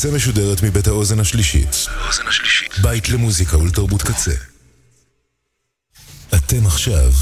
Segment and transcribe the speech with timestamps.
[0.00, 1.86] הקצה משודרת מבית האוזן השלישית.
[2.82, 4.34] בית למוזיקה ולתרבות קצה.
[6.34, 7.12] אתם עכשיו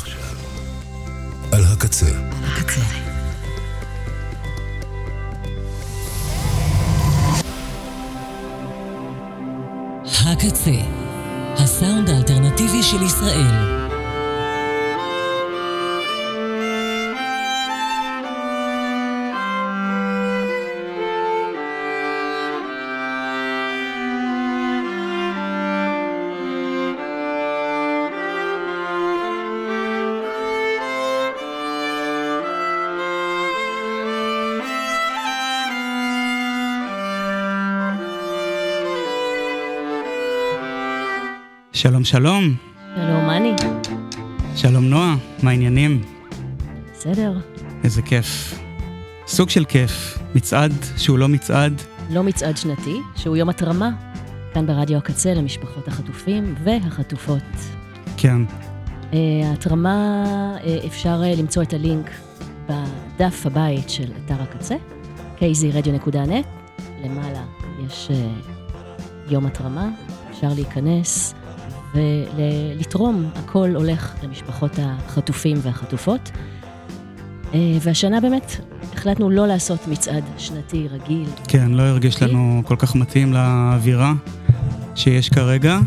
[1.52, 2.06] על הקצה.
[2.42, 2.80] הקצה.
[10.04, 10.70] הקצה,
[11.56, 13.87] הסאונד האלטרנטיבי של ישראל.
[41.80, 42.54] שלום שלום.
[42.94, 43.52] שלום, מה אני?
[44.56, 46.02] שלום נועה, מה העניינים?
[46.92, 47.32] בסדר.
[47.84, 48.58] איזה כיף.
[49.26, 51.82] סוג של כיף, מצעד שהוא לא מצעד.
[52.10, 53.90] לא מצעד שנתי, שהוא יום התרמה,
[54.54, 57.42] כאן ברדיו הקצה למשפחות החטופים והחטופות.
[58.16, 58.42] כן.
[59.10, 60.24] Uh, ההתרמה,
[60.56, 62.10] uh, אפשר uh, למצוא את הלינק
[62.66, 64.76] בדף הבית של אתר הקצה,
[65.38, 66.46] kzradio.net,
[67.04, 67.44] למעלה
[67.86, 69.88] יש uh, יום התרמה,
[70.30, 71.34] אפשר להיכנס,
[71.94, 76.30] ולתרום, הכל הולך למשפחות החטופים והחטופות.
[77.54, 78.56] אה, והשנה באמת
[78.92, 81.28] החלטנו לא לעשות מצעד שנתי רגיל.
[81.48, 84.12] כן, לא הרגיש לנו כל כך מתאים לאווירה
[84.94, 85.78] שיש כרגע.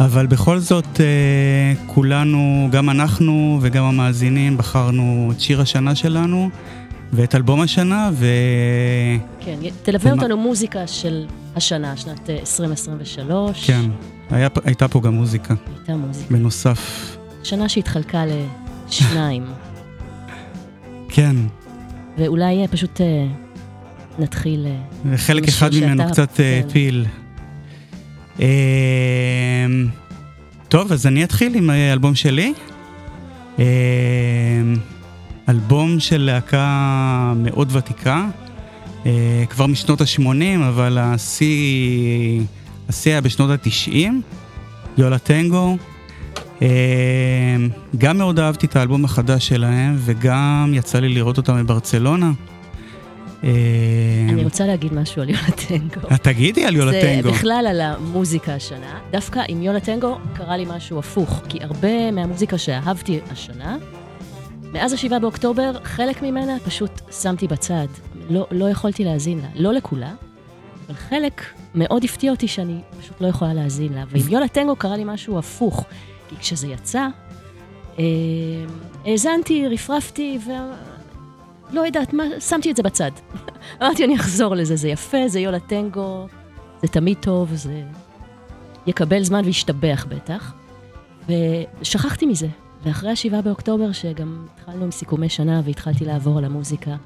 [0.00, 6.50] אבל בכל זאת, אה, כולנו, גם אנחנו וגם המאזינים, בחרנו את שיר השנה שלנו
[7.12, 8.26] ואת אלבום השנה, ו...
[9.40, 13.66] כן, תלווה אותנו מוזיקה של השנה, שנת 2023.
[13.66, 13.90] כן.
[14.30, 15.54] היה, הייתה פה גם מוזיקה.
[15.76, 16.34] הייתה מוזיקה.
[16.34, 17.16] בנוסף.
[17.42, 18.24] שנה שהתחלקה
[18.88, 19.44] לשניים.
[21.14, 21.36] כן.
[22.18, 24.66] ואולי פשוט uh, נתחיל...
[24.66, 26.68] Uh, חלק אחד ממנו קצת כן.
[26.72, 27.06] פיל.
[28.36, 28.42] Uh,
[30.68, 32.52] טוב, אז אני אתחיל עם האלבום שלי.
[33.56, 33.60] Uh,
[35.48, 38.26] אלבום של להקה מאוד ותיקה,
[39.02, 39.06] uh,
[39.50, 42.40] כבר משנות ה-80, אבל השיא...
[43.04, 44.22] היה בשנות התשעים,
[44.98, 45.76] יולה טנגו.
[46.62, 46.68] אמ,
[47.98, 52.32] גם מאוד אהבתי את האלבום החדש שלהם, וגם יצא לי לראות אותם בברצלונה.
[53.44, 53.48] אמ,
[54.28, 56.08] אני רוצה להגיד משהו על יולה טנגו.
[56.10, 57.22] אה, תגידי על יולה טנגו.
[57.22, 58.98] זה בכלל על המוזיקה השנה.
[59.10, 63.76] דווקא עם יולה טנגו קרה לי משהו הפוך, כי הרבה מהמוזיקה שאהבתי השנה,
[64.72, 67.86] מאז השבעה באוקטובר, חלק ממנה פשוט שמתי בצד.
[68.30, 69.48] לא, לא יכולתי להאזין לה.
[69.54, 70.12] לא לכולה,
[70.86, 71.42] אבל חלק
[71.74, 74.04] מאוד הפתיע אותי שאני פשוט לא יכולה להאזין לה.
[74.08, 75.84] ועם יולה טנגו קרה לי משהו הפוך,
[76.28, 77.06] כי כשזה יצא,
[77.98, 78.04] אה,
[79.04, 83.10] האזנתי, רפרפתי, ולא יודעת מה, שמתי את זה בצד.
[83.82, 86.26] אמרתי, אני אחזור לזה, זה יפה, זה יולה טנגו,
[86.82, 87.82] זה תמיד טוב, זה
[88.86, 90.52] יקבל זמן וישתבח בטח.
[91.80, 92.48] ושכחתי מזה.
[92.82, 96.96] ואחרי השבעה באוקטובר, שגם התחלנו עם סיכומי שנה והתחלתי לעבור על המוזיקה,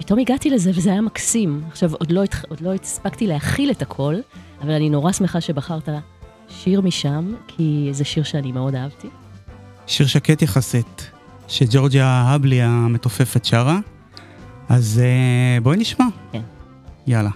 [0.00, 1.62] פתאום הגעתי לזה וזה היה מקסים.
[1.68, 4.14] עכשיו, עוד לא, עוד לא הספקתי להכיל את הכל,
[4.62, 5.88] אבל אני נורא שמחה שבחרת
[6.48, 9.08] שיר משם, כי זה שיר שאני מאוד אהבתי.
[9.86, 11.10] שיר שקט יחסית,
[11.48, 13.78] שג'ורג'יה האבלי המתופפת שרה,
[14.68, 16.06] אז uh, בואי נשמע.
[16.32, 16.42] כן.
[17.06, 17.30] יאללה.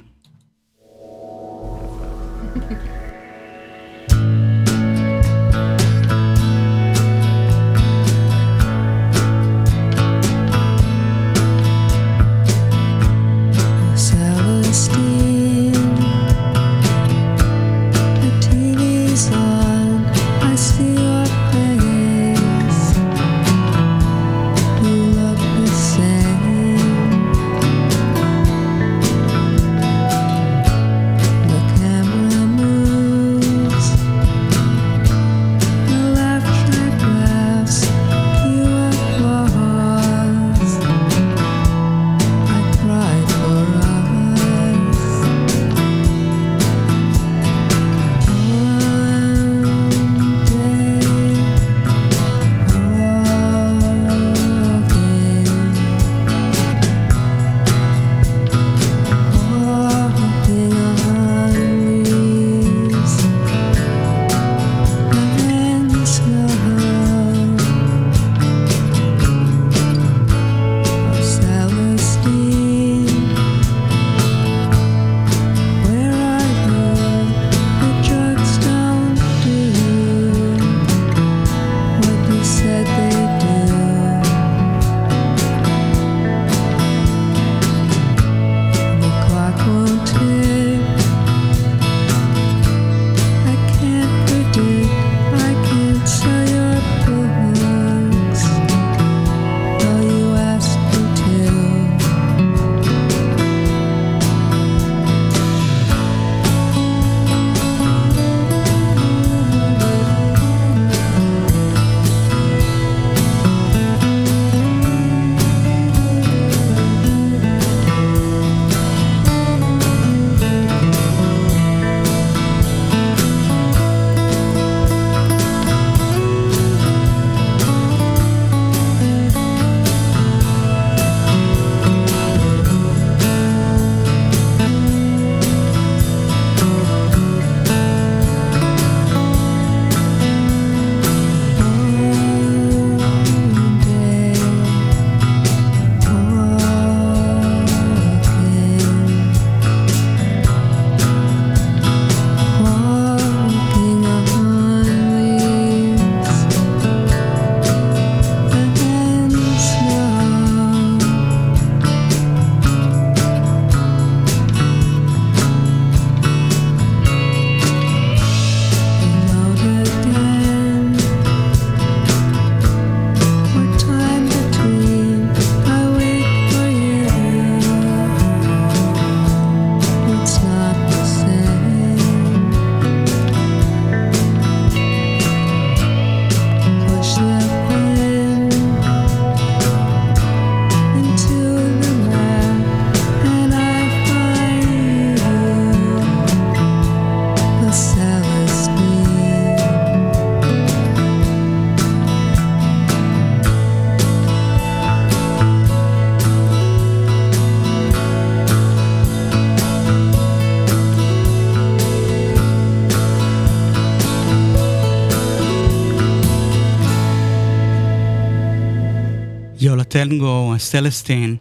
[220.70, 221.37] טנגו, הסלסטין.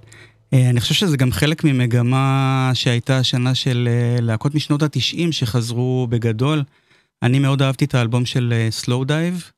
[0.53, 6.07] אה, אני חושב שזה גם חלק ממגמה שהייתה השנה של אה, להקות משנות התשעים שחזרו
[6.09, 6.63] בגדול.
[7.23, 9.51] אני מאוד אהבתי את האלבום של Slowdive.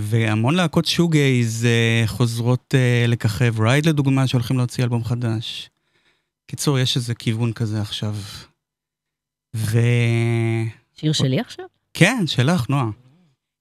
[0.00, 1.66] והמון להקות shoegaze
[2.06, 2.74] חוזרות
[3.08, 5.70] לככב, Ride לדוגמה, שהולכים להוציא אלבום חדש.
[6.46, 8.14] קיצור, יש איזה כיוון כזה עכשיו.
[9.56, 9.78] ו...
[10.96, 11.64] שיר שלי עכשיו?
[11.94, 12.90] כן, שלך, נועה.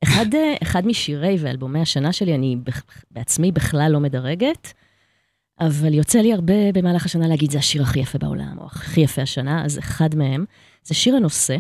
[0.04, 0.26] אחד,
[0.64, 2.58] אחד משירי ואלבומי השנה שלי, אני
[3.12, 4.74] בעצמי בכלל לא מדרגת,
[5.60, 9.22] אבל יוצא לי הרבה במהלך השנה להגיד, זה השיר הכי יפה בעולם, או הכי יפה
[9.22, 10.46] השנה, אז אחד מהם,
[10.84, 11.58] זה שיר הנושא,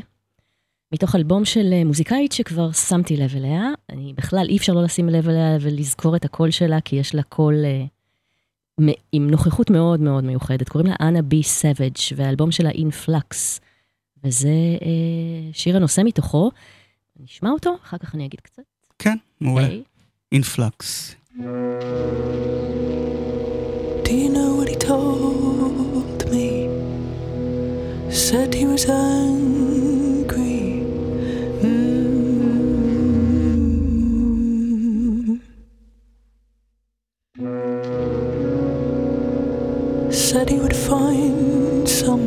[0.91, 3.71] מתוך אלבום של אה, מוזיקאית שכבר שמתי לב אליה.
[3.89, 7.23] אני בכלל, אי אפשר לא לשים לב אליה ולזכור את הקול שלה, כי יש לה
[7.23, 7.55] קול
[8.81, 10.69] אה, עם נוכחות מאוד מאוד מיוחדת.
[10.69, 13.61] קוראים לה אנה בי סאביג', והאלבום שלה Influx,
[14.23, 14.49] וזה
[14.79, 14.83] uh,
[15.53, 16.51] שיר הנושא מתוכו.
[17.19, 18.63] נשמע אותו, אחר כך אני אגיד קצת.
[18.99, 19.67] כן, מעולה.
[20.31, 21.15] אינפלקס.
[24.05, 26.49] Do you know what he told me?
[28.25, 30.61] Said he was angry.
[31.63, 32.07] Mm.
[40.27, 42.26] Said he would find someone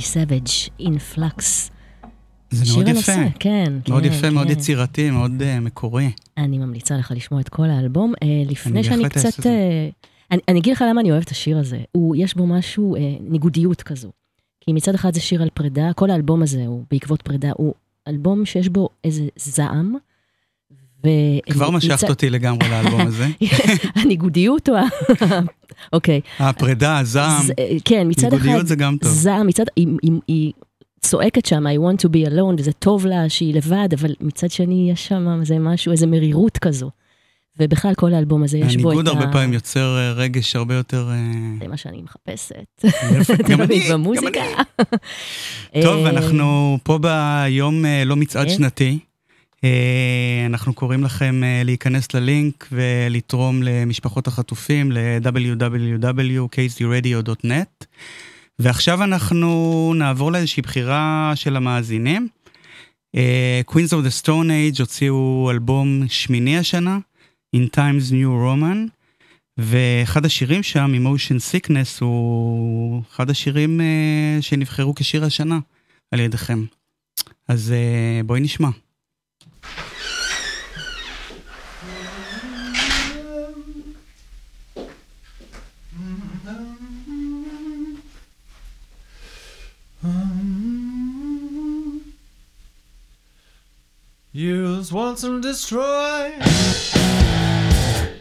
[0.00, 0.48] בי סאביג',
[0.78, 1.70] Influx.
[2.50, 3.38] זה מאוד הנושא, יפה.
[3.38, 4.52] כן, מאוד כן, יפה, מאוד כן.
[4.52, 6.10] יצירתי, מאוד אה, מקורי.
[6.36, 8.12] אני ממליצה לך לשמוע את כל האלבום.
[8.22, 9.46] אה, לפני אני שאני קצת...
[9.46, 9.88] אה,
[10.30, 11.78] אני, אני אגיד לך למה אני אוהבת את השיר הזה.
[11.92, 14.10] הוא, יש בו משהו, אה, ניגודיות כזו.
[14.60, 17.74] כי מצד אחד זה שיר על פרידה, כל האלבום הזה הוא בעקבות פרידה, הוא
[18.08, 19.94] אלבום שיש בו איזה זעם.
[21.04, 21.08] ו...
[21.50, 23.26] כבר משכת אותי לגמרי לאלבום הזה.
[24.00, 24.82] הניגודיות או ה...
[25.92, 26.20] אוקיי.
[26.38, 27.42] הפרידה, הזעם,
[27.84, 29.12] כן, מצד אחד, ניגודיות זה גם טוב.
[29.12, 29.64] זעם, מצד,
[30.28, 30.52] היא,
[31.00, 34.90] צועקת שם, I want to be alone, וזה טוב לה שהיא לבד, אבל מצד שני
[34.92, 36.90] יש שם איזה משהו, איזה מרירות כזו.
[37.58, 39.10] ובכלל כל האלבום הזה יש בו את הניגוד ה...
[39.10, 41.08] הרבה פעמים יוצר אה, רגש הרבה יותר...
[41.10, 41.16] אה,
[41.60, 42.84] זה מה שאני מחפשת.
[43.50, 44.04] גם אני, גם.
[45.74, 45.82] אני.
[45.82, 48.54] טוב, אה, אנחנו פה ביום לא מצעד כן.
[48.54, 48.98] שנתי.
[49.64, 57.84] אה, אנחנו קוראים לכם אה, להיכנס ללינק ולתרום למשפחות החטופים ל-www.kzradio.net.
[58.58, 62.28] ועכשיו אנחנו נעבור לאיזושהי בחירה של המאזינים.
[63.16, 66.98] אה, Queens of the Stone Age הוציאו אלבום שמיני השנה,
[67.56, 68.78] In Times New Roman,
[69.58, 73.80] ואחד השירים שם, Emotion Sickness, הוא אחד השירים
[74.40, 75.58] שנבחרו כשיר השנה
[76.10, 76.64] על ידיכם.
[77.48, 77.74] אז
[78.26, 78.68] בואי נשמע.
[94.32, 96.32] Use once and destroy.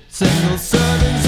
[0.09, 1.18] Single servings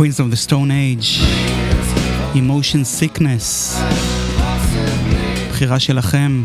[0.00, 1.20] Queens of the Stone Age,
[2.34, 3.76] Emotion Sickness,
[5.50, 6.44] בחירה שלכם.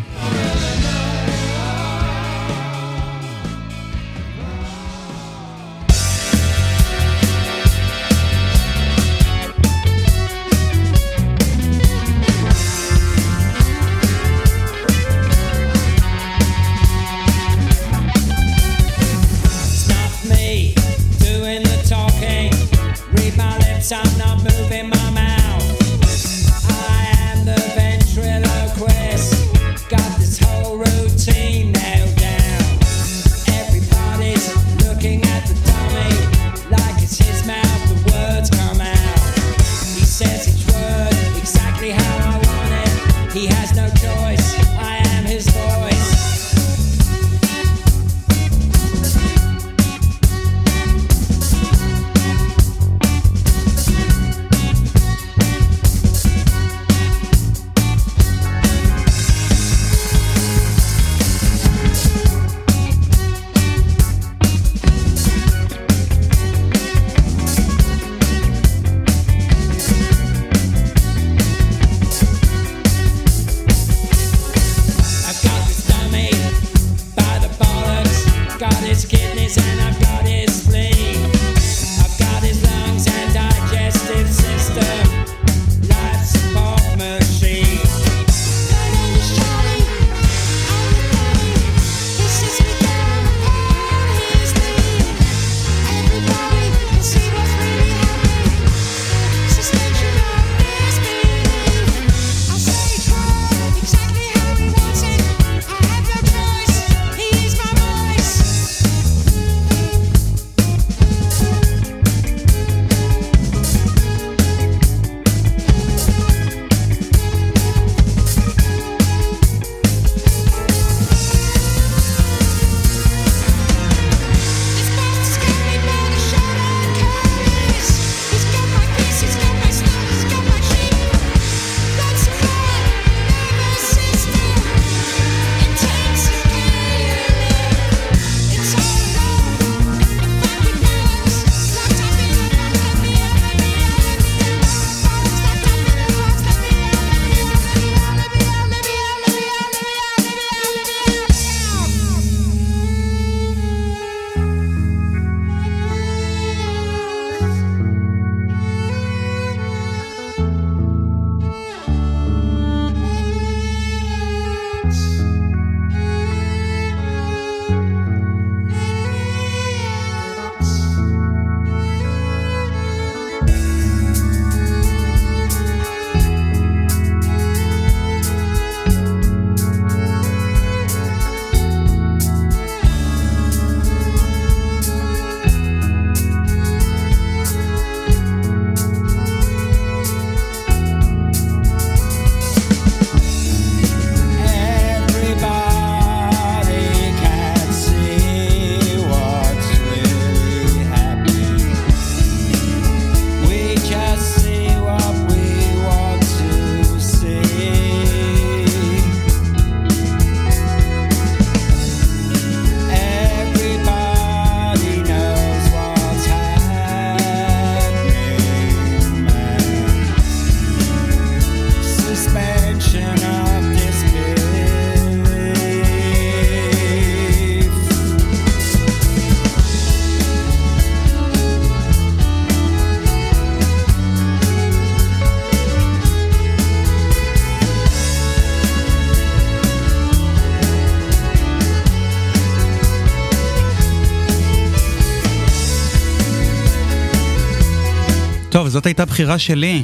[248.76, 249.82] זאת הייתה בחירה שלי.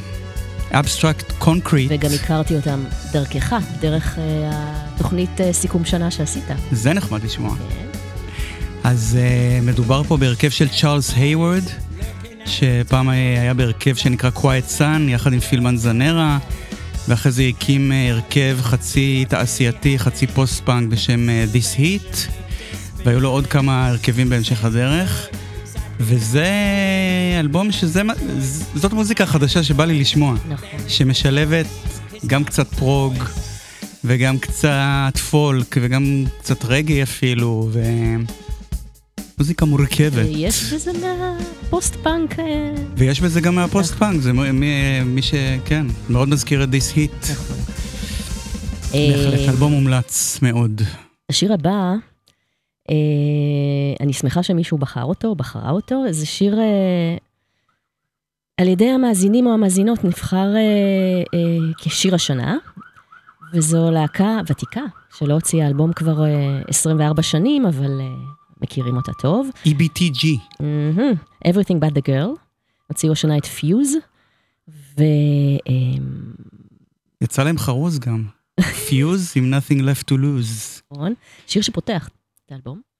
[0.70, 1.90] אבסטרקט קונקריט.
[1.94, 6.44] וגם הכרתי אותם דרכך, דרך אה, התוכנית אה, סיכום שנה שעשית.
[6.72, 7.54] זה נחמד לשמוע.
[7.56, 7.98] כן.
[8.84, 11.62] אז אה, מדובר פה בהרכב של צ'ארלס הייוורד,
[12.44, 16.38] שפעם היה בהרכב שנקרא Quiet Sun, יחד עם פיל מנזנרה,
[17.08, 22.16] ואחרי זה הקים אה, הרכב חצי תעשייתי, חצי פוסט-פאנק בשם אה, This Heat,
[23.04, 25.28] והיו לו עוד כמה הרכבים בהמשך הדרך.
[26.00, 26.50] וזה
[27.52, 28.02] אלבום שזה,
[28.74, 30.34] זאת מוזיקה חדשה שבא לי לשמוע.
[30.48, 30.68] נכון.
[30.88, 31.66] שמשלבת
[32.26, 33.14] גם קצת prog,
[34.04, 37.82] וגם קצת folk, וגם קצת רגעי אפילו, ו...
[39.38, 40.26] מוזיקה מורכבת.
[40.28, 42.38] יש בזה מהפוסט-פאנק.
[42.38, 45.34] אה, ויש בזה גם מהפוסט-פאנק, זה מ- מי, מי ש...
[45.64, 47.26] כן, מאוד מזכיר את This Heat.
[48.92, 50.82] בהחלט, אה, אלבום מומלץ מאוד.
[51.30, 51.92] השיר הבא,
[52.90, 52.94] אה,
[54.00, 56.58] אני שמחה שמישהו בחר אותו, בחרה אותו, זה שיר
[58.60, 60.60] על ידי המאזינים או המאזינות נבחר אה,
[61.34, 62.56] אה, כשיר השנה,
[63.54, 64.80] וזו להקה ותיקה,
[65.18, 68.06] שלא הוציאה אלבום כבר אה, 24 שנים, אבל אה,
[68.60, 69.50] מכירים אותה טוב.
[69.66, 70.26] EBTG.
[70.60, 71.12] מהמם.
[71.48, 72.38] Everything but the girl,
[72.88, 73.94] הוציאו השנה את פיוז,
[74.68, 75.02] ו...
[75.68, 76.02] אה,
[77.20, 78.24] יצא להם חרוז גם.
[78.88, 80.82] פיוז עם nothing left to lose.
[80.92, 81.14] נכון?
[81.46, 82.08] שיר שפותח
[82.46, 82.91] את האלבום.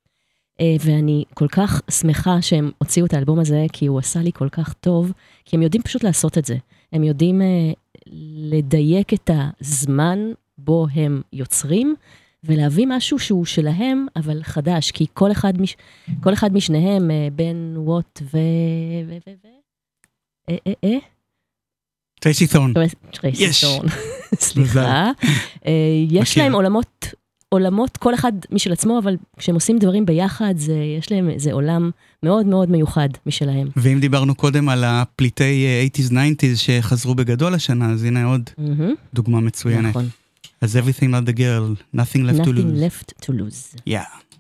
[0.60, 4.48] אה, ואני כל כך שמחה שהם הוציאו את האלבום הזה, כי הוא עשה לי כל
[4.48, 5.12] כך טוב,
[5.44, 6.56] כי הם יודעים פשוט לעשות את זה.
[6.92, 7.72] הם יודעים אה,
[8.50, 10.18] לדייק את הזמן
[10.58, 11.94] בו הם יוצרים,
[12.44, 15.76] ולהביא משהו שהוא שלהם, אבל חדש, כי כל אחד, מש,
[16.20, 18.38] כל אחד משניהם, אה, בן ווט ו...
[19.08, 19.16] ו...
[19.26, 19.30] ו...
[19.44, 19.48] ו...
[20.50, 20.98] אה, אה, אה?
[22.20, 22.72] טרייסי ת'ורן.
[23.12, 23.66] טרייסי.
[23.66, 23.88] ת'ורן.
[24.34, 25.10] סליחה.
[26.08, 26.38] יש.
[26.38, 27.06] להם עולמות,
[27.52, 31.90] עולמות, כל אחד משל עצמו, אבל כשהם עושים דברים ביחד, זה, יש להם איזה עולם
[32.22, 33.68] מאוד מאוד מיוחד משלהם.
[33.76, 38.94] ואם דיברנו קודם על הפליטי אה, 80's 90's שחזרו בגדול השנה, אז הנה עוד מהמם,
[39.14, 39.90] דוגמה מצוינת.
[39.90, 40.08] נכון.
[40.60, 42.80] אז Everything But The Girl, Nothing Left to Nothing Lose.
[42.80, 43.76] left to lose.
[43.88, 44.31] Yeah.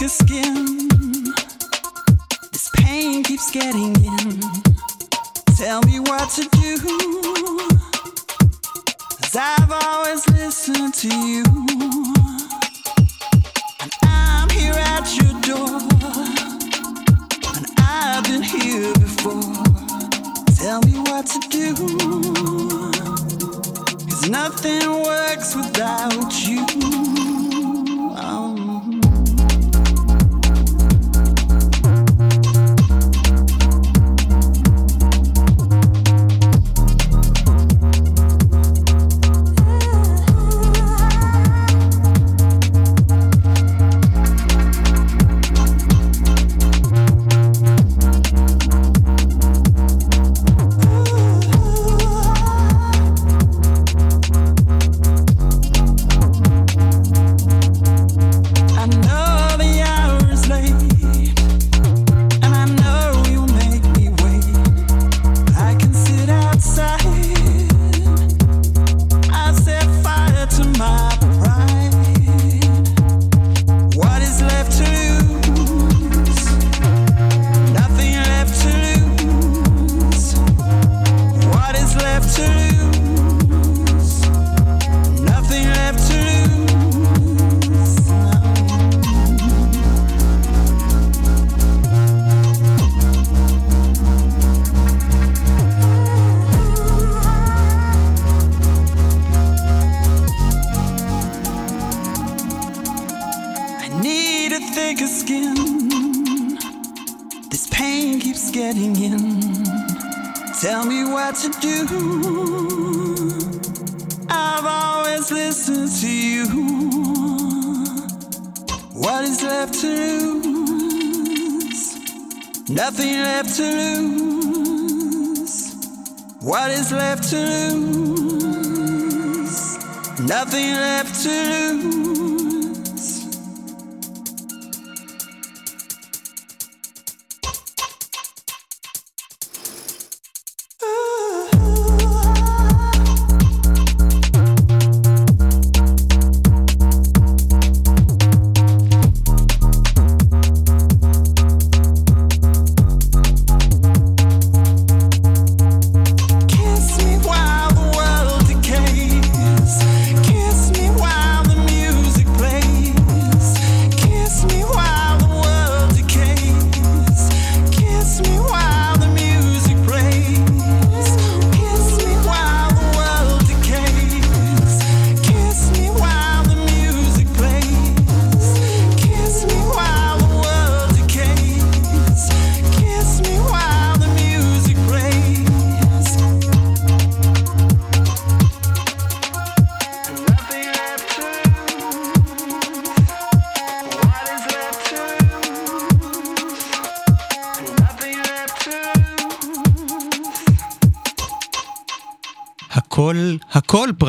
[0.00, 0.88] Need a skin.
[2.52, 4.40] This pain keeps getting in.
[5.56, 6.78] Tell me what to do.
[9.20, 11.44] Cause I've always listened to you.
[13.80, 15.80] And I'm here at your door.
[17.56, 19.54] And I've been here before.
[20.56, 21.74] Tell me what to do.
[24.08, 27.25] Cause nothing works without you.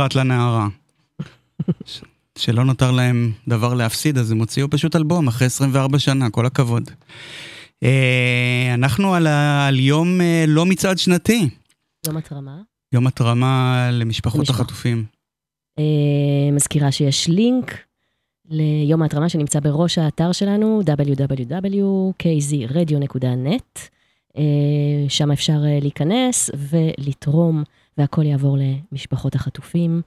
[0.07, 0.67] פרט לנערה.
[1.85, 2.01] ש-
[2.37, 6.83] שלא נותר להם דבר להפסיד, אז הם הוציאו פשוט אלבום אחרי 24 שנה, כל הכבוד.
[7.83, 11.49] אה, אנחנו על, ה, על יום אה, לא מצעד שנתי,
[12.07, 12.57] יום התרמה.
[12.93, 15.05] יום התרמה למשפחות למשפח- החטופים.
[15.79, 15.83] אה,
[16.51, 17.77] מזכירה שיש לינק
[18.49, 23.79] ליום ההתרמה שנמצא בראש האתר שלנו, www.kzradio.net.
[25.09, 27.63] שם אפשר להיכנס ולתרום,
[27.97, 28.57] והכל יעבור
[28.91, 30.01] למשפחות החטופים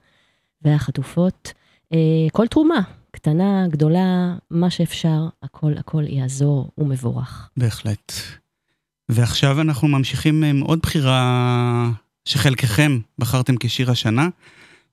[0.61, 1.53] והחטופות.
[1.93, 1.97] אה,
[2.31, 7.49] כל תרומה, קטנה, גדולה, מה שאפשר, הכל הכל יעזור ומבורך.
[7.57, 8.11] בהחלט.
[9.09, 11.89] ועכשיו אנחנו ממשיכים עם עוד בחירה
[12.25, 14.29] שחלקכם בחרתם כשיר השנה,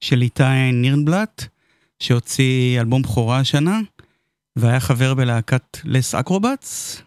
[0.00, 1.44] של איתי נירנבלט,
[1.98, 3.80] שהוציא אלבום בכורה השנה,
[4.56, 7.02] והיה חבר בלהקת לס אקרובטס.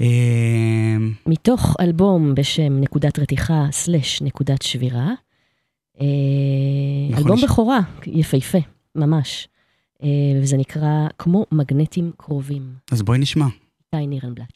[0.00, 5.12] אה, מתוך אלבום בשם נקודת רתיחה סלש נקודת שבירה.
[6.00, 6.06] אה,
[7.10, 8.58] יכול אלבום בכורה, יפהפה,
[8.94, 9.48] ממש.
[10.02, 10.08] אה,
[10.42, 13.46] וזה נקרא כמו מגנטים קרובים, אז בואי נשמע.
[13.94, 14.55] איתי נירנבלט.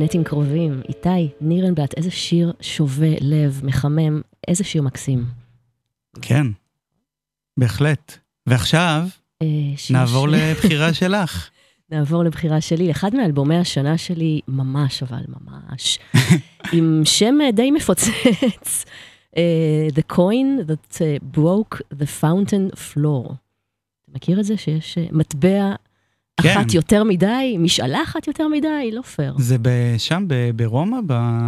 [0.00, 0.82] מגנטים קרובים.
[0.88, 5.24] איתי, נירנבלט, איזה שיר שובה לב, מחמם, איזה שיר מקסים.
[6.22, 6.46] כן,
[7.56, 8.18] בהחלט.
[8.46, 9.02] ועכשיו
[9.42, 9.46] אה,
[9.90, 11.50] נעבור לבחירה שלך.
[11.90, 15.98] נעבור לבחירה שלי, אחד מאלבומי השנה שלי, ממש אבל ממש,
[16.72, 18.84] עם שם אה, די מפוצץ,
[19.36, 21.00] אה, The Coin That
[21.36, 23.32] Broke the Fountain Floor.
[24.02, 25.74] אתה מכיר את זה שיש אה, מטבע
[26.42, 26.48] כן.
[26.58, 28.90] אחת יותר מדי, משאלה אחת יותר מדי?
[28.92, 29.34] לא פייר.
[29.38, 30.96] זה ב- שם, ב- ברומא?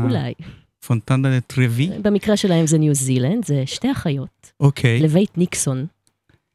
[0.05, 0.33] אולי.
[0.83, 1.91] בפונטנה די טרווי?
[2.03, 5.01] במקרה שלהם זה ניו זילנד, זה שתי אחיות, אוקיי.
[5.01, 5.87] לבית ניקסון,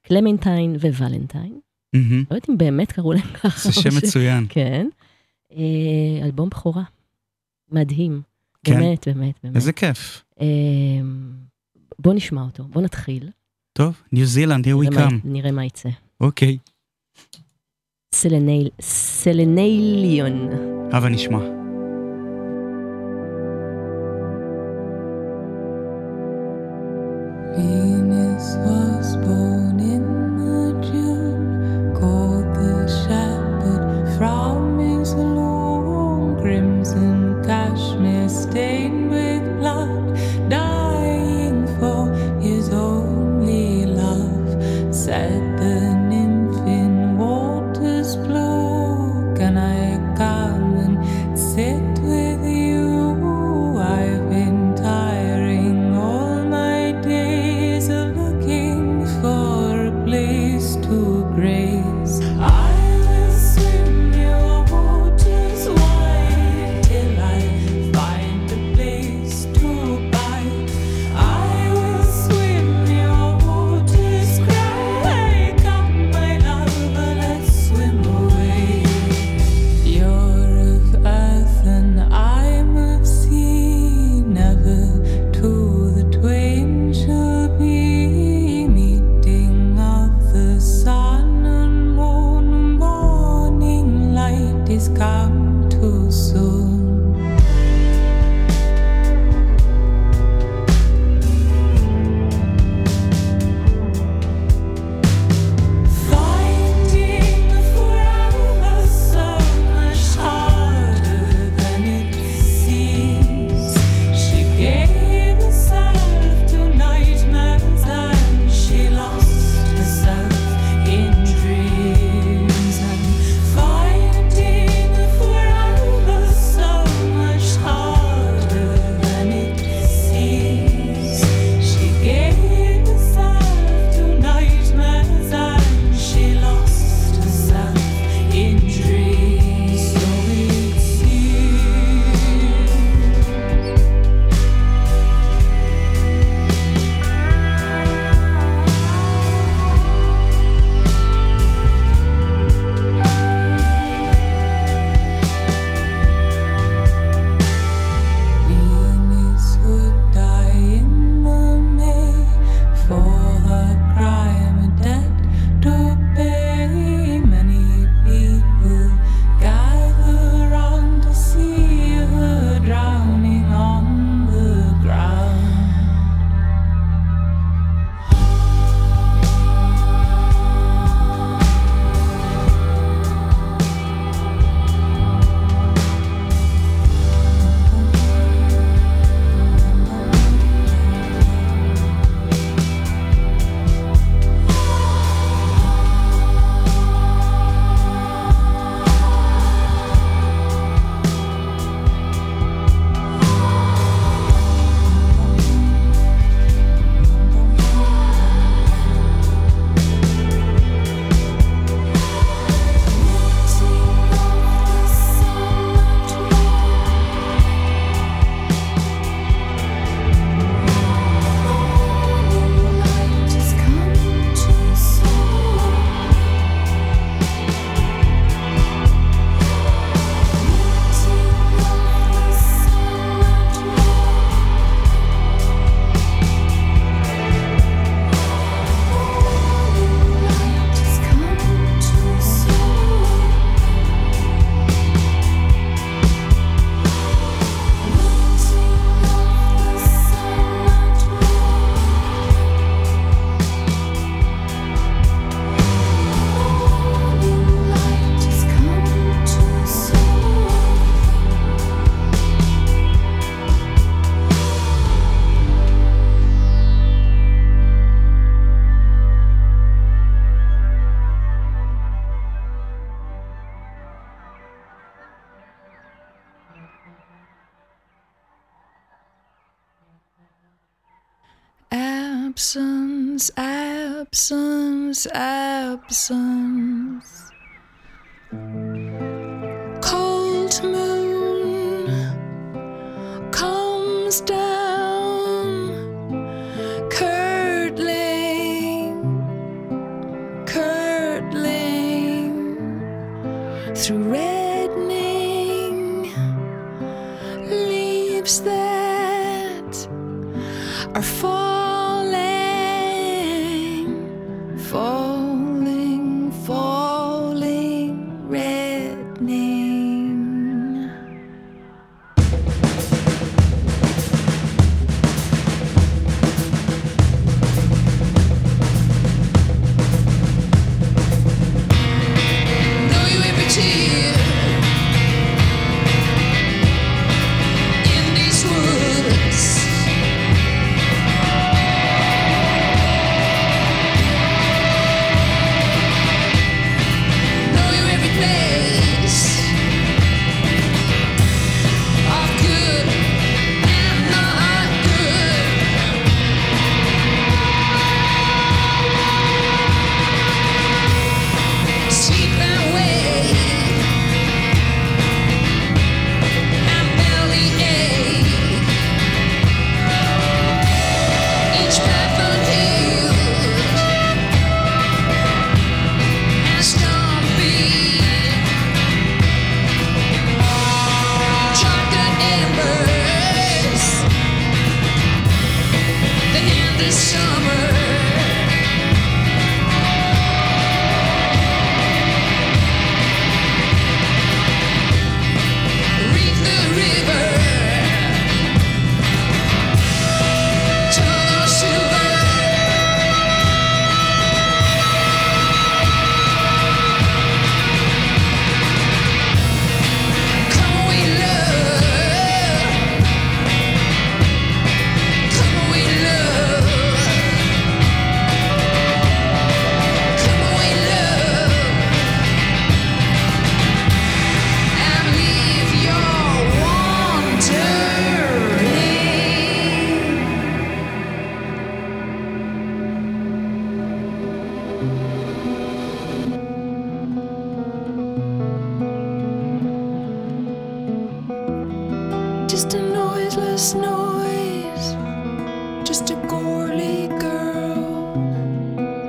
[0.02, 1.60] קלמנטיין ולנטיין.
[1.93, 2.23] מהמם.
[2.32, 3.69] לא יודעת אם באמת קראו להם ככה.
[3.69, 4.45] זה שם מצוין.
[4.50, 4.88] כן.
[5.52, 5.58] אה,
[6.26, 6.84] אלבום בכורה.
[7.71, 8.21] מדהים.
[8.63, 8.73] כן.
[8.80, 9.56] באמת, באמת, באמת.
[9.56, 10.23] איזה כיף.
[10.41, 10.45] אה,
[12.00, 13.30] בוא נשמע אותו, בוא נתחיל.
[13.73, 15.13] טוב, ניו זילנד, here we come.
[15.23, 15.89] נראה מה יצא.
[16.21, 16.58] אוקיי,
[18.15, 20.49] סלנייל, סלנייליון.
[20.93, 21.38] הבה נשמע.
[27.57, 30.05] Venus was born in
[30.40, 31.48] the June,
[31.98, 33.83] called the shepherd
[34.17, 37.15] from his long crimson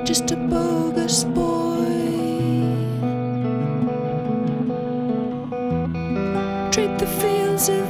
[0.09, 1.85] just a bogus boy.
[6.71, 7.85] Drape the fields of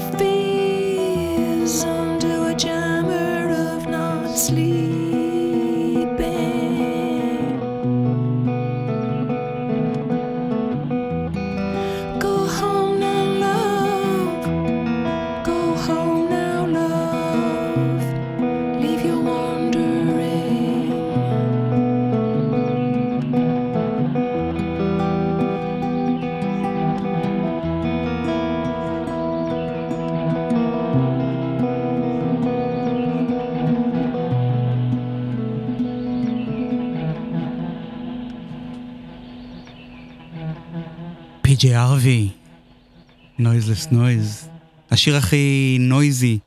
[43.59, 44.49] נויזלס נויז.
[44.91, 46.39] השיר הכי נויזי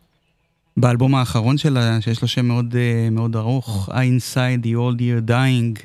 [0.76, 5.82] באלבום האחרון שלה, שיש לו שם מאוד, אה, מאוד ארוך, Inside the Old Year Dying.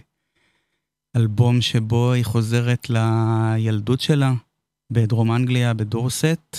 [1.15, 4.33] אלבום שבו היא חוזרת לילדות שלה
[4.91, 6.57] בדרום אנגליה, בדורסט.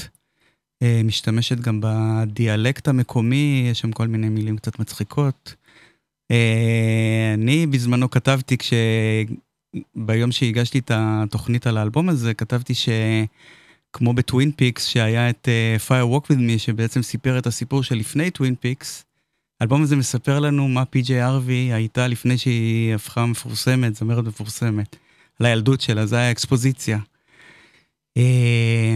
[0.82, 5.54] אה, משתמשת גם בדיאלקט המקומי, יש שם כל מיני מילים קצת מצחיקות.
[6.30, 8.72] אה, אני בזמנו כתבתי, כש...
[9.94, 12.74] ביום שהגשתי את התוכנית על האלבום הזה, כתבתי
[13.88, 18.30] שכמו בטווין פיקס, שהיה את uh, Fire Walk With Me, שבעצם סיפר את הסיפור שלפני
[18.30, 19.04] טווין פיקס,
[19.60, 24.96] האלבום הזה מספר לנו מה פי.ג'יי הארווי הייתה לפני שהיא הפכה מפורסמת, זמרת מפורסמת,
[25.40, 26.98] על הילדות שלה, זה היה אקספוזיציה.
[28.18, 28.20] Uh,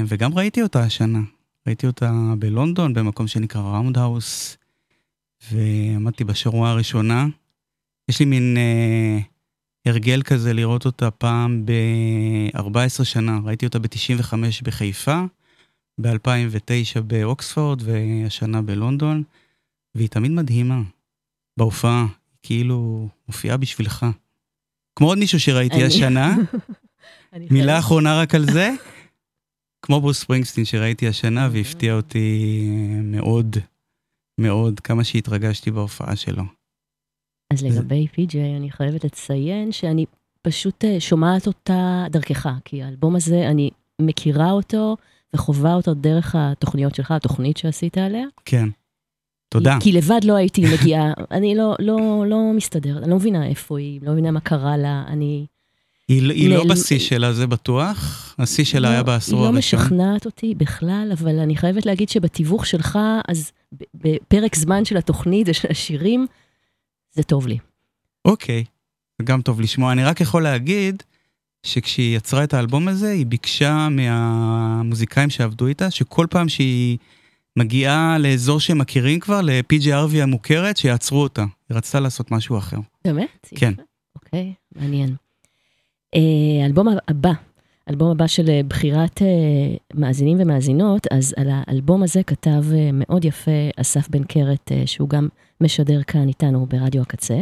[0.07, 1.21] וגם ראיתי אותה השנה,
[1.67, 4.57] ראיתי אותה בלונדון, במקום שנקרא ראונד האוס,
[5.53, 7.27] ועמדתי בשורה הראשונה.
[8.09, 8.57] יש לי מין...
[8.57, 9.32] Uh,
[9.87, 13.39] הרגל כזה לראות אותה פעם ב-14 שנה.
[13.45, 15.21] ראיתי אותה ב-95 בחיפה,
[16.01, 19.23] ב-2009 באוקספורד והשנה בלונדון,
[19.95, 20.81] והיא תמיד מדהימה.
[21.59, 22.07] בהופעה,
[22.43, 24.07] כאילו מופיעה בשבילך.
[24.97, 26.37] כמו עוד מישהו שראיתי אני- השנה,
[27.51, 28.71] מילה אחרונה רק על זה,
[29.85, 32.69] כמו ברוס ספרינגסטין שראיתי השנה והפתיע אותי
[33.03, 33.57] מאוד,
[34.41, 36.43] מאוד, כמה שהתרגשתי בהופעה שלו.
[37.53, 40.05] אז לגבי פי.ג'יי, אני חייבת לציין שאני
[40.43, 43.71] פשוט אה, שומעת אותה דרכך, כי האלבום הזה, אני
[44.03, 44.97] מכירה אותו
[45.35, 48.25] וחווה אותו דרך התוכניות שלך, התוכנית שעשית עליה.
[48.45, 48.69] כן.
[49.49, 49.77] תודה.
[49.81, 51.99] כי לבד לא הייתי מגיעה, אני לא, לא,
[52.29, 55.47] לא מסתדרת, אני לא מבינה איפה היא, לא מבינה מה קרה לה, אני...
[56.09, 58.35] היא, לא- היא לא נעל- בשיא שלה, זה בטוח.
[58.39, 59.81] השיא שלה היה בעשור היא לא הראשון.
[59.81, 62.99] משכנעת אותי בכלל, אבל אני חייבת להגיד שבתיווך שלך,
[63.29, 63.53] אז
[63.95, 66.27] בפרק זמן של התוכנית ושל השירים,
[67.13, 67.59] זה טוב לי.
[68.25, 68.65] אוקיי,
[69.19, 69.93] זה גם טוב לשמוע.
[69.93, 71.03] אני רק יכול להגיד
[71.63, 76.99] שכשהיא יצרה את האלבום הזה, היא ביקשה מהמוזיקאים שעבדו איתה, שכל פעם שהיא
[77.57, 81.45] מגיעה לאזור שהם מכירים כבר, לפי.ג'י ארווי המוכרת, שיעצרו אותה.
[81.69, 82.77] היא רצתה לעשות משהו אחר.
[83.05, 83.49] באמת?
[83.55, 83.73] כן.
[84.15, 85.17] אוקיי, מעניין.
[86.15, 87.33] אה, האלבום הבא,
[87.87, 93.51] האלבום הבא של אה, בחירת אה, מאזינים ומאזינות, אז על האלבום הזה כתב מאוד יפה
[93.77, 95.29] אסף בן קרת, שהוא גם
[95.63, 97.39] משדר כאן איתנו ברדיו הקצה.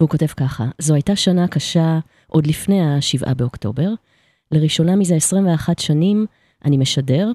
[0.00, 3.90] והוא כותב ככה, זו הייתה שנה קשה עוד לפני ה-7 באוקטובר.
[4.52, 6.26] לראשונה מזה 21 שנים
[6.64, 7.30] אני משדר,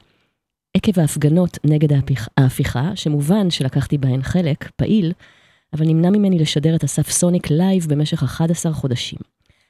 [0.77, 5.13] עקב ההפגנות נגד ההפיכ- ההפיכה, שמובן שלקחתי בהן חלק, פעיל,
[5.73, 9.19] אבל נמנע ממני לשדר את אסף סוניק live במשך 11 חודשים.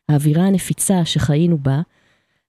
[0.09, 1.81] האווירה הנפיצה שחיינו בה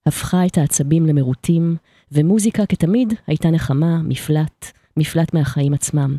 [0.06, 1.76] הפכה את העצבים למרוטים,
[2.12, 6.16] ומוזיקה כתמיד הייתה נחמה, מפלט, מפלט מהחיים עצמם.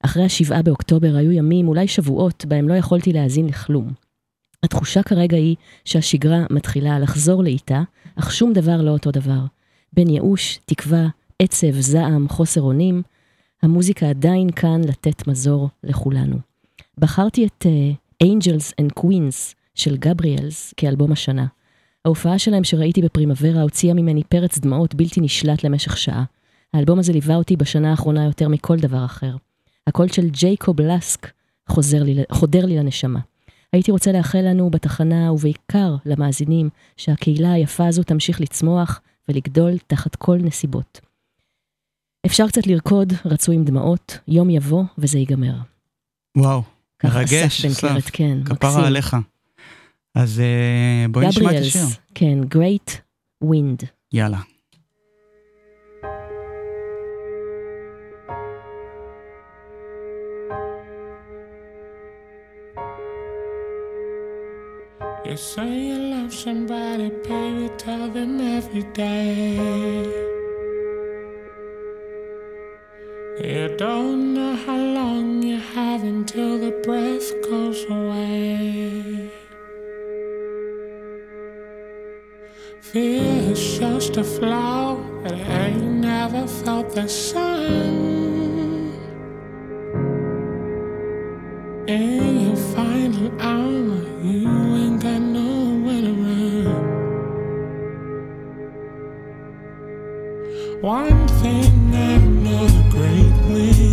[0.00, 3.92] אחרי השבעה באוקטובר היו ימים, אולי שבועות, בהם לא יכולתי להאזין לכלום.
[4.62, 7.82] התחושה כרגע היא שהשגרה מתחילה לחזור לאיטה,
[8.16, 9.40] אך שום דבר לא אותו דבר.
[9.92, 13.02] בין ייאוש, תקווה, עצב, זעם, חוסר אונים,
[13.62, 16.36] המוזיקה עדיין כאן לתת מזור לכולנו.
[16.98, 21.46] בחרתי את uh, Angels and Queens של גבריאלס כאלבום השנה.
[22.04, 26.24] ההופעה שלהם שראיתי בפרימוורה הוציאה ממני פרץ דמעות בלתי נשלט למשך שעה.
[26.74, 29.36] האלבום הזה ליווה אותי בשנה האחרונה יותר מכל דבר אחר.
[29.86, 31.30] הקול של ג'ייקוב לסק
[31.68, 33.20] חוזר לי, חודר לי לנשמה.
[33.72, 40.38] הייתי רוצה לאחל לנו בתחנה, ובעיקר למאזינים, שהקהילה היפה הזו תמשיך לצמוח ולגדול תחת כל
[40.38, 41.00] נסיבות.
[42.26, 45.54] אפשר קצת לרקוד, רצוי עם דמעות, יום יבוא וזה ייגמר.
[46.36, 46.62] וואו,
[47.04, 47.66] מרגש.
[47.80, 48.56] קרת, כן, מקסים.
[48.56, 49.16] כפרה עליך.
[50.14, 51.86] אז אה, בואי נשמע את השיר.
[52.14, 52.90] כן, Great
[53.44, 53.86] Wind.
[54.12, 54.38] יאללה.
[65.30, 69.54] You say you love somebody, baby, tell them every day.
[73.40, 79.30] You don't know how long you have until the breath goes away.
[82.80, 88.29] Fear is just a flaw that ain't never felt the sun.
[91.90, 95.20] In your final hour, you ain't got
[96.22, 96.66] run.
[100.80, 103.89] One thing I know, the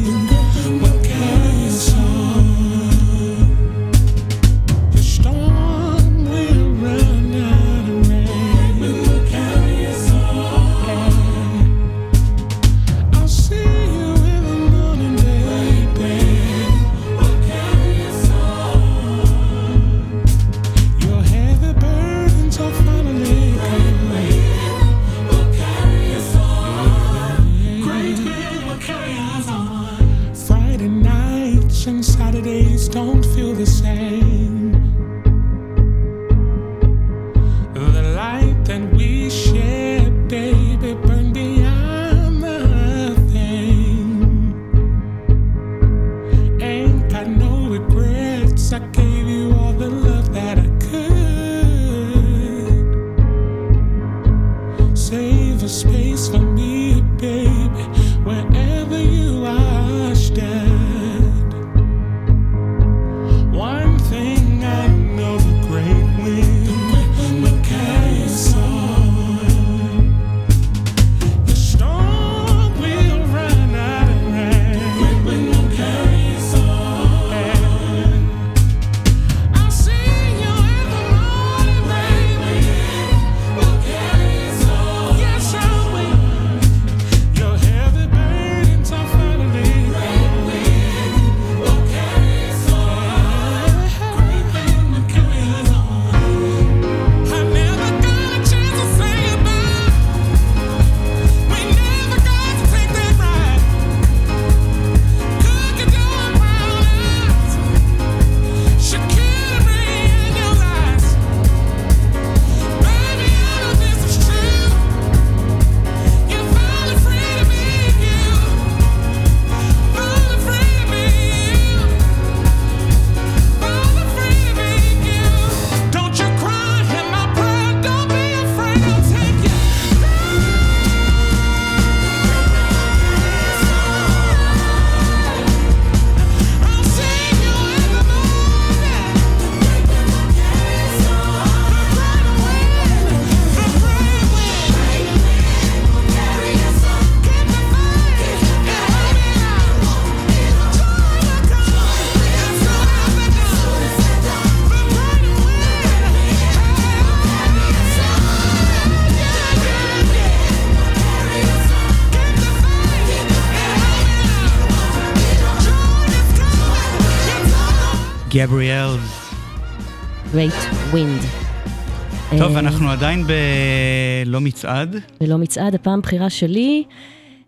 [172.77, 174.95] אנחנו עדיין בלא מצעד.
[175.21, 176.83] ולא מצעד, הפעם בחירה שלי.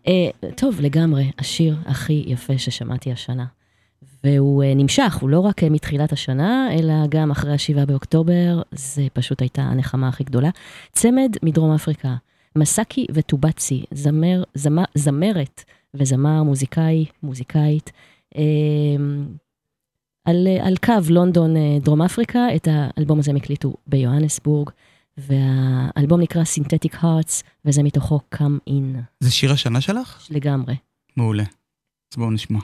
[0.08, 3.46] אה, טוב, לגמרי, השיר הכי יפה ששמעתי השנה.
[4.24, 9.08] והוא אה, נמשך, הוא לא רק אה, מתחילת השנה, אלא גם אחרי השבעה באוקטובר, זה
[9.14, 10.50] פשוט הייתה הנחמה הכי גדולה.
[10.92, 12.16] צמד מדרום אפריקה,
[12.56, 15.64] מסאקי וטובצי, זמר, זמר, זמרת
[15.94, 17.92] וזמר, מוזיקאי, מוזיקאית,
[18.38, 18.42] אה,
[20.26, 24.70] על, אה, על קו לונדון אה, דרום אפריקה, את האלבום הזה הם הקליטו ביוהנסבורג,
[25.18, 30.28] והאלבום נקרא Synthetic Hearts, וזה מתוכו Come In, זה שיר השנה שלך?
[30.30, 30.76] לגמרי.
[31.18, 31.44] מעולה.
[32.14, 32.60] אז בואו נשמע.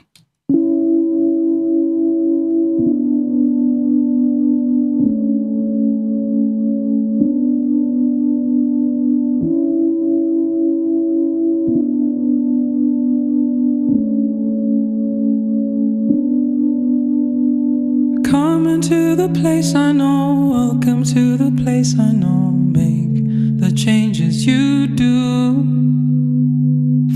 [18.66, 22.50] Come into the place I know, welcome to the place I know.
[22.50, 25.62] Make the changes you do.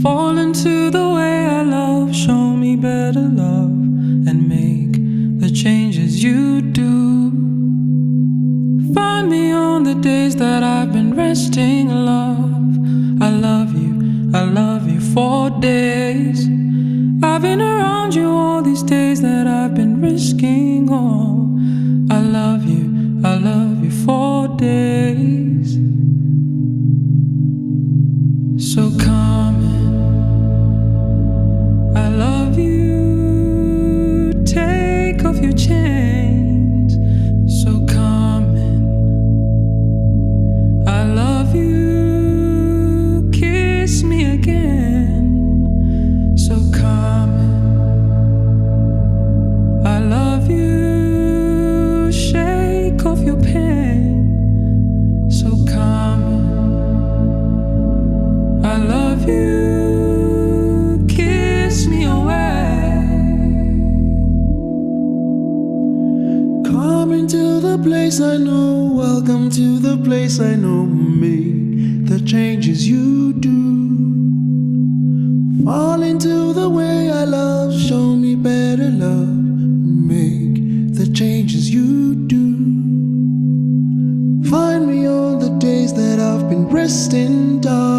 [0.00, 3.72] Fall into the way I love, show me better love,
[4.28, 4.92] and make
[5.40, 7.32] the changes you do.
[8.94, 12.78] Find me on the days that I've been resting, love.
[13.20, 16.46] I love you, I love you for days.
[17.24, 21.29] I've been around you all these days that I've been risking all.
[22.10, 25.78] I love you, I love you for days.
[28.72, 29.92] So come in.
[31.96, 32.69] I love you.
[68.10, 70.84] Place I know, welcome to the place I know.
[70.84, 73.54] Make the changes you do.
[75.64, 79.28] Fall into the way I love, show me better love.
[79.28, 82.56] Make the changes you do.
[84.50, 87.89] Find me on the days that I've been resting, darling.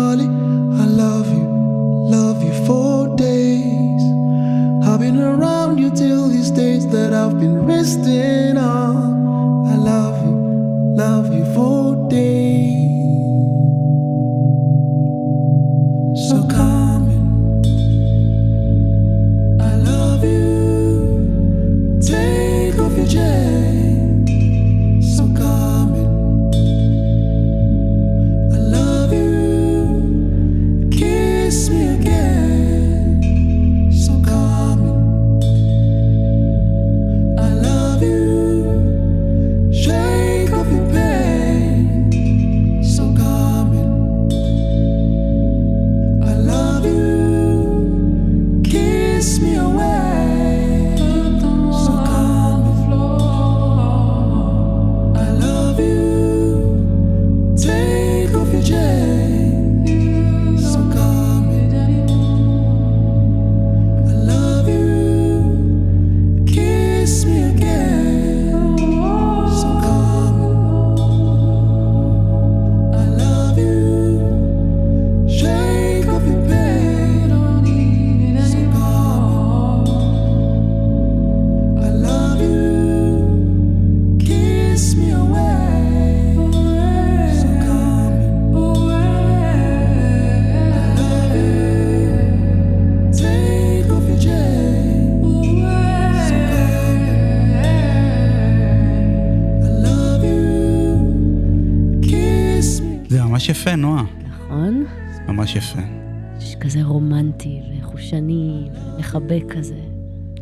[109.31, 109.79] ומחבק כזה.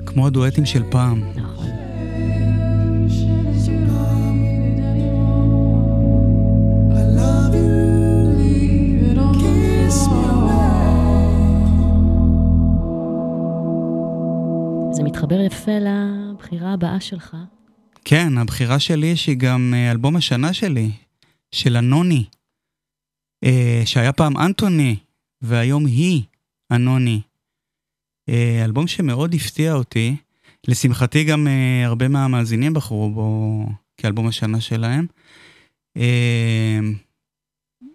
[0.05, 1.23] כמו הדואטים של פעם.
[1.35, 1.65] נכון.
[14.91, 17.37] זה מתחבר יפה לבחירה הבאה שלך.
[18.05, 20.91] כן, הבחירה שלי שהיא גם אה, אלבום השנה שלי,
[21.51, 22.23] של אנוני,
[23.43, 24.95] אה, שהיה פעם אנטוני,
[25.41, 26.21] והיום היא
[26.71, 27.21] אנוני.
[28.29, 30.15] אה, אלבום שמאוד הפתיע אותי.
[30.67, 33.65] לשמחתי גם אה, הרבה מהמאזינים בחרו בו
[33.97, 35.05] כאלבום השנה שלהם.
[35.97, 36.79] אה,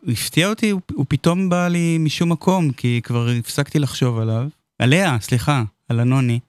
[0.08, 4.48] הפתיע אותי, הוא, הוא פתאום בא לי משום מקום, כי כבר הפסקתי לחשוב עליו.
[4.78, 6.40] עליה, סליחה, על הנוני.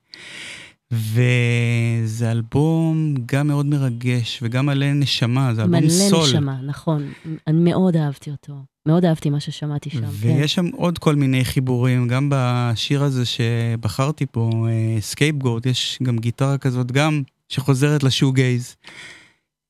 [0.91, 6.29] וזה אלבום גם מאוד מרגש וגם מלא נשמה, זה אלבום מלא סול.
[6.29, 7.11] נשמה, נכון.
[7.47, 8.74] אני מאוד אהבתי אותו.
[8.86, 10.01] מאוד אהבתי מה ששמעתי שם.
[10.01, 10.07] כן.
[10.11, 14.67] ויש שם עוד כל מיני חיבורים, גם בשיר הזה שבחרתי פה,
[14.99, 18.76] סקייפגורד, יש גם גיטרה כזאת גם שחוזרת ל shoegaze.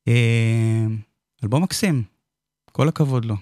[0.08, 0.86] אה,
[1.44, 2.04] אלבום מקסים,
[2.72, 3.36] כל הכבוד לו.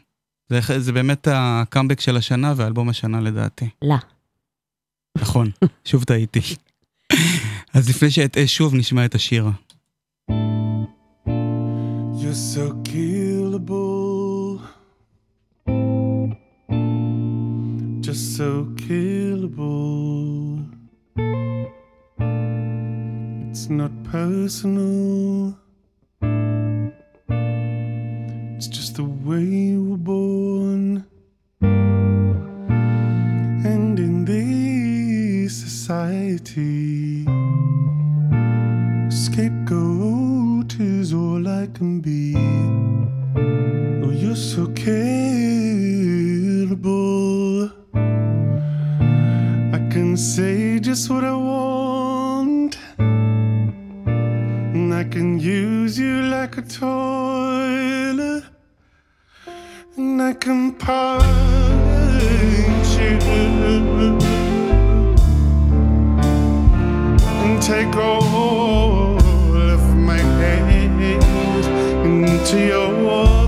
[0.49, 3.69] זה, זה באמת הקאמבק של השנה ואלבום השנה לדעתי.
[3.82, 3.97] לה.
[5.17, 5.51] נכון,
[5.86, 6.39] שוב טעיתי.
[7.74, 9.49] אז לפני שאטעה שוב נשמע את השיר.
[12.19, 13.93] You're so killable.
[18.14, 20.70] Just so killable.
[23.49, 25.57] It's not personal.
[28.55, 31.07] It's just the way were born.
[33.72, 37.24] And in this society,
[39.09, 42.36] scapegoat is all I can be.
[44.05, 45.32] Oh, you're so killable.
[50.18, 52.78] Say just what I want.
[52.97, 58.43] And I can use you like a toilet.
[59.95, 61.24] And I can punch
[62.99, 63.18] you.
[67.43, 71.24] And take all of my hate
[72.05, 73.43] into your body.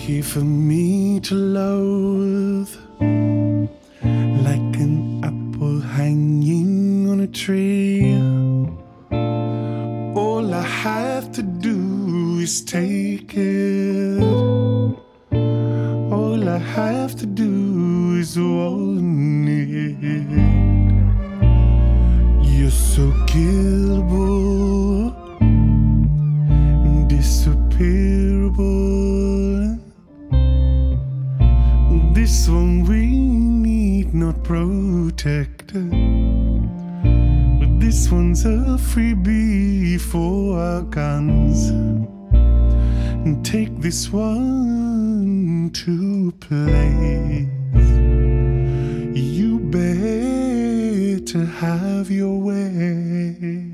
[0.00, 2.74] Here for me to loathe
[4.46, 8.14] like an apple hanging on a tree.
[10.22, 14.22] All I have to do is take it.
[16.18, 20.30] All I have to do is want it.
[22.48, 25.12] You're so killable,
[27.06, 28.89] disappearable.
[32.30, 35.72] This one we need not protect.
[35.72, 41.70] But this one's a freebie for our guns.
[43.26, 47.48] And take this one to place.
[49.12, 53.69] You better have your way.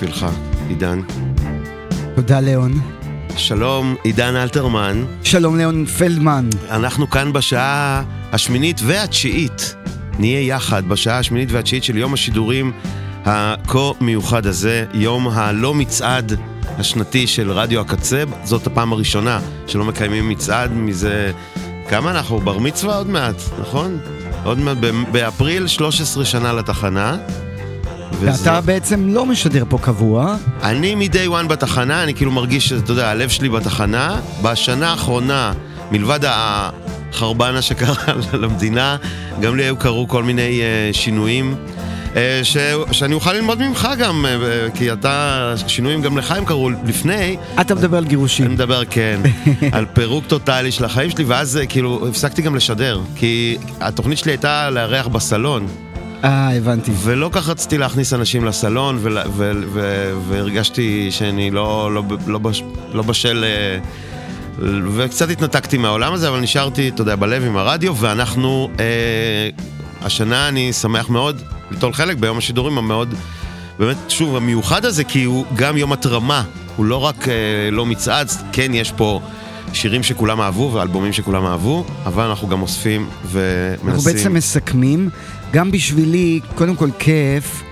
[0.00, 0.26] בשבילך,
[0.68, 1.00] עידן.
[2.16, 2.72] תודה, ליאון.
[3.36, 5.04] שלום, עידן אלתרמן.
[5.22, 6.48] שלום, ליאון פלדמן.
[6.70, 9.74] אנחנו כאן בשעה השמינית והתשיעית.
[10.18, 12.72] נהיה יחד בשעה השמינית והתשיעית של יום השידורים
[13.24, 16.32] הכה מיוחד הזה, יום הלא מצעד
[16.78, 18.24] השנתי של רדיו הקצה.
[18.44, 21.32] זאת הפעם הראשונה שלא מקיימים מצעד מזה...
[21.88, 22.40] כמה אנחנו?
[22.40, 23.98] בר מצווה עוד מעט, נכון?
[24.44, 24.76] עוד מעט,
[25.12, 27.16] באפריל 13 שנה לתחנה.
[28.20, 30.36] ואתה בעצם לא משדר פה קבוע.
[30.62, 34.20] אני מ-day one בתחנה, אני כאילו מרגיש שאתה יודע, הלב שלי בתחנה.
[34.42, 35.52] בשנה האחרונה,
[35.90, 37.94] מלבד החרבנה שקרה
[38.42, 38.96] למדינה,
[39.40, 41.54] גם לי היו קרו כל מיני uh, שינויים.
[42.12, 42.56] uh, ש...
[42.92, 47.36] שאני אוכל ללמוד ממך גם, uh, כי אתה, שינויים גם לך הם קרו לפני.
[47.60, 48.46] אתה מדבר על גירושים.
[48.46, 49.20] אני מדבר, כן,
[49.72, 54.70] על פירוק טוטאלי של החיים שלי, ואז כאילו הפסקתי גם לשדר, כי התוכנית שלי הייתה
[54.70, 55.66] לארח בסלון.
[56.24, 56.90] אה, הבנתי.
[57.02, 62.62] ולא כך רציתי להכניס אנשים לסלון, ול, ו, ו, והרגשתי שאני לא, לא, לא, בש,
[62.92, 63.44] לא בשל...
[63.44, 63.78] אה,
[64.94, 69.48] וקצת התנתקתי מהעולם הזה, אבל נשארתי, אתה יודע, בלב עם הרדיו, ואנחנו, אה,
[70.02, 73.14] השנה אני שמח מאוד ליטול חלק ביום השידורים המאוד,
[73.78, 76.42] באמת, שוב, המיוחד הזה, כי הוא גם יום התרמה,
[76.76, 77.34] הוא לא רק אה,
[77.72, 79.20] לא מצעד, כן, יש פה...
[79.72, 83.88] שירים שכולם אהבו ואלבומים שכולם אהבו, אבל אנחנו גם אוספים ומנסים...
[83.88, 85.08] אנחנו בעצם מסכמים.
[85.52, 87.62] גם בשבילי, קודם כל כיף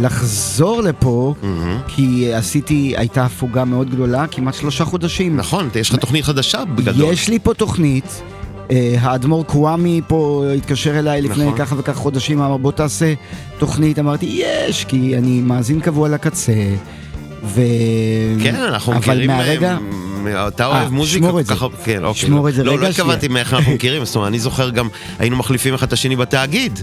[0.00, 1.88] לחזור לפה, Mm-hmm.
[1.88, 5.36] כי עשיתי, הייתה הפוגה מאוד גדולה, כמעט שלושה חודשים.
[5.36, 7.12] נכון, יש לך תוכנית חדשה בגדול.
[7.12, 8.22] יש לי פה תוכנית.
[8.70, 11.58] אה, האדמו"ר קוואמי פה התקשר אליי לפני נכון.
[11.58, 13.14] ככה וככה חודשים, אמר בוא תעשה
[13.58, 16.52] תוכנית, אמרתי יש, כי אני מאזין קבוע לקצה,
[17.44, 17.60] ו...
[18.42, 19.30] כן, אנחנו אבל מכירים...
[19.30, 19.76] מהרגע...
[20.28, 21.54] אה, אתה אה, אוהב מוזיקה שמור את זה.
[21.84, 22.20] כן, אוקיי.
[22.28, 23.32] שמור את זה לא, רגע, לא התכוונתי שנייה.
[23.34, 24.88] מאיך אנחנו מכירים, זאת אומרת, אני זוכר גם,
[25.18, 26.78] היינו מחליפים אחד את השני בתאגיד.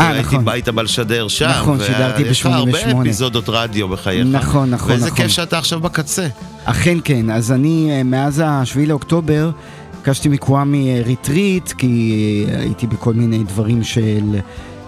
[0.00, 0.48] אה, הייתי- נכון.
[0.48, 1.48] היית בא לשדר שם.
[1.48, 3.00] נכון, שידרתי ויש לך הרבה ב-88.
[3.00, 4.26] אפיזודות רדיו בחייך.
[4.30, 5.16] נכון, נכון, ואיזה נכון.
[5.16, 6.26] כיף שאתה עכשיו בקצה.
[6.64, 9.50] אכן כן, אז אני אה, מאז ה-7 לאוקטובר
[9.98, 12.14] ביקשתי מקוואמי אה, retreat, כי
[12.48, 14.20] אה, הייתי בכל מיני דברים של,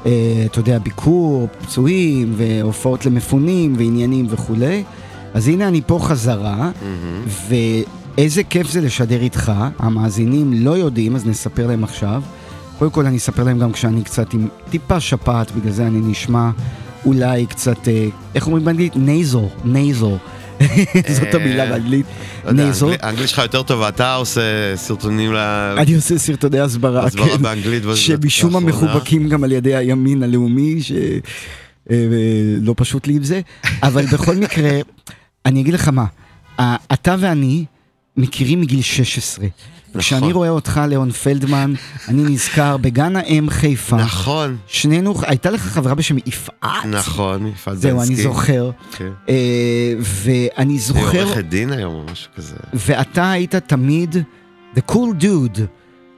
[0.07, 0.11] אה,
[0.47, 4.85] אתה יודע, ביקור, פצועים, והופעות למפונים, ועניינים וכולי.
[5.35, 6.71] אז הנה אני פה חזרה,
[7.49, 12.23] ואיזה כיף זה לשדר איתך, המאזינים לא יודעים, אז נספר להם עכשיו.
[12.79, 16.51] קודם כל אני אספר להם גם כשאני קצת עם טיפה שפעת, בגלל זה אני נשמע
[17.07, 18.97] אולי קצת, אה, איך אומרים באנגלית?
[18.97, 20.19] נייזור, נייזור.
[21.19, 22.07] זאת המילה באנגלית,
[22.45, 22.91] לא נייזור.
[22.91, 24.41] האנגלי- האנגלית שלך יותר טוב, ואתה עושה
[24.77, 25.37] סרטונים ל...
[25.79, 28.61] אני עושה סרטוני הסברה, הסברה כן, באנגלית שמשום מה.
[28.61, 31.95] מחובקים גם על ידי הימין הלאומי, שלא
[32.77, 33.41] פשוט לי עם זה,
[33.83, 34.71] אבל בכל מקרה,
[35.47, 36.05] אני אגיד לך מה,
[36.93, 37.65] אתה ואני
[38.17, 39.47] מכירים מגיל 16.
[39.89, 40.01] נכון.
[40.01, 41.75] כשאני רואה אותך, ליאון פלדמן,
[42.09, 43.97] אני נזכר בגן האם חיפה.
[43.97, 44.57] נכון.
[44.67, 46.85] שנינו, הייתה לך חברה בשם יפעת.
[46.91, 48.23] נכון, יפעת זהו, אני בנסקי.
[48.23, 48.71] זוכר.
[48.93, 49.11] כן.
[49.29, 49.35] אה,
[50.01, 52.57] ואני היא זוכר, עורכת דין היום או משהו כזה.
[52.75, 54.17] ואתה היית תמיד
[54.77, 55.61] the cool dude,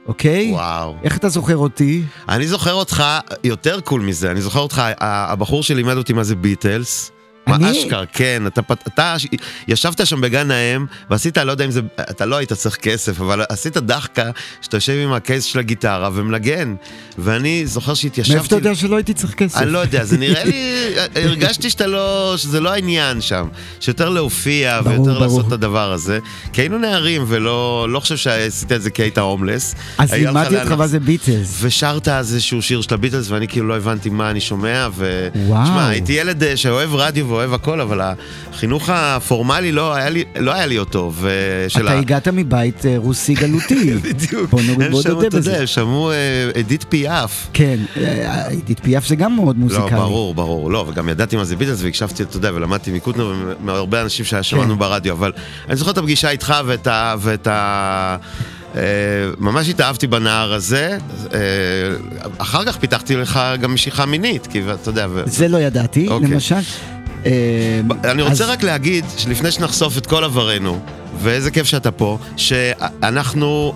[0.05, 0.51] אוקיי?
[0.51, 0.95] וואו.
[1.03, 2.03] איך אתה זוכר אותי?
[2.29, 3.03] אני זוכר אותך
[3.43, 7.11] יותר קול מזה, אני זוכר אותך, הבחור שלימד אותי מה זה ביטלס.
[7.55, 7.71] אני?
[7.71, 9.27] אשכרה, כן, אתה, אתה ש-
[9.67, 13.41] ישבת שם בגן האם, ועשית, לא יודע אם זה, אתה לא היית צריך כסף, אבל
[13.49, 16.75] עשית דחקה, שאתה יושב עם ה case של הגיטרה ומנגן.
[17.17, 18.35] ואני זוכר שהתיישבתי...
[18.35, 19.57] מאיפה אתה יודע שלא הייתי צריך כסף?
[19.57, 23.47] אני לא יודע, זה נראה לי, הרגשתי שאתה לא, שזה לא העניין שם.
[23.79, 25.25] שיותר להופיע ברור, ויותר ברור.
[25.25, 26.19] לעשות את הדבר הזה.
[26.53, 29.75] כי היינו נערים ולא לא חושב שעשית את זה כי היית הומלס.
[29.97, 31.57] אז לימדתי אותך מה זה ביטלס.
[31.61, 35.27] ושרת אז איזשהו שיר של הביטלס ואני כאילו לא הבנתי מה אני שומע ו...
[35.35, 35.63] וואו.
[35.63, 38.01] תשמע, הייתי ילד אה, שאוהב רדיו ואוהב הכל, אבל
[38.53, 41.11] החינוך הפורמלי לא היה לי, לא היה לי אותו.
[41.21, 43.93] ושל אתה הגעת מבית אה, רוסי גלותי.
[44.03, 44.49] בדיוק.
[44.49, 45.59] בוא נוריד בוא נודה בזה.
[45.59, 46.15] הם שמעו אה,
[46.59, 47.47] אדית פיאף.
[47.53, 49.91] כן, אה, עידית פיאף זה גם מאוד מוזיקלי.
[49.91, 54.01] לא, ברור, ברור, לא, וגם ידעתי מה זה ביטלס והקשבתי, אתה יודע, ולמדתי מקוטנר ומהרבה
[54.01, 54.43] אנשים כן.
[54.43, 55.31] ששמענו ברדיו, אבל
[55.67, 57.15] אני זוכר את הפגישה איתך ואת ה...
[57.19, 58.17] ואת ה...
[58.75, 58.81] אה,
[59.37, 60.97] ממש התאהבתי בנער הזה,
[61.33, 61.39] אה,
[62.37, 65.07] אחר כך פיתחתי לך גם משיכה מינית, כי אתה יודע...
[65.09, 65.23] ו...
[65.25, 66.27] זה לא ידעתי, אוקיי.
[66.27, 66.55] למשל.
[67.27, 70.79] אה, אני רוצה רק להגיד, שלפני שנחשוף את כל עברנו,
[71.21, 73.73] ואיזה כיף שאתה פה, שאנחנו...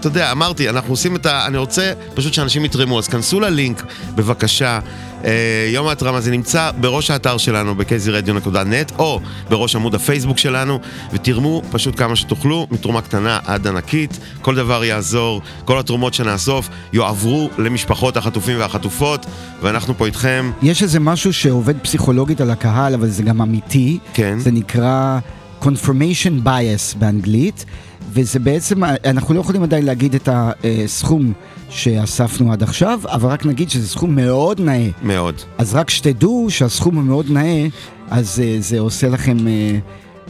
[0.00, 1.46] אתה יודע, אמרתי, אנחנו עושים את ה...
[1.46, 3.82] אני רוצה פשוט שאנשים יתרמו, אז כנסו ללינק,
[4.14, 4.78] בבקשה.
[5.24, 9.20] אה, יום ההתרמה זה נמצא בראש האתר שלנו, ב-kzradio.net, או
[9.50, 10.78] בראש עמוד הפייסבוק שלנו,
[11.12, 14.18] ותרמו פשוט כמה שתוכלו, מתרומה קטנה עד ענקית.
[14.42, 19.26] כל דבר יעזור, כל התרומות שנאסוף יועברו למשפחות החטופים והחטופות,
[19.62, 20.50] ואנחנו פה איתכם.
[20.62, 23.98] יש איזה משהו שעובד פסיכולוגית על הקהל, אבל זה גם אמיתי.
[24.14, 24.38] כן.
[24.38, 25.18] זה נקרא
[25.62, 27.64] confirmation bias באנגלית,
[28.10, 31.32] וזה בעצם, אנחנו לא יכולים עדיין להגיד את הסכום
[31.68, 34.88] שאספנו עד עכשיו, אבל רק נגיד שזה סכום מאוד נאה.
[35.02, 35.34] מאוד.
[35.58, 37.66] אז רק שתדעו שהסכום הוא מאוד נאה,
[38.10, 39.78] אז אה, זה עושה לכם אה,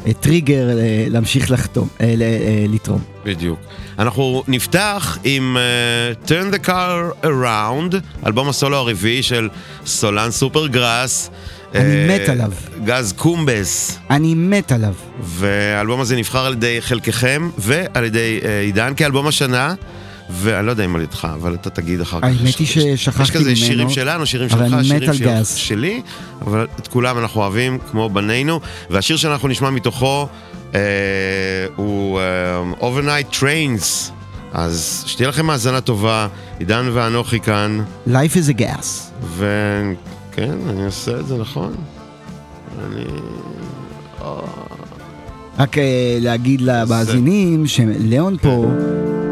[0.07, 0.69] אה, טריגר
[1.11, 1.89] להמשיך לחתום,
[2.69, 3.01] לתרום.
[3.25, 3.59] בדיוק.
[3.99, 7.97] אנחנו נפתח עם uh, Turn the Car Around,
[8.27, 9.49] אלבום הסולו הרביעי של
[9.87, 11.31] סולן סופר גראס.
[11.75, 12.53] אני אה, מת עליו.
[12.85, 13.99] גז קומבס.
[14.11, 14.95] אני מת עליו.
[15.23, 19.75] והאלבום הזה נבחר על ידי חלקכם ועל ידי אה, עידן כאלבום השנה.
[20.31, 22.25] ואני לא יודע אם על ידך, אבל אתה תגיד אחר כך.
[22.25, 25.45] האמת היא ששכחתי יש כזה ממנו, שירים שלנו, שירים שלך, שירים של-.
[25.45, 26.03] שלי,
[26.41, 30.29] אבל את כולם אנחנו אוהבים כמו בנינו, והשיר שאנחנו נשמע מתוכו
[30.75, 30.81] אה,
[31.77, 34.11] הוא אה, Overnight Trains.
[34.53, 36.29] אז שתהיה לכם האזנה טובה,
[36.59, 39.29] עידן ואנוכי כאן, Life is a gas.
[40.33, 41.75] וכן, אני עושה את זה נכון.
[42.85, 43.05] אני...
[45.59, 48.67] רק אה, להגיד למאזינים שלאון פה.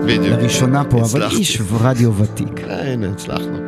[0.06, 1.22] לראשונה פה, אבל.
[1.30, 2.60] איש רדיו ותיק.
[2.68, 3.58] הנה, הצלחנו.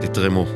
[0.00, 0.46] תתרמו.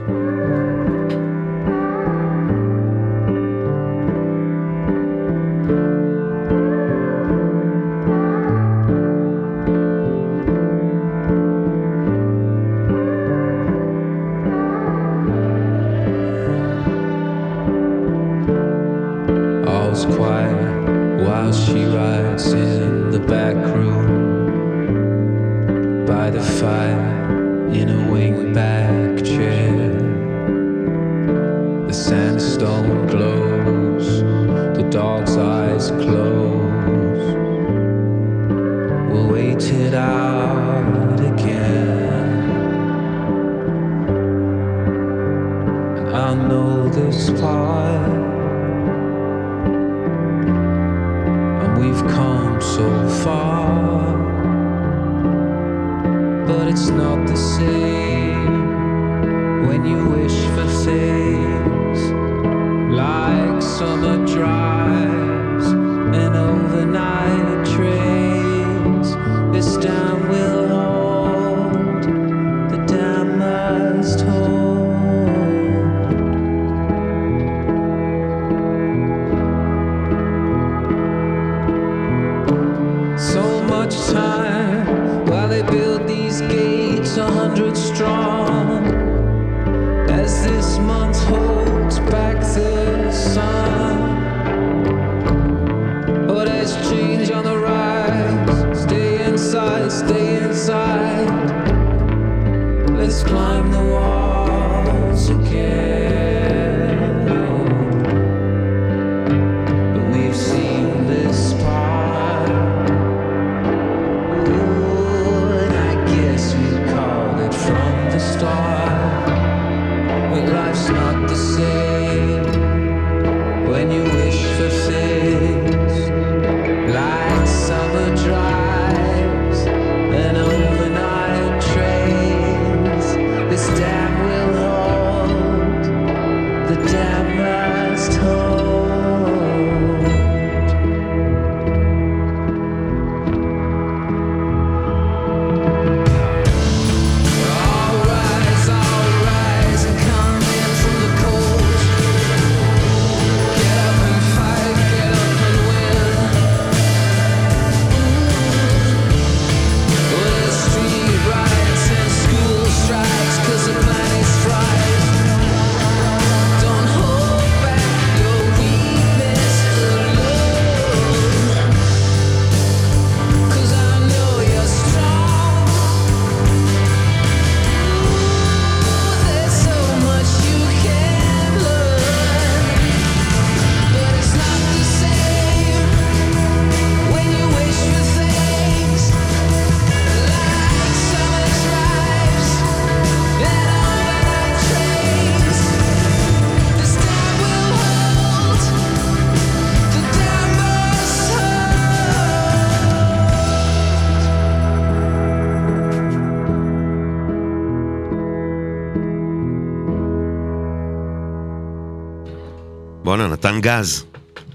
[213.57, 214.05] נתן גז.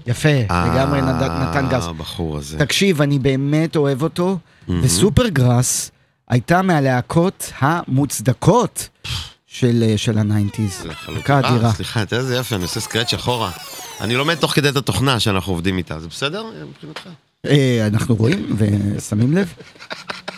[0.06, 1.86] יפה, לגמרי אה, נתן נתן גז.
[1.86, 2.58] הבחור הזה.
[2.58, 4.38] תקשיב, אני באמת אוהב אותו.
[4.68, 5.90] וסופר גראס
[6.28, 8.88] הייתה מהלהקות המוצדקות
[9.46, 10.86] של אה, של ה nineties.
[11.08, 11.72] להקה אה, אדירה.
[11.72, 13.50] סליחה, תראה איזה יפה, אני עושה scratch אחורה.
[14.00, 17.08] אני לומד תוך כדי את התוכנה שאנחנו עובדים איתה, זה בסדר מבחינתך?
[17.46, 19.52] אה, אנחנו רואים ושמים לב.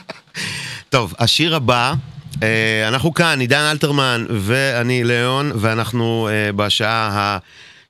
[0.94, 1.94] טוב, השיר הבא,
[2.42, 7.38] אה, אנחנו כאן, עידן אלתרמן ואני ליאון, ואנחנו אה, בשעה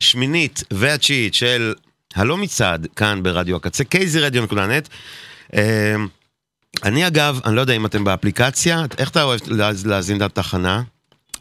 [0.05, 1.75] השמינית והתשיעית של
[2.15, 4.89] הלא מצעד, כאן ברדיו הקצה, kzradio.net.
[5.55, 5.95] אה,
[6.85, 10.83] אני אגב, אני לא יודע אם אתם באפליקציה, איך אתה אוהב להאז- להאזין את התחנה?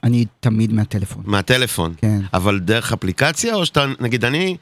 [0.03, 1.23] אני תמיד מהטלפון.
[1.25, 1.93] מהטלפון.
[1.97, 2.19] כן.
[2.33, 4.57] אבל דרך אפליקציה, או שאתה, נגיד אני...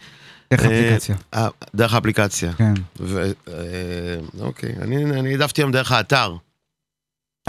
[0.51, 1.15] דרך אה, אפליקציה.
[1.33, 2.53] אה, דרך האפליקציה.
[2.53, 2.73] כן.
[3.03, 3.53] אה,
[4.39, 6.35] אוקיי, אני העדפתי היום דרך האתר.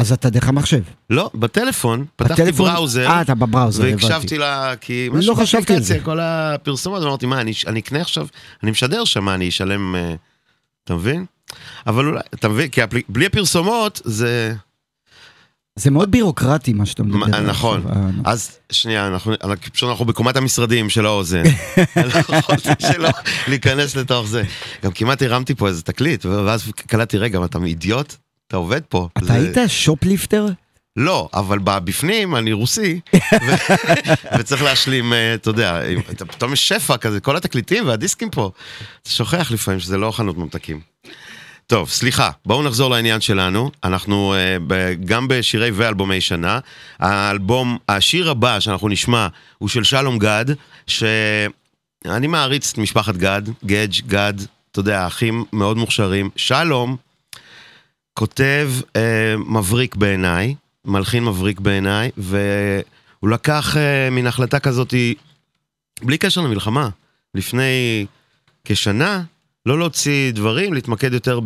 [0.02, 0.80] אז אתה דרך המחשב.
[1.10, 3.06] לא, בטלפון, פתחתי בטלפון- בראוזר.
[3.06, 4.38] אה, אתה בבראוזר, והקשבתי הבנתי.
[4.38, 5.98] לה, כי לא משהו חשבתי על זה.
[6.04, 8.26] כל הפרסומות, אמרתי, מה, אני אני אקנה עכשיו,
[8.62, 10.14] אני משדר שם, אני אשלם, אה,
[10.84, 11.24] אתה מבין?
[11.86, 14.54] אבל אולי, אתה מבין, כי הפל- בלי הפרסומות זה...
[15.76, 17.40] זה מאוד בירוקרטי מה שאתה מדבר.
[17.40, 17.82] נכון.
[17.88, 19.32] אה, אז שנייה, אנחנו
[19.72, 21.42] פשוט אנחנו בקומת המשרדים של האוזן.
[21.96, 23.08] אני לא יכולתי שלא
[23.48, 24.42] להיכנס לתוך זה.
[24.84, 28.16] גם כמעט הרמתי פה איזה תקליט, ואז קלטתי, רגע, אתה אידיוט?
[28.52, 29.08] אתה עובד פה.
[29.18, 30.46] אתה זה- היית שופליפטר?
[30.96, 33.18] לא, אבל בפנים אני רוסי, ו-
[34.38, 35.80] וצריך להשלים, אה, אתה יודע,
[36.10, 38.50] אתה- פתאום יש שפע כזה, כל התקליטים והדיסקים פה.
[39.02, 40.80] אתה שוכח לפעמים שזה לא חנות ממתקים.
[41.66, 43.70] טוב, סליחה, בואו נחזור לעניין שלנו.
[43.84, 46.58] אנחנו אה, ב- גם בשירי ואלבומי שנה.
[46.98, 49.26] האלבום, השיר הבא שאנחנו נשמע
[49.58, 50.44] הוא של שלום גד,
[50.86, 54.34] שאני מעריץ את משפחת גד, גדג', גד,
[54.72, 56.30] אתה יודע, אחים מאוד מוכשרים.
[56.36, 56.96] שלום
[58.14, 64.94] כותב אה, מבריק בעיניי, מלחין מבריק בעיניי, והוא לקח אה, מין החלטה כזאת,
[66.02, 66.88] בלי קשר למלחמה,
[67.34, 68.06] לפני
[68.64, 69.22] כשנה,
[69.66, 71.40] לא להוציא דברים, להתמקד יותר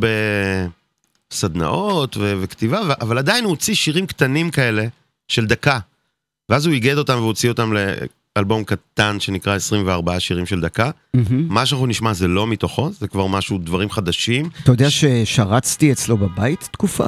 [1.33, 4.87] בסדנאות ו- וכתיבה, ו- אבל עדיין הוא הוציא שירים קטנים כאלה
[5.29, 5.79] של דקה.
[6.49, 7.73] ואז הוא איגד אותם והוציא אותם
[8.37, 10.91] לאלבום קטן שנקרא 24 שירים של דקה.
[11.15, 11.49] מהמם.
[11.49, 14.49] מה שאנחנו נשמע זה לא מתוכו, זה כבר משהו, דברים חדשים.
[14.63, 17.07] אתה יודע ששרצתי אצלו בבית תקופה?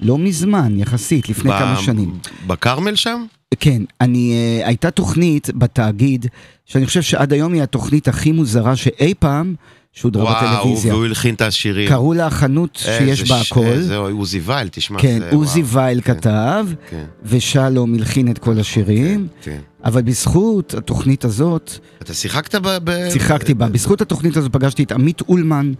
[0.00, 2.18] לא מזמן, יחסית, לפני ב- כמה שנים.
[2.46, 3.24] בכרמל שם?
[3.60, 6.26] כן, אני, uh, הייתה תוכנית בתאגיד,
[6.66, 9.54] שאני חושב שעד היום היא התוכנית הכי מוזרה שאי פעם
[10.00, 10.94] שודרה וואו, בטלוויזיה.
[10.94, 11.88] והוא הלחין את השירים.
[11.88, 13.64] קראו לה חנות שיש בה הכל.
[13.64, 14.98] איזה עוזי וייל, תשמע.
[14.98, 15.62] כן, עוזי.
[15.66, 17.04] וייל כתב, כן.
[17.22, 19.58] ושלום הלחין את כל השירים, כן.
[19.84, 21.72] אבל בזכות התוכנית הזאת,
[22.02, 22.54] אתה שיחקת
[22.84, 23.10] ב...
[23.10, 25.72] שיחקתי בה, בזכות התוכנית הזאת פגשתי את עמית אולמן,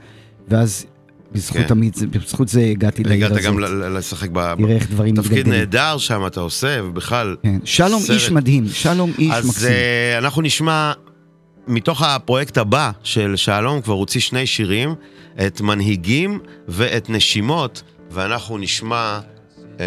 [0.49, 0.87] ואז
[1.33, 1.67] בזכות כן.
[1.71, 3.39] עמית, בזכות זה הגעתי לעיר הזאת.
[3.39, 3.59] הגעת גם
[3.97, 4.55] לשחק ב...
[4.55, 5.59] תראה איך דברים תפקיד מתגלגלים.
[5.59, 7.37] נהדר שם אתה עושה, ובכלל...
[7.43, 7.59] כן.
[7.65, 8.11] שלום סרט.
[8.11, 9.69] איש מדהים, שלום איש אז מקסים.
[9.69, 10.93] אה, אנחנו נשמע,
[11.69, 14.95] מתוך הפרויקט הבא של שלום, כבר הוציא שני שירים,
[15.47, 19.21] את מנהיגים ואת נשימות, ואנחנו נשמע,
[19.81, 19.87] אה,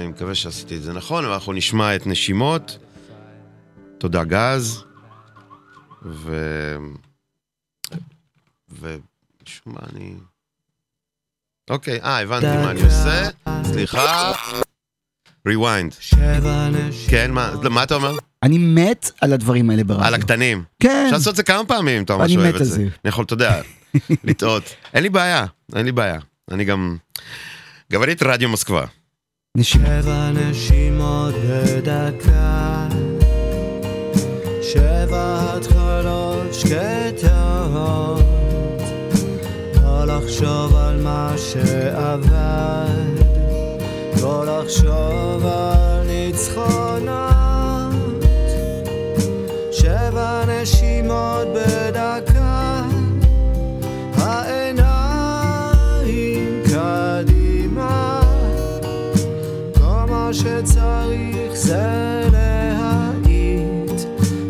[0.00, 2.78] אני מקווה שעשיתי את זה נכון, ואנחנו נשמע את נשימות.
[3.98, 4.84] תודה גז.
[6.02, 6.36] ו...
[8.70, 10.14] ומשום מה אני...
[11.70, 13.28] אוקיי, אה, הבנתי מה אני עושה.
[13.64, 14.32] סליחה.
[15.48, 16.16] Rewind.
[17.08, 18.16] כן, מה, מה אתה אומר?
[18.42, 20.04] אני מת על הדברים האלה ברדיו.
[20.04, 20.62] על הקטנים.
[20.80, 21.02] כן.
[21.04, 22.80] אפשר לעשות את זה כמה פעמים, אתה ממש אני אוהב מת את על זה.
[22.82, 23.60] אני יכול, אתה יודע,
[24.24, 24.62] לטעות.
[24.94, 25.44] אין לי בעיה,
[25.76, 26.18] אין לי בעיה.
[26.50, 26.96] אני גם...
[27.92, 28.84] גברית רדיו מוסקבה.
[29.62, 32.88] שבע נשימות בדקה,
[34.62, 38.22] שבע התחלות שקטות,
[39.82, 43.23] לא לחשוב על מה שעבד,
[44.24, 47.14] לא לחשוב על ניצחונות,
[49.72, 52.82] שבע נשימות בדקה,
[54.16, 55.42] העיניים
[56.64, 58.20] קדימה.
[59.74, 64.00] כל מה שצריך זה להאיט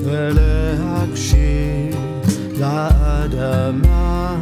[0.05, 1.97] ולהקשיב
[2.59, 4.37] לאדמה.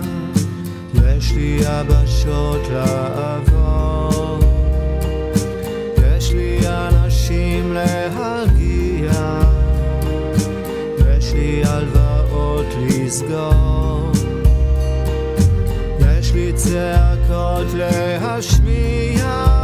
[0.94, 3.51] יש לי יבשות לעבור,
[7.72, 9.12] אנשים להגיע,
[11.18, 14.12] יש לי הלוואות לסגור,
[16.00, 19.61] יש לי צעקות להשמיע.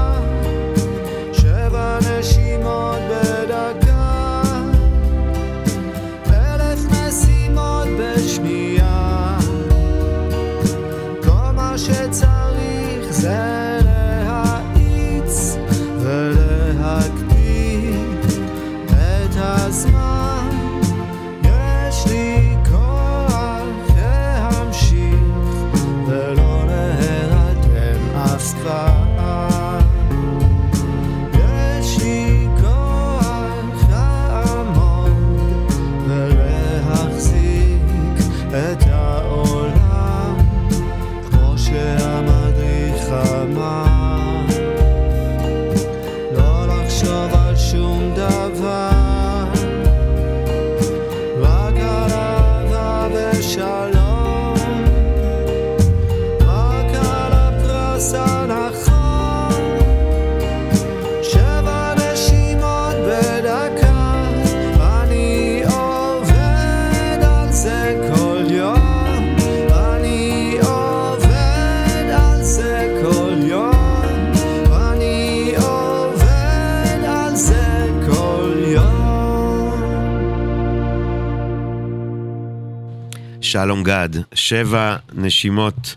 [83.89, 85.97] שלום גד, שבע נשימות,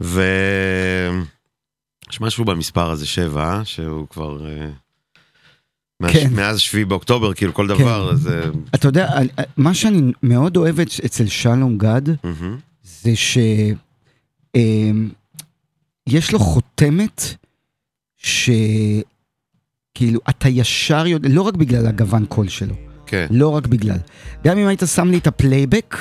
[0.00, 0.22] ו...
[2.10, 3.60] יש משהו במספר הזה שבע?
[3.64, 4.46] שהוא כבר...
[4.46, 4.70] אה,
[6.12, 6.28] כן.
[6.34, 8.28] מאז שביעי באוקטובר, כאילו כל דבר, אז...
[8.28, 8.42] אה,
[8.74, 9.10] אתה יודע,
[9.56, 12.58] מה שאני מאוד אוהב אצ- אצל שלום גד, מהמם.
[12.82, 13.76] זה שיש
[16.32, 17.22] לו חותמת
[18.16, 19.00] שכאילו
[20.28, 22.74] אתה ישר יודע, לא רק בגלל הגוון קול שלו,
[23.06, 23.26] כן.
[23.30, 23.98] לא רק בגלל.
[24.44, 25.96] גם אם היית שם לי את הפלייבק,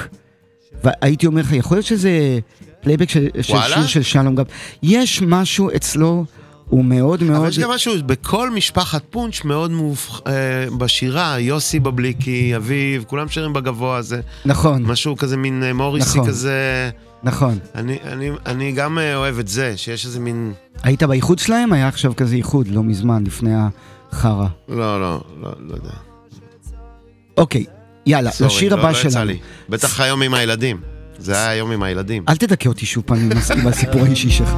[0.83, 2.39] והייתי אומר לך, יכול להיות שזה
[2.81, 3.57] פלייבק של, של?
[3.67, 4.45] שיר של שלום גד,
[4.83, 6.25] יש משהו אצלו,
[6.69, 7.37] הוא מאוד מאוד...
[7.37, 10.21] אבל יש גם משהו, בכל משפחת פונץ' מאוד מובח...
[10.27, 10.33] אה,
[10.77, 14.21] בשירה, יוסי בבליקי, אביב, כולם שרים בגבוה הזה.
[14.45, 14.83] נכון.
[14.83, 16.29] משהו כזה מין אה, מוריסי נכון.
[16.29, 16.89] כזה.
[17.23, 17.59] נכון.
[17.75, 20.53] אני, אני, אני גם אה, אוהב את זה, שיש איזה מין...
[20.83, 21.73] היית באיחוד שלהם?
[21.73, 23.51] היה עכשיו כזה איחוד, לא מזמן, לפני
[24.11, 24.47] החרא.
[24.69, 25.89] לא, לא, לא, לא יודע.
[27.37, 27.65] אוקיי,
[28.07, 29.25] יאללה, לשיר לא, הבא לא שלנו.
[29.25, 29.37] לי.
[29.69, 30.77] בטח היום עם הילדים.
[31.19, 32.23] זה היה היום עם הילדים.
[32.29, 34.53] אל תדכא אותי שוב פעם עם הס- עם הסיפור האישי שלך.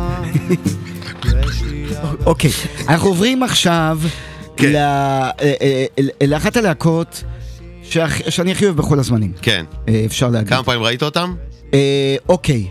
[2.26, 2.52] אוקיי,
[2.88, 4.00] אנחנו עוברים עכשיו
[4.58, 4.72] כן.
[4.72, 5.86] ל- אה, אה,
[6.28, 7.24] לאחת הלהקות
[8.30, 9.66] שאני הכי אוהב בכל הזמנים, כן.
[9.90, 10.50] אה, אפשר להגיד.
[10.50, 11.36] כמה פעמים ראית אותם?
[11.74, 12.68] אה, אוקיי.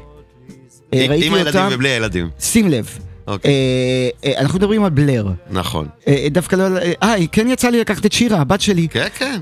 [0.95, 2.29] אה, עם- ראיתי עם הילדים אותם- ובלי הילדים.
[2.41, 2.99] שים לב,
[3.29, 3.51] אוקיי.
[3.51, 5.27] אה, אה, אנחנו מדברים על בלר.
[5.51, 5.87] נכון.
[6.09, 6.65] אה, דווקא לא...
[7.03, 8.89] אה, כן יצא לי לקחת את שירה, הבת שלי.
[8.89, 9.41] כן, כן.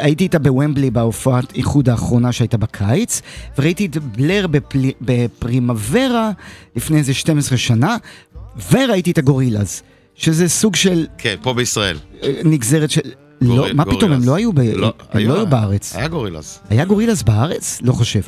[0.00, 3.22] הייתי איתה בוומבלי בהופעת איחוד האחרונה שהייתה בקיץ,
[3.58, 4.78] וראיתי את בלר בפל...
[5.00, 6.30] בפרימוורה
[6.76, 7.96] לפני איזה 12 שנה,
[8.72, 9.82] וראיתי את הגורילאז,
[10.14, 11.96] שזה סוג של כן, פה בישראל.
[12.44, 13.00] נגזרת של...
[13.40, 14.20] לא, גוריל- מה פתאום, הם.
[14.24, 14.60] לא היו, ב...
[14.60, 15.96] לא, הם היו- לא היו בארץ.
[15.96, 16.58] היה גורילאז.
[16.70, 17.78] היה גורילאז בארץ?
[17.82, 18.20] לא חושב.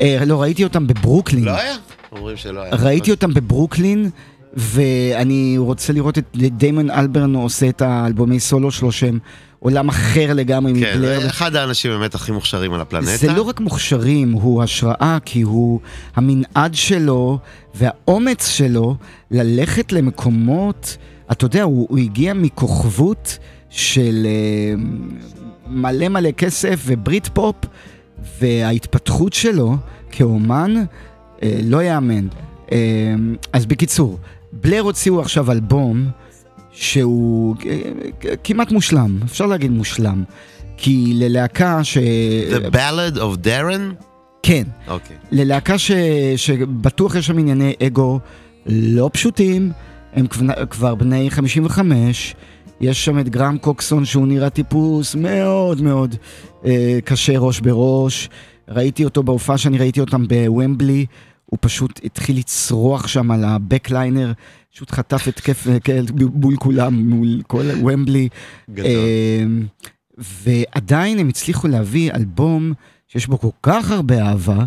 [0.00, 1.44] אה, לא, ראיתי אותם בברוקלין.
[1.44, 1.76] לא היה?
[2.16, 2.74] אומרים שלא היה.
[2.74, 4.10] ראיתי אותם בברוקלין,
[4.56, 9.18] ואני רוצה לראות את דיימון אלברן עושה את האלבומי סולו שלו שהם
[9.58, 11.20] עולם אחר לגמרי כן, מבלר.
[11.20, 13.16] זה אחד האנשים באמת הכי מוכשרים על הפלנטה.
[13.16, 15.80] זה לא רק מוכשרים, הוא השראה, כי הוא
[16.14, 17.38] המנעד שלו
[17.74, 18.96] והאומץ שלו
[19.30, 20.96] ללכת למקומות,
[21.32, 23.38] אתה יודע, הוא, הוא הגיע מכוכבות
[23.70, 24.74] של אה,
[25.66, 27.56] מלא מלא כסף וברית פופ,
[28.40, 29.76] וההתפתחות שלו
[30.10, 30.74] כאומן
[31.42, 32.26] לא יאמן.
[32.72, 33.14] אה,
[33.52, 34.18] אז בקיצור,
[34.52, 36.08] בלר הוציאו עכשיו אלבום
[36.72, 40.24] שהוא אה, כמעט מושלם, אפשר להגיד מושלם.
[40.76, 41.98] כי ללהקה ש...
[42.50, 44.04] The Ballad of Darren?
[44.42, 44.62] כן.
[44.88, 45.16] אוקיי.
[45.30, 45.90] ללהקה ש...
[46.36, 48.20] שבטוח יש שם ענייני אגו
[48.66, 49.72] לא פשוטים,
[50.12, 52.34] הם כבר, כבר בני 55,
[52.80, 56.14] יש שם את גרם קוקסון שהוא נראה טיפוס מאוד מאוד
[56.64, 58.28] אה, קשה ראש בראש.
[58.68, 61.06] ראיתי אותו בהופעה שאני ראיתי אותם בוומבלי,
[61.46, 64.32] הוא פשוט התחיל לצרוח שם על הבקליינר,
[64.72, 65.66] פשוט חטף התקף
[66.34, 68.28] מול כולם, מול כל ומבלי.
[68.70, 68.86] גדול.
[68.86, 69.44] אה,
[70.18, 72.72] ועדיין הם הצליחו להביא אלבום
[73.08, 74.64] שיש בו כל כך הרבה אהבה,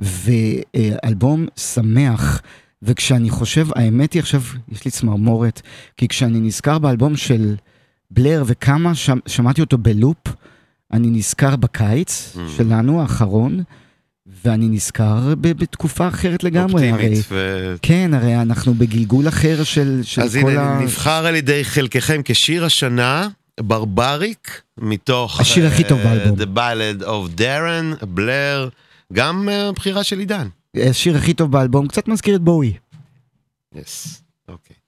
[0.00, 2.42] ואלבום שמח.
[2.82, 4.42] וכשאני חושב, האמת היא עכשיו,
[4.72, 5.62] יש לי צמרמורת,
[5.96, 7.54] כי כשאני נזכר באלבום של
[8.10, 10.18] בלר וכמה שמ, שמעתי אותו בלופ,
[10.92, 12.38] אני נזכר בקיץ Mm.
[12.56, 13.62] שלנו, האחרון,
[14.44, 16.90] ואני נזכר ב- בתקופה אחרת לגמרי.
[16.90, 17.26] הרי, אופטימית.
[17.30, 17.74] ו...
[17.82, 20.82] כן, הרי אנחנו בגלגול אחר של, של אז כל הנה, ה...
[20.82, 23.28] נבחר על ידי חלקכם כשיר השנה,
[23.60, 25.40] ברבריק, מתוך...
[25.40, 26.38] השיר הכי טוב אה, באלבום.
[26.38, 28.68] The Ballad of Darren, בלר,
[29.12, 30.48] גם אה, בחירה של עידן.
[30.76, 32.72] השיר הכי טוב באלבום, קצת מזכיר את בואי.
[33.74, 34.76] יס, אוקיי.
[34.76, 34.81] Who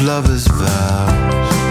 [0.00, 1.65] lovers' vows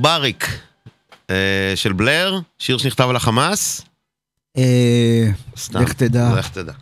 [0.00, 0.58] ברבריק
[1.30, 3.82] אה, של בלר, שיר שנכתב על החמאס.
[4.58, 6.34] אה, סתם, לך תדע.
[6.38, 6.72] לך תדע.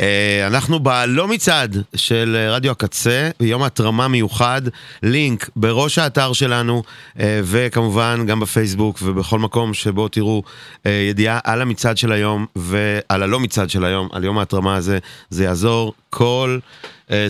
[0.00, 4.62] אה, אנחנו בלא מצעד של רדיו הקצה, ביום התרמה מיוחד,
[5.02, 6.82] לינק בראש האתר שלנו,
[7.20, 10.42] אה, וכמובן גם בפייסבוק ובכל מקום שבו תראו
[10.86, 14.98] אה, ידיעה על המצעד של היום ועל הלא מצעד של היום, על יום ההתרמה הזה,
[15.30, 15.94] זה יעזור.
[16.10, 16.58] כל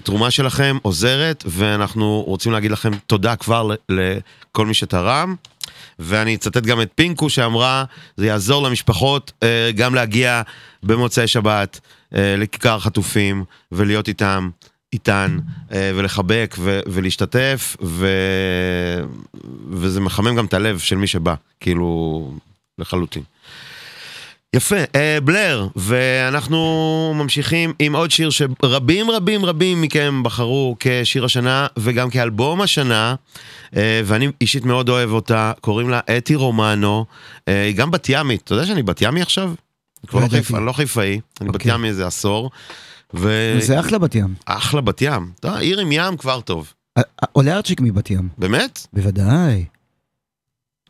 [0.05, 5.35] תרומה שלכם עוזרת, ואנחנו רוצים להגיד לכם תודה כבר לכל מי שתרם.
[5.99, 7.85] ואני אצטט גם את פינקו שאמרה,
[8.17, 10.43] זה יעזור למשפחות אה, גם להגיע
[10.83, 11.81] במוצאי שבת
[12.15, 14.51] אה, לכיכר חטופים ולהיות איתם,
[14.93, 15.39] איתן,
[15.73, 16.57] אה, ולחבק
[16.87, 19.03] ולהשתתף, ו-
[19.71, 22.31] וזה מחמם גם את הלב של מי שבא, כאילו,
[22.79, 23.23] לחלוטין.
[24.57, 31.67] יפה, אה, בלר, ואנחנו ממשיכים עם עוד שיר שרבים רבים רבים מכם בחרו כשיר השנה
[31.79, 33.15] וגם כאלבום השנה,
[33.77, 37.05] אה, ואני אישית מאוד אוהב אותה, קוראים לה אתי רומנו,
[37.49, 39.49] אה, היא גם בת ימית, אתה יודע שאני בת ימי עכשיו?
[39.49, 40.55] אני כבר לא לא, חיפ...
[40.55, 41.75] אני לא חיפאי, אני בת אוקיי.
[41.75, 42.51] ימי איזה עשור.
[43.15, 43.57] ו...
[43.61, 44.35] זה אחלה בת ים.
[44.45, 46.73] אחלה בת ים, אתה עיר עם ים כבר טוב.
[46.99, 48.29] אה, אה, עולה ארצ'יק מבת ים.
[48.39, 48.87] באמת?
[48.93, 49.65] בוודאי.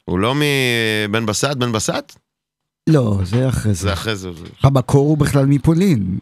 [0.05, 2.18] הוא לא מבן בסט, בן בסט?
[2.88, 3.82] לא, זה אחרי זה.
[3.82, 4.30] זה אחרי זה.
[4.62, 6.18] המקור הוא בכלל מפולין.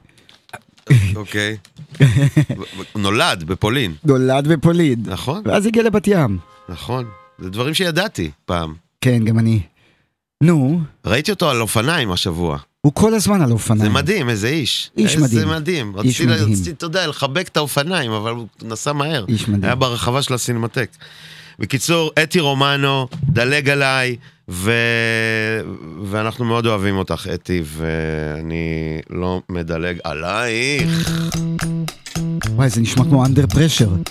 [1.17, 1.57] אוקיי.
[2.97, 3.95] נולד בפולין.
[4.05, 5.03] נולד בפולין.
[5.07, 5.43] נכון.
[5.45, 6.39] ואז הגיע לבת ים.
[6.69, 7.05] נכון,
[7.39, 8.75] זה דברים שידעתי פעם.
[9.01, 9.61] כן, גם אני.
[10.43, 12.59] נו, ראיתי אותו על אופניים השבוע.
[12.81, 13.83] הוא כל הזמן על אופניים.
[13.83, 14.91] זה מדהים, איזה איש.
[14.97, 15.49] איש איזה מדהים.
[15.93, 15.93] מדהים.
[16.05, 16.53] איש רציתי, מדהים.
[16.53, 19.25] רציתי, אתה יודע, לחבק את האופניים, אבל הוא נסע מהר.
[19.29, 19.65] איש מדהים.
[19.65, 20.91] היה ברחבה של הסינמטק.
[21.61, 24.17] בקיצור, אתי רומנו, דלג עליי,
[24.49, 24.73] ו...
[26.05, 31.21] ואנחנו מאוד אוהבים אותך, אתי, ואני לא מדלג עלייך.
[32.55, 34.11] וואי, זה נשמע כמו under pressure.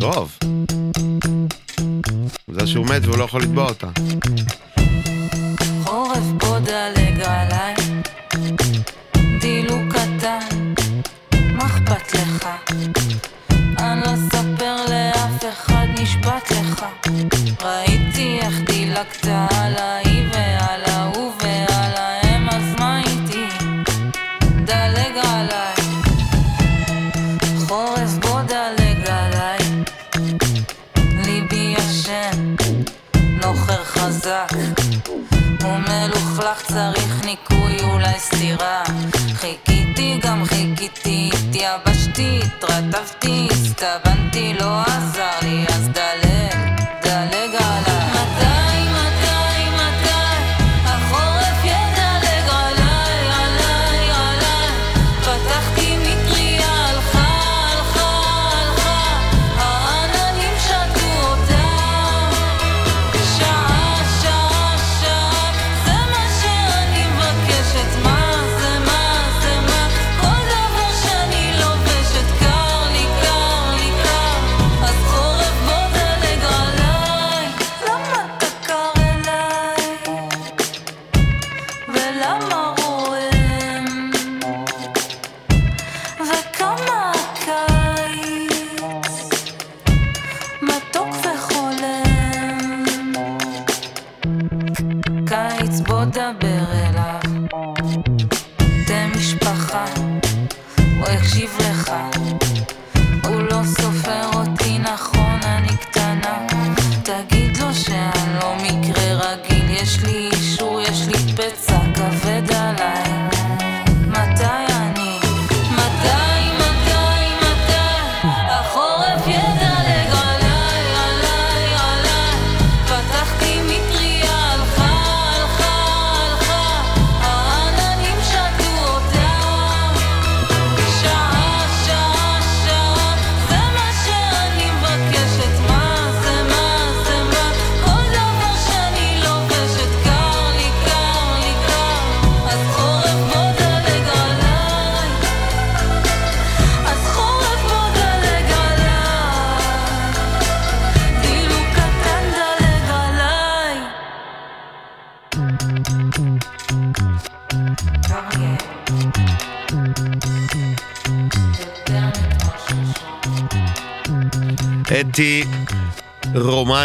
[0.00, 0.38] טוב.
[2.48, 3.88] זה שהוא מת והוא לא יכול לתבוע אותה.
[5.84, 7.74] חורף בוא דלג עליי,
[9.40, 10.74] דילוג קטן,
[11.52, 12.46] מה אכפת לך?
[14.04, 16.84] לא אספר לאף אחד, נשבעת לך.
[17.62, 23.44] ראיתי איך דילגת עליי ועל ההוא ועל ההם, אז מה איתי?
[24.64, 25.74] דלג עליי.
[27.68, 29.58] חורף בוא דלג עליי,
[31.24, 32.54] ליבי ישן,
[33.42, 34.48] נוחר חזק.
[35.62, 38.82] הוא מלוכלך צריך ניקוי אולי סתירה
[39.34, 45.35] חיכיתי גם חיכיתי התייבשתי התרטבתי הסתבנתי לא עזר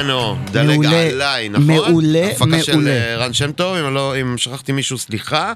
[0.01, 1.67] רומנו, דלג מעולה, עליי, נכון?
[1.67, 2.91] מעולה, הפקה של מעולה.
[2.91, 5.53] אה, רן שם טוב, אם, לא, אם שכחתי מישהו, סליחה.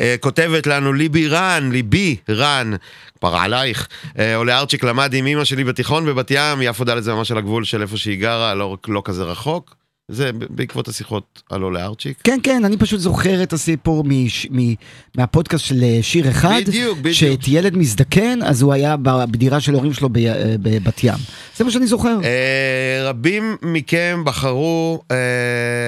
[0.00, 2.72] אה, כותבת לנו ליבי רן, ליבי רן,
[3.18, 3.88] כבר עלייך.
[4.18, 7.38] אה, עולה ארצ'יק למד עם אמא שלי בתיכון בבת ים, יפו ד' זה ממש על
[7.38, 9.76] הגבול של איפה שהיא גרה, לא, לא כזה רחוק.
[10.10, 12.16] זה בעקבות השיחות על עולה ארצ'יק.
[12.24, 14.74] כן, כן, אני פשוט זוכר את הסיפור מש, מ,
[15.16, 16.60] מהפודקאסט של אה, שיר אחד.
[16.66, 17.14] בדיוק, בדיוק.
[17.14, 18.96] שאת ילד מזדקן, אז הוא היה
[19.30, 21.14] בדירה של ההורים שלו ב, אה, בבת ים.
[21.56, 22.18] זה מה שאני זוכר.
[22.24, 25.16] אה, רבים מכם בחרו אה,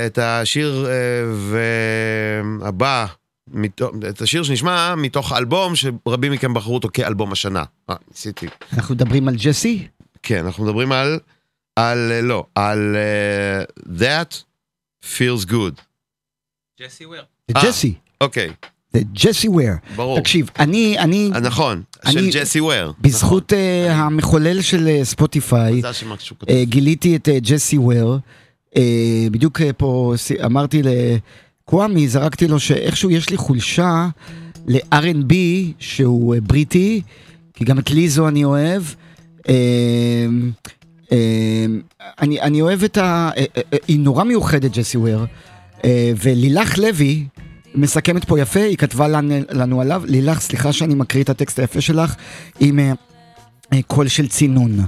[0.06, 0.92] את השיר אה,
[2.60, 3.06] והבא,
[3.52, 7.64] מתו- את השיר שנשמע מתוך אלבום שרבים מכם בחרו אותו כאלבום השנה.
[7.90, 8.46] אה, ניסיתי.
[8.72, 9.86] אנחנו מדברים על ג'סי?
[10.22, 11.18] כן, אנחנו מדברים על,
[11.78, 13.64] על, אה, לא, על אה,
[13.98, 14.34] That
[15.04, 15.80] Feels Good.
[16.80, 17.22] ג'סי וויר.
[17.50, 17.94] ג'סי.
[18.20, 18.50] אוקיי,
[18.92, 19.72] זה ג'סי וויר.
[19.96, 20.20] ברור.
[20.20, 22.92] תקשיב, אני, אני, אה, נכון, של אני- ג'סי וויר.
[23.00, 25.82] בזכות אה, המחולל של ספוטיפיי.
[26.48, 28.18] אה, גיליתי את ג'סי וויר.
[29.30, 30.14] בדיוק פה
[30.44, 34.08] אמרתי לקוואמי, זרקתי לו שאיכשהו יש לי חולשה
[34.66, 35.34] ל-R&B
[35.78, 37.02] שהוא בריטי,
[37.54, 38.82] כי גם את ליזו אני אוהב.
[41.12, 41.66] אה,
[42.20, 43.30] אני, אני אוהב את ה...
[43.36, 45.26] אה, אה, אה, היא נורא מיוחדת, ג'סי וויר.
[46.22, 47.24] ולילך לוי
[47.74, 50.02] מסכמת פה יפה, היא כתבה לנו, לנו עליו.
[50.06, 52.14] לילך, סליחה שאני מקריא את הטקסט היפה שלך,
[52.60, 52.78] עם
[53.86, 54.78] קול של צינון.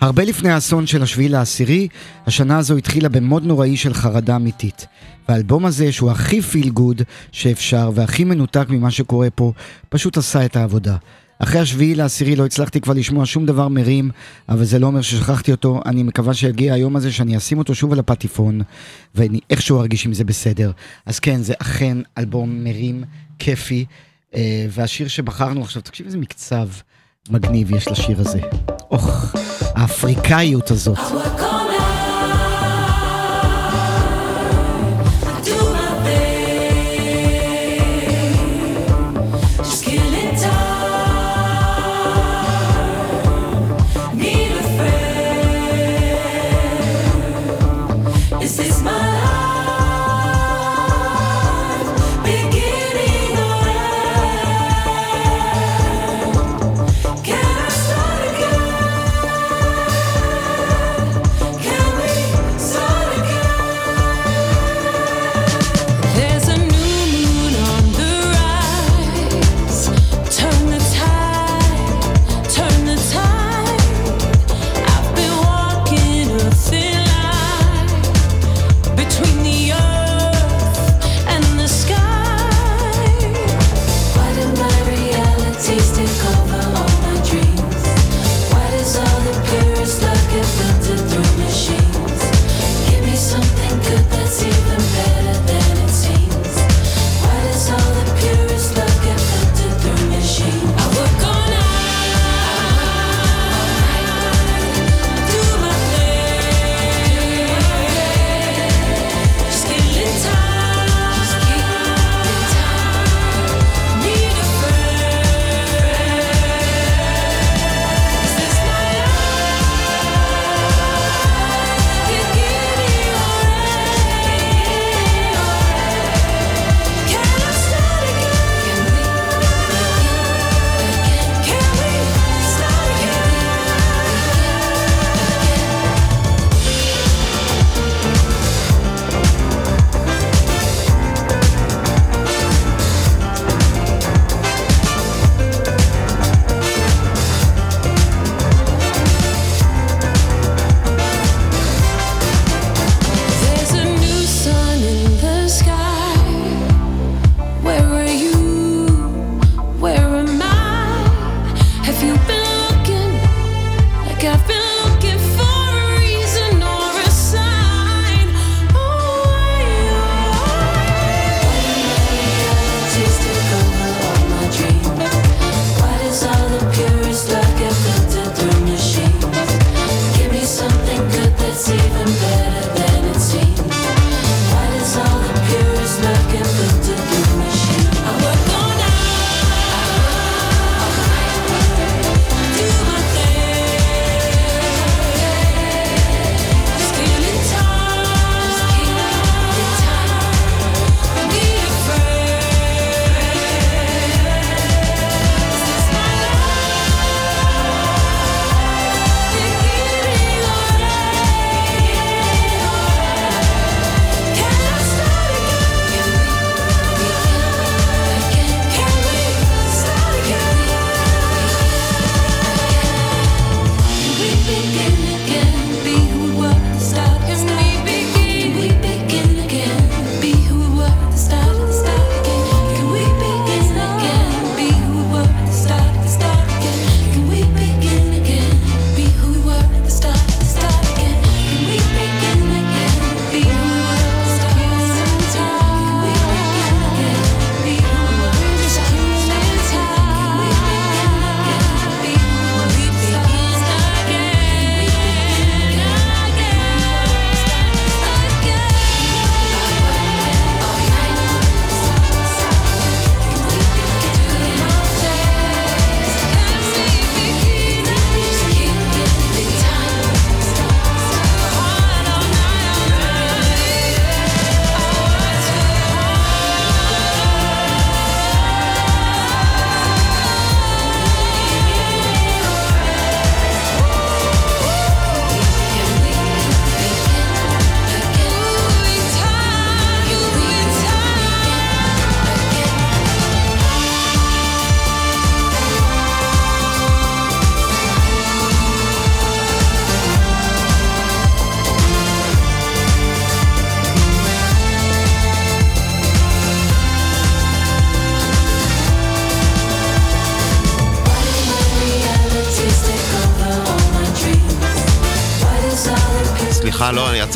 [0.00, 1.88] הרבה לפני האסון של השביעי לעשירי,
[2.26, 4.86] השנה הזו התחילה במוד נוראי של חרדה אמיתית.
[5.28, 9.52] והאלבום הזה, שהוא הכי feel good שאפשר והכי מנותק ממה שקורה פה,
[9.88, 10.96] פשוט עשה את העבודה.
[11.38, 14.10] אחרי השביעי לעשירי לא הצלחתי כבר לשמוע שום דבר מרים,
[14.48, 15.80] אבל זה לא אומר ששכחתי אותו.
[15.86, 18.60] אני מקווה שיגיע היום הזה שאני אשים אותו שוב על הפטיפון,
[19.14, 20.70] ואני איכשהו ארגיש עם זה בסדר.
[21.06, 23.04] אז כן, זה אכן אלבום מרים,
[23.38, 23.84] כיפי,
[24.34, 26.68] אה, והשיר שבחרנו עכשיו, תקשיב איזה מקצב
[27.30, 28.40] מגניב יש לשיר הזה.
[28.90, 29.34] אוח,
[29.74, 30.98] האפריקאיות הזאת.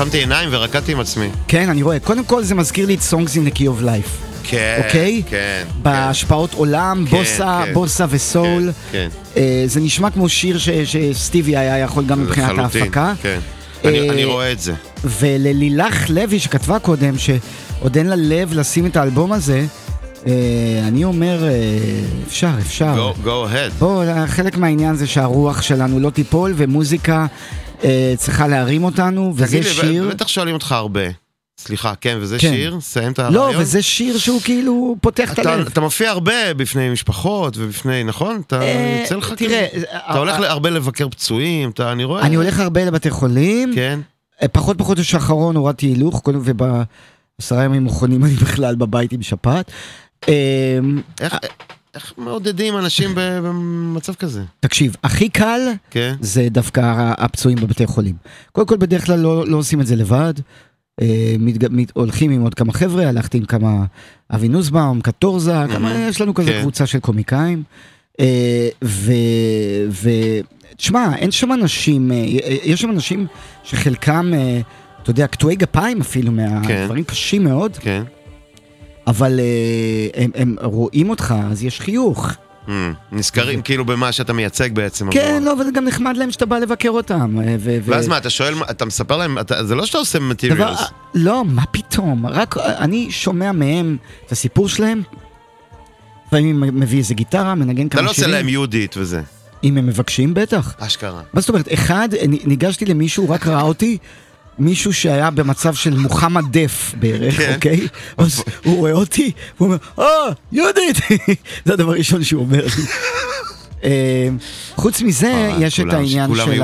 [0.00, 1.28] עצמתי עיניים ורקדתי עם עצמי.
[1.48, 1.98] כן, אני רואה.
[2.00, 4.08] קודם כל זה מזכיר לי את Songs in the Key of Life.
[4.44, 5.22] כן, אוקיי?
[5.30, 5.64] כן.
[5.82, 7.74] בהשפעות עולם, כן, בוסה, כן.
[7.74, 8.70] בוסה וסול.
[8.92, 9.08] כן.
[9.36, 13.12] אה, זה נשמע כמו שיר ש- שסטיבי היה יכול גם מבחינת לחלוטין, ההפקה.
[13.22, 13.38] כן.
[13.84, 14.72] אני אה, אני רואה את זה.
[15.04, 19.64] וללילך לוי שכתבה קודם, שעוד אין לה לב לשים את האלבום הזה,
[20.26, 20.32] אה,
[20.88, 21.50] אני אומר, אה,
[22.28, 23.12] אפשר, אפשר.
[23.14, 23.72] Go- go ahead.
[23.78, 27.26] בוא, חלק מהעניין זה שהרוח שלנו לא תיפול, ומוזיקה
[28.16, 30.08] צריכה להרים אותנו, וזה תגיד לי, שיר...
[30.08, 31.00] בטח שואלים אותך הרבה.
[31.58, 32.50] סליחה, כן, וזה כן.
[32.50, 32.80] שיר?
[32.80, 33.62] סיים את לא, הרעיון?
[33.62, 35.66] וזה שיר שהוא כאילו פותח את אתה, הלב.
[35.66, 38.42] אתה מופיע הרבה בפני משפחות ובפני, נכון?
[38.46, 39.86] אתה אה, יוצא לך תראה, כזה?
[39.92, 42.22] אה, אתה הולך אה, הרבה לבקר פצועים, אתה, אני רואה.
[42.22, 43.72] אני הולך הרבה לבתי חולים.
[43.74, 44.00] כן.
[44.42, 49.70] אה, פחות בחודש האחרון הורדתי הילוך, ובעשרה ימים האחרונים אני בכלל בבית עם שפעת.
[50.28, 50.78] אה,
[51.20, 51.36] איך,
[51.94, 54.42] איך מעודדים אנשים במצב כזה?
[54.60, 55.60] תקשיב, הכי קל
[55.90, 56.14] כן.
[56.20, 58.14] זה דווקא הפצועים בבתי חולים.
[58.52, 60.34] קודם כל, בדרך כלל לא, לא עושים את זה לבד.
[61.00, 61.66] אה, מתג...
[61.70, 61.92] מת...
[61.94, 63.84] הולכים עם עוד כמה חבר'ה, הלכתי עם כמה
[64.34, 66.60] אבי נוסבאום, קטורזה, כמה, יש לנו כזה כן.
[66.60, 67.62] קבוצה של קומיקאים.
[68.20, 69.12] אה, ו...
[69.90, 70.10] ו...
[70.76, 72.16] תשמע, אין שם אנשים, אה,
[72.64, 73.26] יש שם אנשים
[73.64, 74.32] שחלקם,
[75.02, 78.02] אתה יודע, קטועי גפיים אפילו, מהדברים קשים מאוד, כן.
[79.08, 79.44] אבל אה,
[80.24, 82.28] הם, הם רואים אותך, אז יש חיוך.
[82.66, 82.70] Mm,
[83.12, 85.10] נזכרים כאילו במה שאתה מייצג בעצם.
[85.10, 85.42] כן.
[85.42, 87.40] לא, אבל זה גם נחמד להם שאתה בא לבקר אותם.
[87.40, 90.80] אה, ו- ואז מה, אתה שואל, אתה מספר להם, אתה- זה לא שאתה עושה מטיריאלס.
[91.14, 92.26] לא, מה פתאום?
[92.26, 95.02] רק אה, אני שומע מהם את הסיפור שלהם.
[96.26, 98.34] לפעמים מביא איזה גיטרה, מנגן אתה כמה לא עושה שירים.
[98.34, 99.20] להם יהודית וזה.
[99.64, 100.74] אם הם מבקשים, בטח.
[100.78, 101.20] אשכרה.
[101.32, 101.72] מה זאת אומרת?
[101.72, 102.08] אחד,
[102.44, 103.98] ניגשתי למישהו, רק ראה אותי,
[104.58, 107.54] מישהו שהיה במצב של מוחמד דף בערך, כן.
[107.54, 107.88] אוקיי?
[108.18, 110.96] אז הוא רואה אותי, הוא אומר, אה, יהודית!
[111.64, 112.82] זה הדבר הראשון שהוא אומר לי.
[113.84, 114.28] אה,
[114.74, 116.62] חוץ מזה, וואי, יש את העניין של.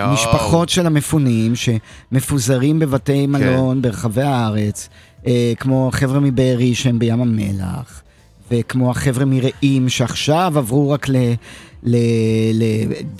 [0.00, 4.88] המשפחות של המפונים שמפוזרים בבתי מלון ברחבי הארץ,
[5.26, 8.02] אה, כמו החבר'ה מבארי שהם בים המלח,
[8.50, 11.06] וכמו החבר'ה מרעים שעכשיו עברו רק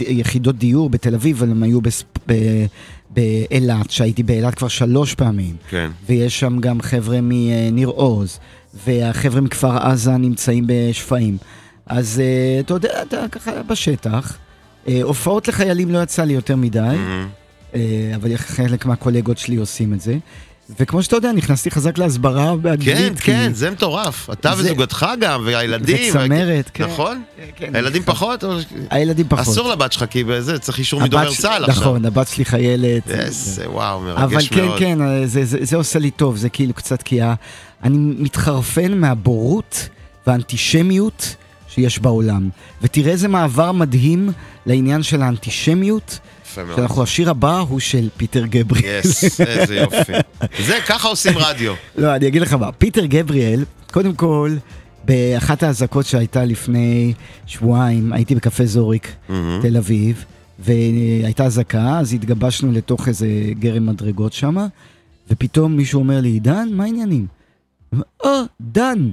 [0.01, 1.81] ליחידות דיור בתל אביב, אבל הם היו.
[3.15, 5.57] באילת, שהייתי באילת כבר שלוש פעמים.
[5.69, 5.91] כן.
[6.07, 8.39] ויש שם גם חבר'ה מניר עוז,
[8.87, 11.37] והחבר'ה מכפר עזה נמצאים בשפיים.
[11.87, 14.39] אז אה, אתה יודע, אתה ככה בשטח.
[14.89, 17.75] אה, הופעות לחיילים לא יצא לי יותר מדי, Mm-hmm.
[17.75, 20.17] אה, אבל חלק מהקולגות שלי עושים את זה.
[20.81, 23.21] וכמו שאתה יודע, נכנסתי חזק להסברה באנגלית.
[23.21, 24.31] כן, כן, זה מטורף.
[24.33, 25.97] אתה זה- וזוגתך גם, והילדים.
[26.11, 26.85] וצמרת, כן.
[26.85, 27.23] נכון?
[27.57, 27.77] כן.
[27.77, 28.45] הילדים פחות?
[28.91, 29.49] הילדים פחות.
[29.49, 31.83] אסור לבת שלך, כי בזה צריך אישור מדובר צה"ל עכשיו.
[31.83, 33.03] נכון, הבת שלי חיילת.
[33.29, 34.79] yes, וואו, אבל מרגש כן, מאוד.
[34.79, 37.21] כן, זה, זה, זה עושה לי טוב, זה כאילו קצת כי
[37.83, 39.89] אני מתחרפן מהבורות
[40.27, 41.37] והאנטישמיות
[41.69, 42.49] שיש בעולם.
[42.83, 44.33] ותראה איזה מעבר מדהים
[44.67, 46.19] לעניין של האנטישמיות.
[46.53, 46.77] יפה מאוד.
[46.77, 49.01] שאנחנו, השיר הבא הוא של פיטר גבריאל.
[49.05, 50.13] yes, איזה יופי.
[50.67, 51.75] זה, ככה עושים רדיו.
[51.97, 54.57] לא, אני אגיד לך מה, פיטר גבריאל, קודם כל,
[55.05, 57.13] באחת האזעקות שהייתה לפני
[57.47, 59.63] שבועיים, הייתי בקפה זוריק, מהמם.
[59.63, 60.25] תל אביב,
[60.59, 63.27] והייתה אזעקה, אז התגבשנו לתוך איזה
[63.59, 64.57] גרם מדרגות שם,
[65.31, 67.27] ופתאום מישהו אומר לי, דן, מה העניינים?
[68.25, 68.31] או,
[68.61, 69.11] דן.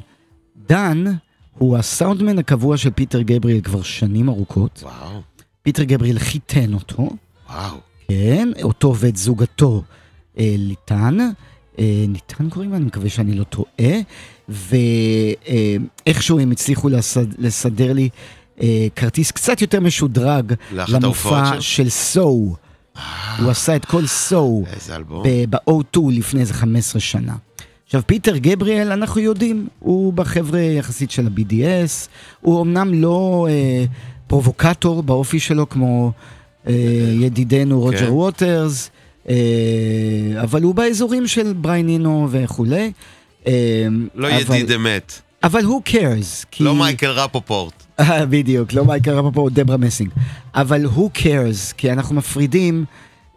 [0.68, 1.03] דן
[1.57, 4.84] הוא הסאונדמן הקבוע של פיטר גבריאל כבר שנים ארוכות.
[4.84, 5.22] וואו.
[5.61, 7.10] פיטר גבריאל חיתן אותו.
[7.54, 7.78] וואו.
[8.08, 9.84] כן, אותו ואת זוגתו
[10.38, 11.18] אה, ליטן.
[11.80, 14.00] אה, ניתן קוראים לה, אני מקווה שאני לא טועה.
[14.50, 18.10] ואיכשהו הם הצליחו לסד, לסדר לי
[18.62, 21.62] אה, כרטיס קצת יותר משודרג למופע שלו?
[21.62, 22.56] של סו.
[23.40, 25.24] הוא עשה את כל סו איזה אלבום.
[25.50, 27.36] ב-O2 לפני איזה 15 שנה.
[27.86, 32.08] עכשיו, פיטר גבריאל, אנחנו יודעים, הוא בחבר'ה יחסית של ה-BDS,
[32.42, 33.86] הוא אמנם לא אה,
[34.28, 36.39] פרובוקטור באופי שלו כמו אה,
[37.20, 38.12] ידידנו רוג'ר כן.
[38.12, 38.90] ווטרס,
[39.30, 39.36] אה,
[40.41, 42.91] אבל הוא באזורים של בריינינו וכולי.
[43.48, 45.22] אה, לא ידיד אמת.
[45.44, 46.46] אבל who cares?
[46.52, 46.64] כי...
[46.64, 47.74] לא מייקל רפופורט.
[48.00, 50.12] אה, בדיוק, לא מייקל רפפורט, דברה מסינג.
[50.56, 51.74] אבל who cares?
[51.78, 52.86] כי אנחנו מפרידים,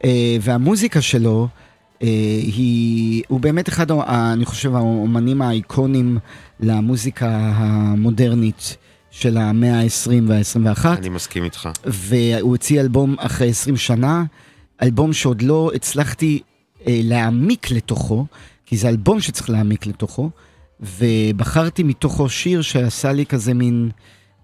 [0.05, 1.49] אה, והמוזיקה שלו,
[2.03, 2.09] אה,
[2.43, 6.19] היא, הוא באמת אחד, אני חושב, האומנים האיקונים
[6.61, 8.77] למוזיקה המודרנית
[9.13, 10.87] של המאה ה-20 וה-21.
[10.87, 11.69] אני מסכים איתך.
[11.85, 14.25] והוא הוציא אלבום אחרי 20 שנה,
[14.83, 16.41] אלבום שעוד לא הצלחתי
[16.87, 18.27] אה, להעמיק לתוכו,
[18.67, 20.31] כי זה אלבום שצריך להעמיק לתוכו,
[20.81, 23.91] ובחרתי מתוכו שיר שעשה לי כזה מין,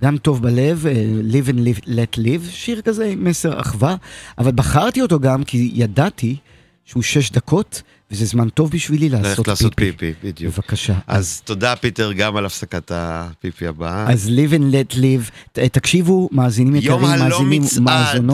[0.02, 3.96] גם טוב בלב, אה, Live and live, Let Live, שיר כזה עם מסר אחווה,
[4.38, 6.36] אבל בחרתי אותו גם כי ידעתי
[6.84, 10.12] שהוא שש דקות, וזה זמן טוב בשבילי לעשות לעשות פיפי.
[10.12, 10.54] פיפי, בדיוק.
[10.54, 10.94] בבקשה.
[11.06, 14.12] אז תודה, פיטר, גם על הפסקת הפיפי הבאה.
[14.12, 18.24] אז live and let live, תקשיבו, מאזינים יקרים, יום הלא מאזינים מצעד,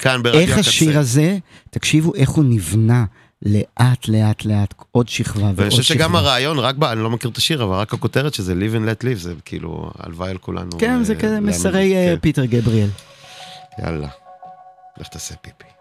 [0.00, 0.60] כאן ברדיו איך הקצה.
[0.70, 1.38] השיר הזה,
[1.70, 3.04] תקשיבו איך הוא נבנה
[3.42, 5.62] לאט לאט לאט עוד שכבה ועוד שכבה.
[5.62, 6.76] ואני חושב שגם הרעיון, רק.
[6.82, 9.90] אני לא מכיר את השיר, אבל רק הכותרת שזה live and let live, זה כאילו,
[9.98, 10.78] הלוואי על כולנו.
[10.78, 11.40] כן, זה אה, כזה.
[11.40, 12.20] מסרי אה, כן.
[12.20, 12.88] פיטר גבריאל.
[13.78, 14.08] יאללה,
[14.98, 15.75] לך תעשה פיפי.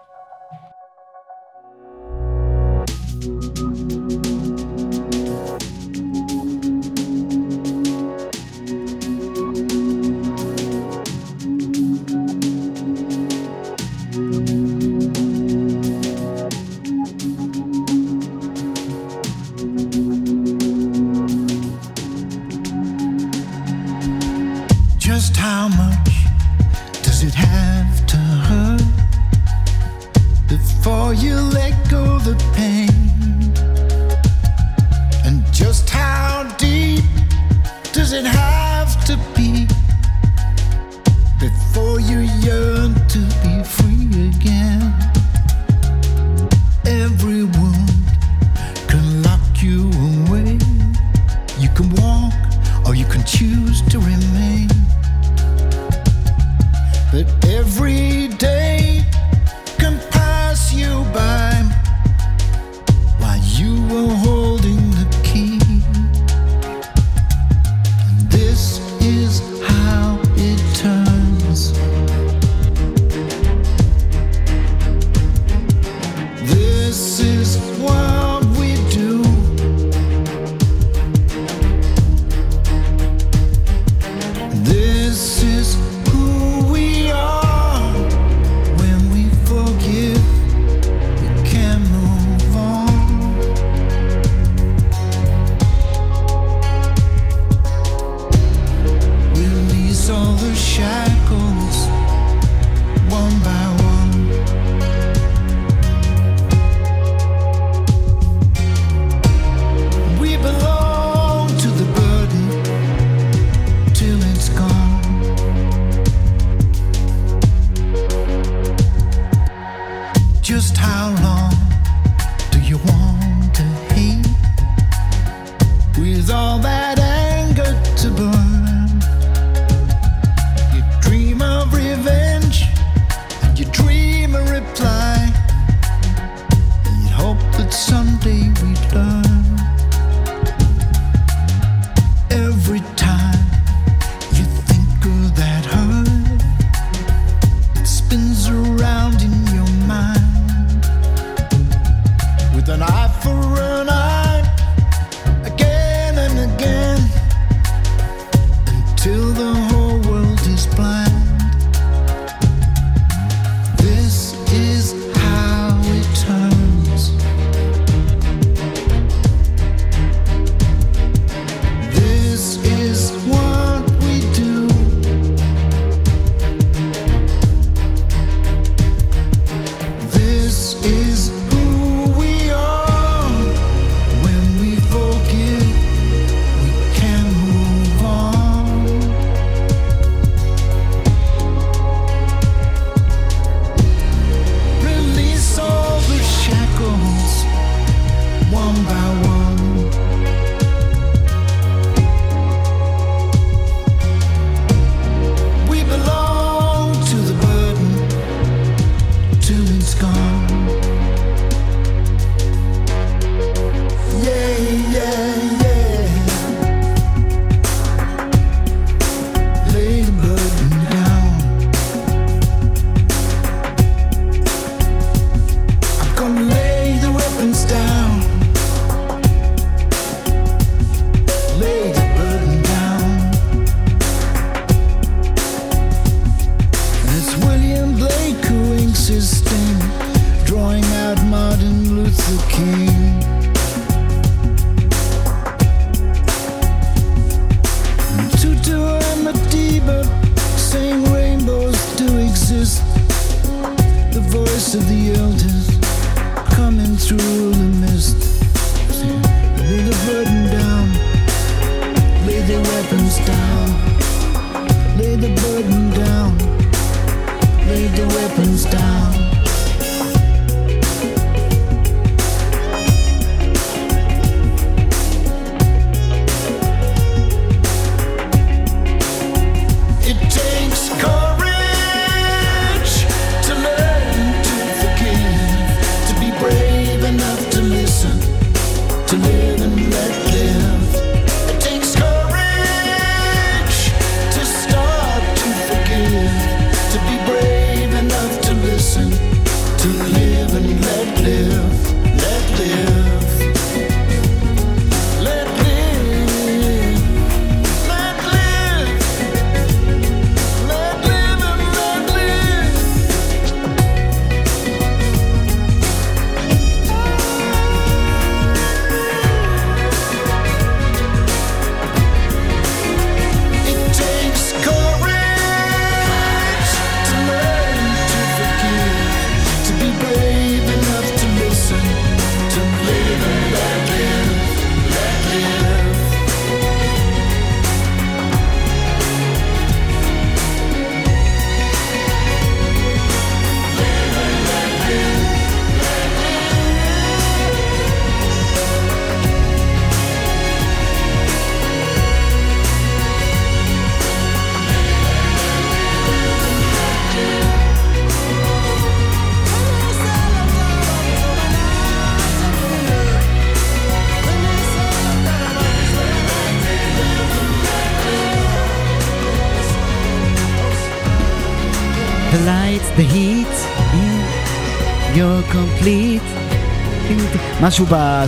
[377.66, 377.86] משהו.
[377.90, 378.26] ב...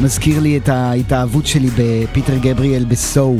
[0.00, 3.38] מזכיר לי את ההתאהבות שלי בפיטר גבריאל בסואו.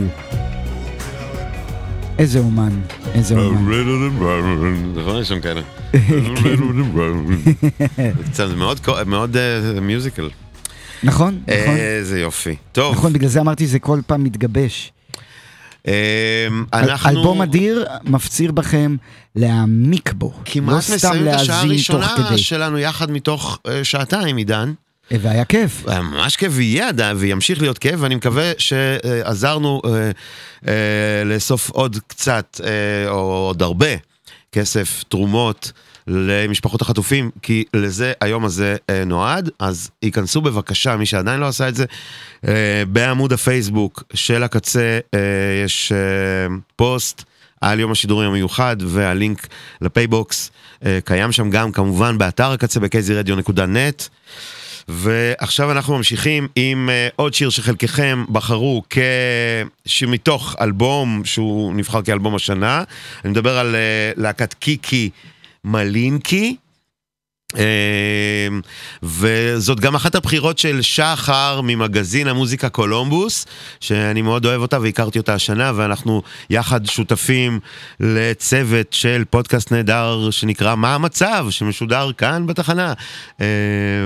[2.19, 2.81] איזה אומן,
[3.15, 3.73] איזה אומן.
[4.95, 5.61] נכון, יש שם כאלה.
[8.33, 8.55] זה
[9.07, 9.37] מאוד
[9.83, 10.29] מיוזיקל.
[11.03, 11.77] נכון, נכון.
[11.77, 12.57] איזה יופי.
[12.73, 12.95] טוב.
[12.95, 14.93] נכון, בגלל זה אמרתי זה כל פעם מתגבש.
[16.73, 17.11] אנחנו...
[17.11, 18.97] אלבום אדיר, מפציר בכם
[19.37, 22.39] להעמיק לא כמעט סתם מסיים את השעה הראשונה.
[22.39, 24.73] שלנו יחד מתוך אה, שעתיים, עידן.
[25.11, 25.83] והיה כיף.
[25.87, 30.11] היה ממש כיף ויהיה עדיין, וימשיך להיות כיף, ואני מקווה שעזרנו אה,
[30.69, 33.87] אה, לאסוף עוד קצת, אה, או עוד הרבה,
[34.53, 35.73] כסף, תרומות.
[36.11, 41.69] למשפחות החטופים, כי לזה היום הזה אה, נועד, אז ייכנסו בבקשה, מי שעדיין לא עשה
[41.69, 41.85] את זה,
[42.49, 45.21] אה, בעמוד הפייסבוק של הקצה אה,
[45.65, 47.25] יש אה, פוסט
[47.61, 49.47] על יום השידורים המיוחד, והלינק
[49.81, 50.51] לפייבוקס
[50.87, 54.09] אה, קיים שם גם כמובן באתר הקצה ב-kzradio.net.
[54.89, 58.83] ועכשיו אנחנו ממשיכים עם אה, עוד שיר שחלקכם בחרו
[60.07, 62.83] מתוך אלבום שהוא נבחר כאלבום השנה.
[63.25, 65.11] אני מדבר על אה, להקת קיקי
[65.65, 66.57] מלינקי.
[67.55, 67.59] אה,
[69.03, 73.47] וזאת גם אחת הבחירות של שחר ממגזין המוזיקה קולומבוס,
[73.81, 77.61] שאני מאוד אוהב אותה והכרתי אותה השנה, ואנחנו יחד שותפים
[78.01, 83.41] לצוות של פודקאסט נהדר שנקרא מה המצב, שמשודר כאן בתחנה, uh,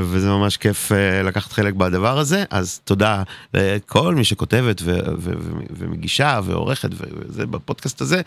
[0.02, 3.22] וזה ממש כיף uh, לקחת חלק בדבר הזה, אז תודה
[3.54, 8.20] לכל מי שכותבת ו- ו- ו- ומגישה ועורכת וזה בפודקאסט הזה,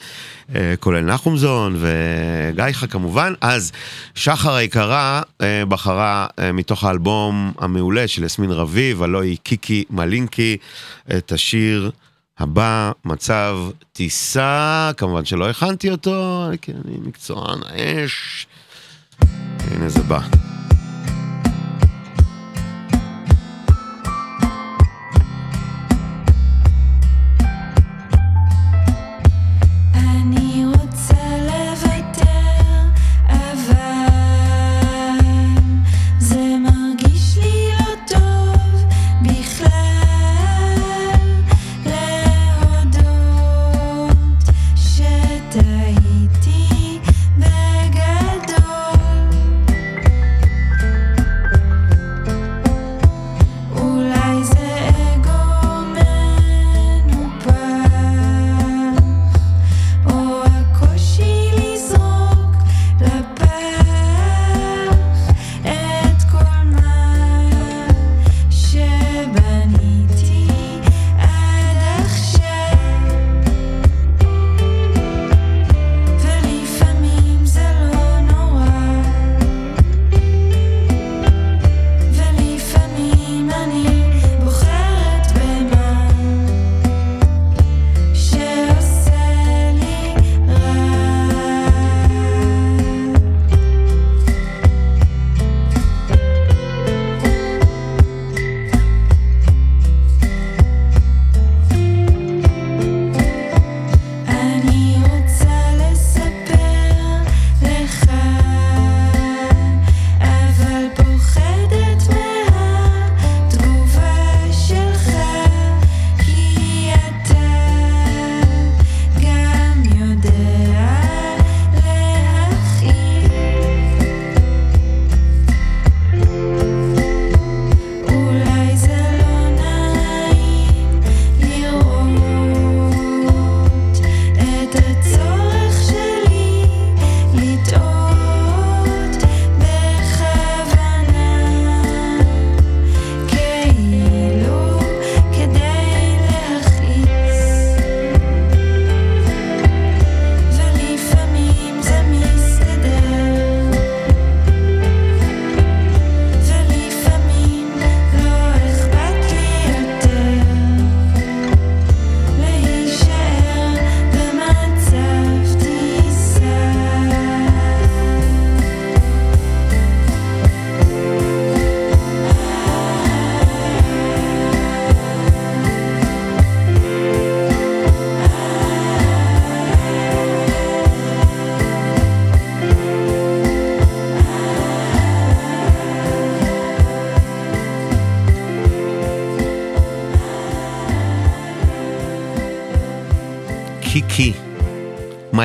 [0.50, 3.72] uh, כולל נחומזון וגייחה כמובן, אז
[4.16, 5.05] שחר היקרה
[5.42, 10.58] אה, בחרה אה, מתוך האלבום המעולה של יסמין רביב, הלוא היא קיקי מלינקי,
[11.18, 11.92] את השיר
[12.40, 13.58] הבא, מצב
[13.94, 18.48] טיסה, כמובן שלא הכנתי אותו, כי אני מקצוען האש.
[19.72, 20.45] הנה זה בא.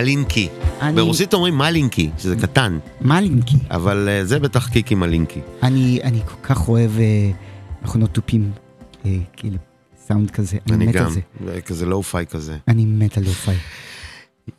[0.01, 0.49] מלינקי.
[0.81, 2.79] אני- ברוסית אומרים מלינקי, שזה קטן.
[3.01, 3.57] מלינקי.
[3.71, 5.41] אבל אה, זה בטח קיקי מלינקי.
[5.63, 7.31] אני, אני כל כך אוהב אה,
[7.83, 8.51] מכונות תופים,
[9.07, 9.57] אה, כאילו,
[10.09, 11.21] סאונד כזה, אני, אני מת גם, על זה.
[11.61, 12.57] כזה לואו-פיי כזה.
[12.69, 13.55] אני מת על לופאי.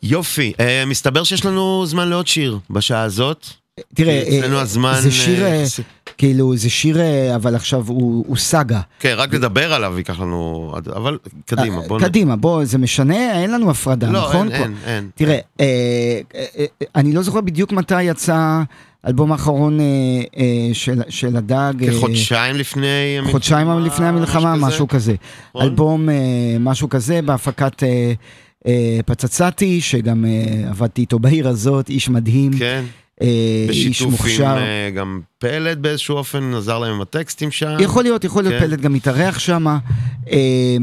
[0.02, 3.46] יופי, אה, מסתבר שיש לנו זמן לעוד שיר בשעה הזאת.
[3.94, 4.98] תראה, אה, הזמן...
[5.02, 8.80] זה שיר, אה, יחסית- כאילו, זה שיר, אה, אבל עכשיו הוא, הוא סאגה.
[9.00, 10.72] כן, רק לדבר עליו ייקח לנו...
[10.96, 12.00] אבל קדימה, בוא...
[12.00, 14.52] אה, קדימה, בוא, זה משנה, אין לנו הפרדה, לא, נכון?
[14.52, 15.08] אין, אין, אין.
[15.14, 15.64] תראה, אה,
[16.34, 18.62] אה, אה, אני לא זוכר בדיוק מתי יצא
[19.04, 19.84] האלבום האחרון אה,
[20.36, 21.74] אה, של, של הדג.
[21.82, 23.16] אה, כחודשיים לפני...
[23.18, 25.14] המלחמה, חודשיים לפני המלחמה, משהו כזה.
[25.54, 25.62] נכון?
[25.62, 26.14] אלבום, אה,
[26.60, 28.12] משהו כזה, בהפקת אה,
[28.66, 32.52] אה, פצצתי, שגם אה, עבדתי איתו בעיר הזאת, איש מדהים.
[32.58, 32.84] כן.
[33.22, 33.26] אה,
[33.68, 34.56] איש בשיתוף עם מוכשר.
[34.58, 37.76] אה, גם פלד באיזשהו אופן, עזר להם עם הטקסטים שם.
[37.80, 38.68] יכול להיות, יכול להיות כן.
[38.68, 39.66] פלט גם מתארח שם.
[40.30, 40.76] אה,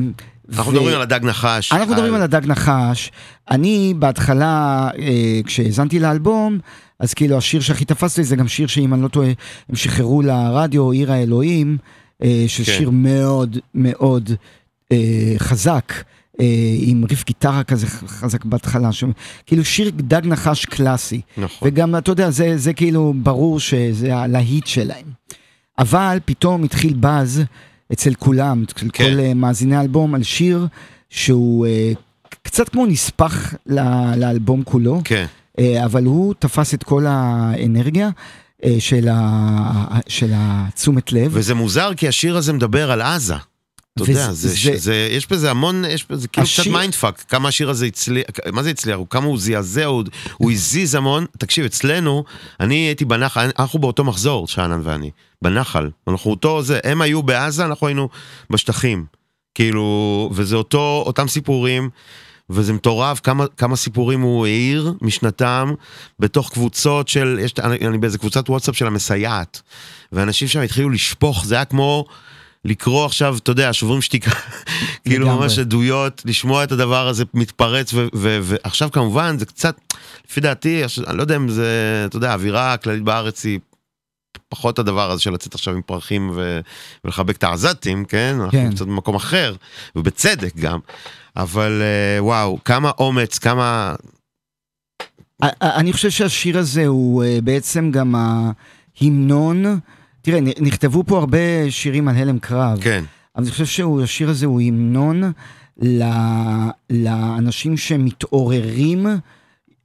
[0.54, 1.72] אנחנו ו- מדברים על הדג נחש.
[1.72, 3.12] אנחנו מדברים על הדג נחש.
[3.52, 6.60] אני בהתחלה, אה, כשהאזנתי לאלבום,
[7.00, 9.28] אז כאילו השיר שהכי תפס לי זה גם שיר שאם אני לא טועה,
[9.70, 11.78] הם שחררו לרדיו, עיר האלוהים,
[12.24, 12.48] אה, כן.
[12.48, 14.32] ששיר מאוד מאוד
[14.92, 14.98] אה,
[15.38, 15.94] חזק.
[16.40, 16.46] אה,
[16.80, 19.04] עם ריף גיטרה כזה חזק בהתחלה, ש...
[19.46, 21.22] כאילו שיר דג נחש קלאסי.
[21.38, 21.68] נכון.
[21.68, 25.06] וגם, אתה יודע, זה, זה כאילו ברור שזה הלהיט שלהם.
[25.80, 27.42] אבל פתאום התחיל באז
[27.94, 29.04] אצל כולם, אצל כן.
[29.14, 30.68] כל אה, מאזיני האלבום, על שיר
[31.10, 31.92] שהוא אה,
[32.44, 35.26] קצת כמו נספח ל- לאלבום כולו, כן.
[35.60, 38.10] אה, אבל הוא תפס את כל האנרגיה
[38.66, 40.00] אה, של, ה...
[40.08, 41.32] של התשומת לב.
[41.34, 43.36] וזה מוזר כי השיר הזה מדבר על עזה.
[44.04, 47.50] אתה יודע, זה, זה- זה, יש בזה המון, יש בזה כאילו קצת השיר- mindfuck, כמה
[47.50, 48.24] השיר הזה הצליח,
[48.54, 50.04] מה זה הצליח, כמה הוא זעזע, הוא,
[50.38, 51.26] הוא הזיז המון.
[51.38, 52.24] תקשיב, אצלנו,
[52.60, 55.12] אני הייתי בנחל, אנחנו באותו מחזור, שאנן ואני,
[55.42, 55.90] בנחל.
[56.08, 58.10] אנחנו אותו, זה, הם היו בעזה, אנחנו היינו
[58.50, 59.06] בשטחים.
[59.56, 59.84] כאילו,
[60.34, 61.90] וזה אותו, אותם סיפורים.
[62.52, 65.74] וזה מטורף כמה, כמה סיפורים הוא העיר משנתם
[66.20, 69.62] בתוך קבוצות של, יש, אני, אני באיזה קבוצת וואטסאפ של המסייעת
[70.12, 72.06] ואנשים שם התחילו לשפוך, זה היה כמו
[72.66, 74.32] לקרוא עכשיו, אתה יודע, שוברים שתיקה,
[75.06, 75.28] כאילו.
[75.28, 79.76] ממש עדויות, לשמוע את הדבר הזה מתפרץ ועכשיו כמובן זה קצת,
[80.30, 83.60] לפי דעתי, אני לא יודע אם זה, אתה יודע, האווירה הכללית בארץ היא
[84.50, 86.60] פחות הדבר הזה של לצאת עכשיו עם פרחים ו-
[87.04, 88.36] ולחבק את העזתים, כן?
[88.42, 88.72] אנחנו כן.
[88.76, 89.56] קצת במקום אחר,
[89.96, 90.80] ובצדק גם.
[91.36, 93.96] אבל אה, וואו, כמה אומץ, כמה...
[95.62, 99.80] אני חושב שהשיר הזה הוא אה, בעצם גם ההמנון.
[100.22, 101.38] תראה, נכתבו פה הרבה
[101.72, 102.80] שירים על הלם קרב.
[102.82, 103.04] כן.
[103.36, 105.24] אבל אני חושב שהשיר הזה הוא המנון
[105.82, 109.08] ל- לאנשים שמתעוררים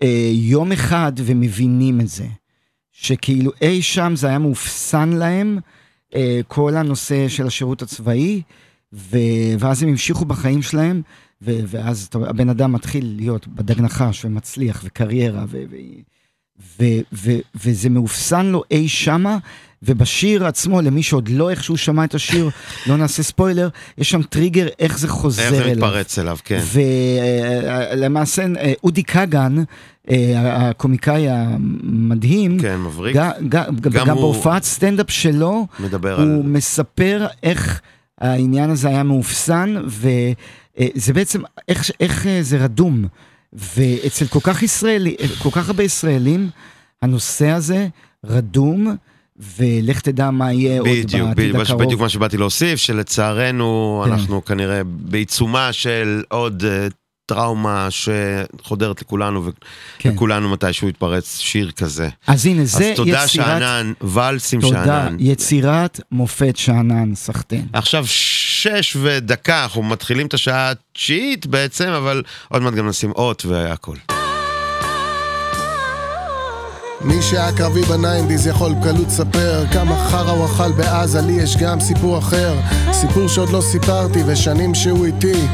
[0.03, 2.27] אה, יום אחד ומבינים את זה.
[2.93, 5.59] שכאילו אי שם זה היה מאופסן להם,
[6.15, 8.43] אה, כל הנושא של השירות הצבאי,
[8.93, 9.19] ו-
[9.59, 11.03] ואז הם המשיכו בחיים שלהם,
[11.43, 16.01] ו- ואז אתה- הבן אדם מתחיל להיות בדג נחש ומצליח וקריירה, ו- ו-
[16.81, 19.39] ו- ו- וזה מאופסן לו אי שמה,
[19.83, 22.51] ובשיר עצמו, למי שעוד לא איכשהו שמע את השיר,
[22.87, 23.69] לא נעשה ספוילר,
[23.99, 25.75] יש שם טריגר איך זה חוזר איך זה אליו.
[25.75, 26.61] מתפרץ אליו, כן.
[27.93, 28.45] ולמעשה
[28.85, 29.57] אודי כגן,
[30.11, 30.33] אה,
[30.69, 33.17] הקומיקאי המדהים, כן, מבריק.
[33.17, 36.43] ג- ג- גם גם הוא- בהופעת סטנדאפ שלו, מדבר הוא על...
[36.45, 37.81] מספר איך
[38.21, 43.05] העניין הזה היה מאופסן, וזה בעצם איך, איך אה, זה רדום.
[43.77, 46.49] ואצל כל כך ישראלי, כל כך הרבה ישראלים,
[47.03, 47.89] הנושא הזה
[48.25, 48.97] רדום,
[49.59, 51.83] ולך תדע מה יהיה עוד בדיוק, בעתיד בדיוק, הקרוב.
[51.83, 54.13] בדיוק מה שבאתי להוסיף, שלצערנו כן.
[54.13, 56.87] אנחנו כנראה בעיצומה של עוד אה,
[57.27, 59.51] טראומה שחודרת לכולנו,
[59.99, 60.11] כן.
[60.15, 62.09] וכולנו מתישהו יתפרץ שיר כזה.
[62.27, 65.17] אז הנה, זה אז תודה יצירת- שאנן, ואלס עם תודה, שאנן.
[65.21, 67.67] יצירת מופת שאנן, סחטיין.
[67.73, 73.47] עכשיו שש ודקה, אנחנו מתחילים את השעה התשיעית בעצם, אבל עוד מעט גם נשים אות
[73.47, 73.97] והכל.
[77.05, 81.57] מי שהיה קרבי ב nineties יכול בקלות לספר כמה חרא הוא אכל בעזה, לי יש
[81.57, 82.55] גם סיפור אחר.
[82.93, 85.47] סיפור שעוד לא סיפרתי ושנים שהוא איתי.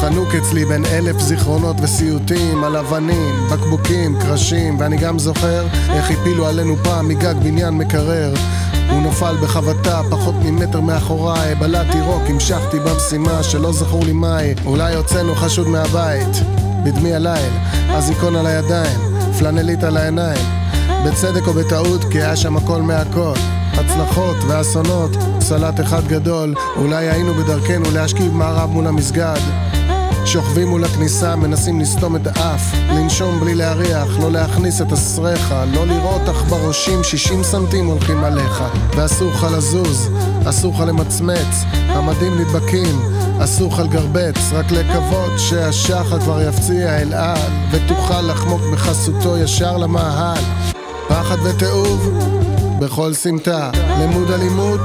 [0.00, 6.46] חנוק אצלי בין אלף זיכרונות וסיוטים על אבנים, בקבוקים, קרשים ואני גם זוכר איך הפילו
[6.46, 8.34] עלינו פעם מגג בניין מקרר.
[8.90, 14.54] הוא נפל בחבטה פחות ממטר מאחוריי בלעתי רוק, המשכתי במשימה שלא זכור לי מהי.
[14.64, 16.42] אולי הוצאנו חשוד מהבית
[16.84, 17.52] בדמי הליל,
[17.90, 19.00] אזיקון על הידיים,
[19.38, 20.66] פלנלית על העיניים
[21.04, 23.34] בצדק או בטעות, כי היה שם הכל מהכל.
[23.72, 25.10] הצלחות ואסונות,
[25.40, 29.40] סלט אחד גדול, אולי היינו בדרכנו להשכיב מערב מול המסגד.
[30.26, 35.86] שוכבים מול הכניסה, מנסים לסתום את האף, לנשום בלי להריח, לא להכניס את הסרחה, לא
[35.86, 38.62] לראות עכברושים 60 סנטים הולכים עליך,
[38.96, 40.10] ואסור לך לזוז,
[40.44, 43.00] אסור לך למצמץ, המדים נדבקים,
[43.38, 50.42] אסור לך לגרבץ, רק לקוות שהשחר כבר יפציע אל על, ותוכל לחמוק בחסותו ישר למאהל.
[51.08, 52.18] פחד ותיעוב
[52.80, 54.80] בכל סמטה, לימוד אלימות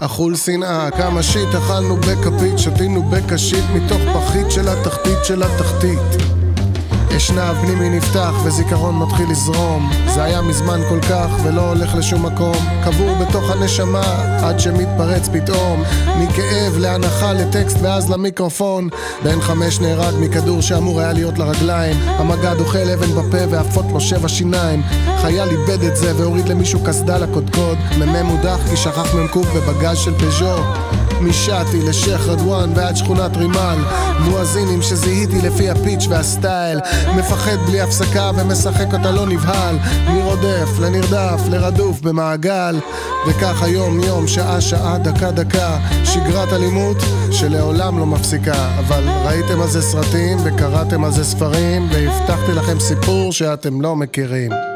[0.00, 6.43] אכול שנאה, כמה שיט אכלנו בכפית, שתינו בקשית מתוך פחית של התחתית של התחתית.
[7.16, 9.90] אשנב פנימי נפתח וזיכרון מתחיל לזרום.
[10.14, 12.56] זה היה מזמן כל כך ולא הולך לשום מקום.
[12.84, 15.82] קבור בתוך הנשמה עד שמתפרץ פתאום.
[16.18, 18.88] מכאב להנחה לטקסט ואז למיקרופון.
[19.24, 21.96] בן חמש נהרג מכדור שאמור היה להיות לרגליים.
[22.06, 24.82] המג"ד אוכל אבן בפה ועפות לו שבע שיניים.
[25.20, 27.78] חייל איבד את זה והוריד למישהו קסדה לקודקוד.
[27.98, 30.56] מ"מ הודח כי שכח מ"ק בבגז של פז'ו
[31.24, 33.78] משעתי לשייח' רדואן ועד שכונת רימל
[34.20, 36.80] מואזינים שזיהיתי לפי הפיץ' והסטייל.
[37.16, 39.76] מפחד בלי הפסקה ומשחק אותה לא נבהל.
[40.08, 42.80] מרודף לנרדף לרדוף במעגל.
[43.28, 45.78] וכך היום יום שעה שעה דקה דקה.
[46.04, 46.96] שגרת אלימות
[47.30, 48.78] שלעולם לא מפסיקה.
[48.78, 54.73] אבל ראיתם על זה סרטים וקראתם על זה ספרים והבטחתי לכם סיפור שאתם לא מכירים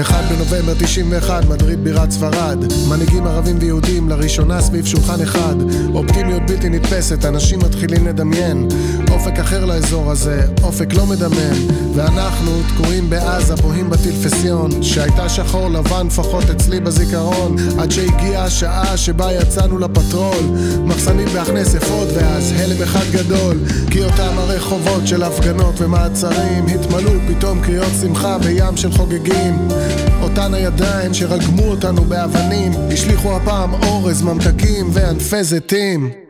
[0.00, 2.58] 1 בנובמבר 91, מדריד בירת ספרד.
[2.88, 5.54] מנהיגים ערבים ויהודים לראשונה סביב שולחן אחד.
[5.94, 8.68] אופטימיות בלתי נתפסת, אנשים מתחילים לדמיין.
[9.10, 16.06] אופק אחר לאזור הזה, אופק לא מדמם ואנחנו תקועים בעזה, בוהים בטלפסיון שהייתה שחור לבן
[16.06, 17.56] לפחות אצלי בזיכרון.
[17.78, 20.44] עד שהגיעה השעה שבה יצאנו לפטרול.
[20.84, 23.58] מחסנים בהכנס אפוד ואז הלם אחד גדול.
[23.90, 27.12] כי אותם הרחובות של הפגנות ומעצרים התמלאו.
[27.28, 29.68] פתאום קריאות שמחה בים של חוגגים
[30.22, 36.23] אותן הידיים שרגמו אותנו באבנים השליכו הפעם אורז, ממתקים וענפי זיתים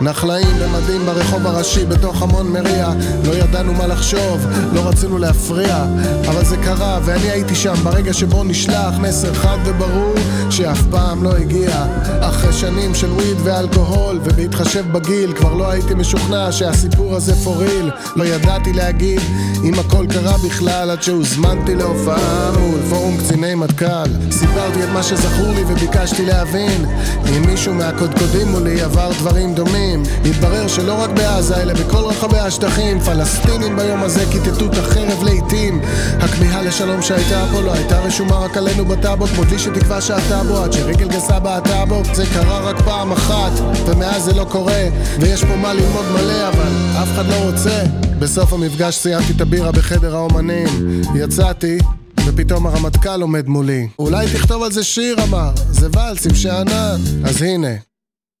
[0.00, 2.88] נחלאים במדים ברחוב הראשי בתוך המון מריע.
[3.24, 5.84] לא ידענו מה לחשוב, לא רצינו להפריע
[6.28, 7.74] אבל זה קרה ואני הייתי שם.
[7.84, 10.14] ברגע שבו נשלח מסר חד וברור
[10.50, 11.86] שאף פעם לא הגיע.
[12.20, 18.24] אחרי שנים של וויד ואלכוהול ובהתחשב בגיל כבר לא הייתי משוכנע שהסיפור הזה פוריל לא
[18.24, 19.20] ידעתי להגיד
[19.64, 24.30] אם הכל קרה בכלל עד שהוזמנתי להופעה מול פורום קציני מטכ"ל.
[24.30, 26.84] סיפרתי את מה שזכור לי וביקשתי להבין.
[27.28, 29.87] אם מישהו מהקודקודים מולי עבר דברים דומים
[30.24, 33.00] התברר שלא רק בעזה אלא בכל רחבי השטחים.
[33.00, 35.80] פלסטינים ביום הזה כיתתו את החרב לעיתים.
[36.20, 40.58] הכמיהה לשלום שהייתה פה לא הייתה רשומה רק עלינו בטאבו כמו דלי שתקווה שאתה בו.
[40.58, 43.52] עד שרגל גסה בעטה בו זה קרה רק פעם אחת
[43.86, 44.88] ומאז זה לא קורה.
[45.20, 47.82] ויש פה מה ללמוד מלא אבל אף אחד לא רוצה.
[48.18, 50.68] בסוף המפגש סיימתי את הבירה בחדר האומנים.
[51.14, 51.78] יצאתי
[52.26, 53.88] ופתאום הרמטכ"ל עומד מולי.
[53.98, 55.50] אולי תכתוב על זה שיר אמר.
[55.70, 57.68] זה ואלס עם שאנן אז הנה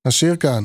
[0.06, 0.64] השיר כאן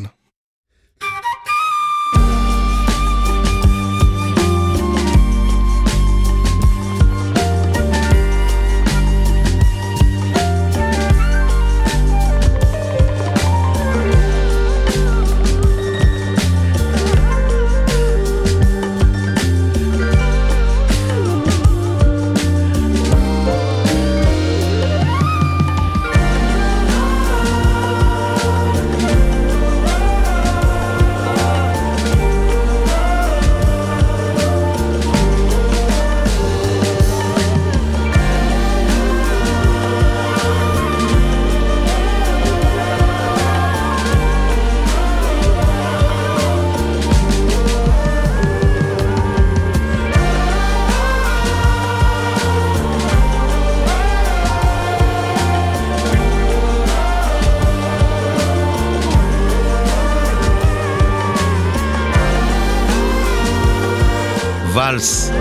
[64.93, 65.31] ואלס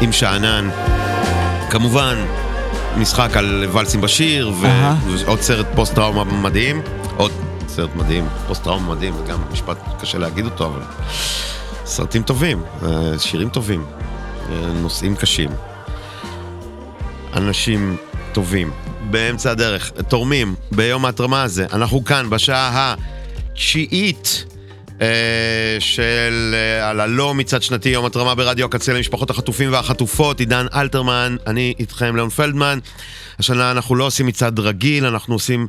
[0.00, 0.70] עם שאנן.
[1.70, 2.24] כמובן,
[2.96, 4.52] משחק על ואלסים בשיר.
[4.60, 6.82] ועוד סרט פוסט טראומה מדהים.
[7.16, 7.30] עוד
[7.68, 10.80] סרט מדהים, פוסט טראומה מדהים, זה גם משפט קשה להגיד אותו, אבל
[11.84, 12.88] סרטים טובים, אה,
[13.18, 13.84] שירים טובים,
[14.50, 15.50] אה, נושאים קשים.
[17.36, 17.96] אנשים
[18.32, 18.70] טובים.
[19.10, 21.66] באמצע הדרך, תורמים ביום ההתרמה הזה.
[21.72, 22.94] אנחנו כאן בשעה
[23.52, 24.44] התשיעית
[25.78, 31.36] של אה, על הלא מצעד שנתי יום התרמה ברדיו הקצה למשפחות החטופים והחטופות, עידן אלתרמן,
[31.46, 32.78] אני איתכם ליאון פלדמן.
[33.38, 35.66] השנה אנחנו לא עושים מצעד רגיל, אנחנו עושים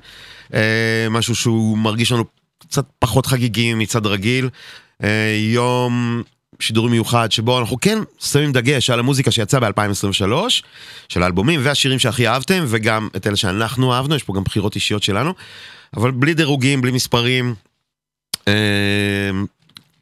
[0.53, 2.24] אה, משהו שהוא מרגיש לנו
[2.60, 4.49] קצת פחות חגיגי מצעד רגיל.
[5.03, 6.24] אה, יום
[6.60, 10.34] שידור מיוחד שבו אנחנו כן שמים דגש על המוזיקה שיצאה ב-2023,
[11.10, 15.03] של האלבומים והשירים שהכי אהבתם, וגם את אלה שאנחנו אהבנו, יש פה גם בחירות אישיות
[15.03, 15.34] שלנו.
[15.98, 17.56] אבל בלי דירוגים, בלי מספרים.
[18.48, 18.54] אה,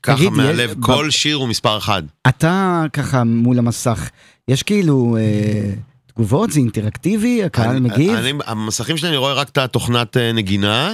[0.04, 2.04] ככה תגיד, מהלב, יש- כל ב- שיר הוא מספר אחד.
[2.28, 4.10] אתה ככה מול המסך,
[4.48, 5.72] יש כאילו אה,
[6.14, 8.14] תגובות, זה אינטראקטיבי, הקהל אני- מגיב?
[8.16, 10.94] אני, המסכים שלי אני רואה רק את התוכנת אה, נגינה.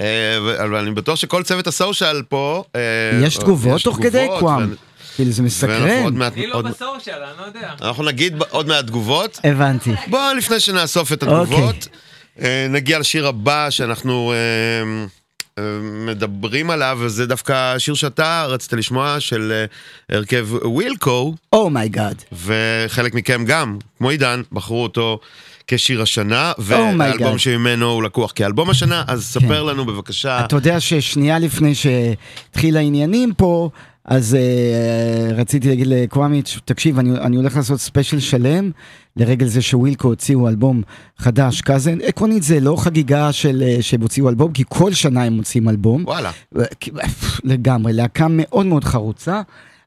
[0.00, 2.64] אה, אבל אני בטוח שכל צוות הסושיאל פה...
[2.76, 2.80] אה,
[3.22, 4.74] יש תגובות תוך כדי קוואם?
[5.16, 5.88] כאילו זה מסקרן.
[6.22, 7.72] אני לא עוד- בסושיאל, אני לא יודע.
[7.82, 9.40] אנחנו נגיד עוד מעט תגובות.
[9.44, 9.90] הבנתי.
[10.10, 11.42] בוא, לפני שנאסוף את אוקיי.
[11.42, 11.88] התגובות,
[12.40, 14.32] אה, נגיע לשיר הבא שאנחנו
[15.82, 21.34] מדברים עליו, וזה דווקא שיר שאתה רצית לשמוע, של אה, הרכב ווילקו.
[21.52, 22.22] Oh my God.
[22.32, 25.18] וחלק מכם גם, כמו עידן, בחרו אותו
[25.66, 27.38] כשיר השנה, Oh והאלבום.
[27.38, 29.66] שממנו הוא לקוח כאלבום השנה, אז ספר כן.
[29.66, 30.44] לנו בבקשה.
[30.44, 33.70] אתה יודע ששנייה לפני שהתחיל העניינים פה,
[34.04, 38.70] אז אה, רציתי להגיד לקוואמיץ', תקשיב, אני, אני הולך לעשות special שלם
[39.16, 40.82] לרגל זה שווילקו הוציאו אלבום
[41.18, 41.98] חדש, Cousin.
[42.00, 46.04] עקרונית זה לא חגיגה של אה, שהם הוציאו אלבום, כי כל שנה הם מוציאים אלבום.
[46.06, 46.30] וואלה.
[46.80, 46.90] כי-
[47.44, 49.42] לגמרי, להקה מאוד מאוד חרוצה,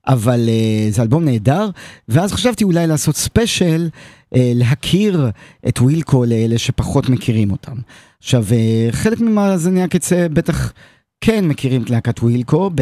[0.08, 1.70] אבל אה, זה אלבום נהדר,
[2.10, 5.30] ואז חשבתי אולי לעשות special, אה, להכיר
[5.68, 7.76] את ווילקו לאלה שפחות מכירים אותם.
[8.20, 10.74] עכשיו, אה, חלק ממאזיני הקצה בטח
[11.22, 12.82] כן מכירים את להקת ווילקו, ב...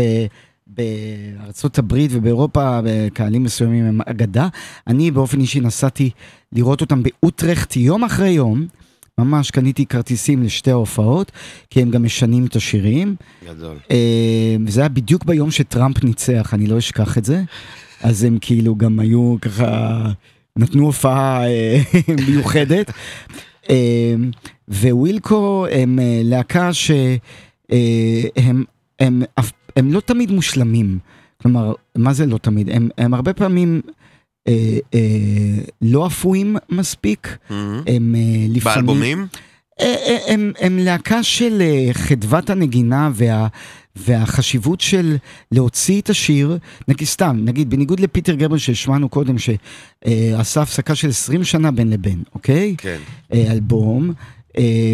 [0.67, 4.47] בארצות הברית ובאירופה, בקהלים מסוימים הם אגדה.
[4.87, 6.09] אני באופן אישי נסעתי
[6.53, 8.67] לראות אותם באוטרכט יום אחרי יום.
[9.17, 11.31] ממש קניתי כרטיסים לשתי ההופעות,
[11.69, 13.15] כי הם גם משנים את השירים.
[13.49, 13.77] גדול.
[13.91, 13.97] אה,
[14.65, 17.43] וזה היה בדיוק ביום שטראמפ ניצח, אני לא אשכח את זה.
[18.01, 20.01] אז הם כאילו גם היו ככה,
[20.55, 21.81] נתנו הופעה אה,
[22.27, 22.91] מיוחדת.
[23.69, 24.15] אה,
[24.67, 27.17] ווילקו הם להקה שהם
[28.35, 28.63] הם,
[28.99, 30.99] הם, אף- הם לא תמיד מושלמים.
[31.41, 32.69] כלומר, מה זה לא תמיד?
[32.69, 33.81] הם, הם הרבה פעמים
[34.47, 34.99] אה, אה,
[35.81, 37.37] לא אפויים מספיק.
[37.49, 38.85] הם אה, לפעמים...
[38.85, 39.27] באלבומים?
[39.81, 43.47] אה, אה, הם, הם להקה של אה, חדוות הנגינה וה,
[43.95, 45.17] והחשיבות של
[45.51, 46.57] להוציא את השיר,
[46.87, 52.23] נגיד סתם, נגיד בניגוד לפיטר גבר שהשמענו קודם, שעשה הפסקה של 20 שנה בין לבין,
[52.35, 52.75] אוקיי?
[52.77, 52.97] כן.
[53.33, 54.13] אה, אלבום, אה,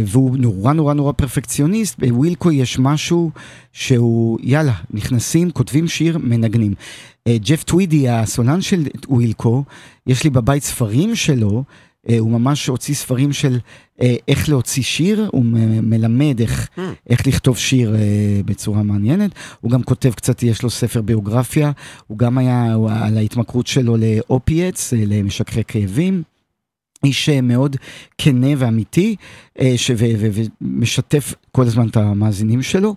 [0.05, 3.31] והוא נורא נורא נורא פרפקציוניסט, בווילקו יש משהו
[3.73, 6.73] שהוא, יאללה, נכנסים, כותבים שיר, מנגנים.
[7.27, 9.63] אה, ג'ף טווידי, הסולן של ווילקו,
[10.07, 11.63] יש לי בבית ספרים שלו,
[12.09, 13.59] אה, הוא ממש הוציא ספרים של
[14.01, 15.45] אה, איך להוציא שיר, הוא
[15.83, 16.81] מלמד איך, Hmm.
[17.09, 17.99] איך לכתוב שיר אה,
[18.45, 19.31] בצורה מעניינת.
[19.61, 21.71] הוא גם כותב קצת, יש לו ספר ביוגרפיה,
[22.07, 26.23] הוא גם היה הוא- על ההתמכרות שלו לאופיאטס, אה, למשככי כאבים.
[27.03, 27.75] איש אה, מאוד
[28.17, 29.15] כנה ואמיתי,
[29.59, 29.75] אה,
[30.61, 32.95] ומשתף כל הזמן את המאזינים שלו.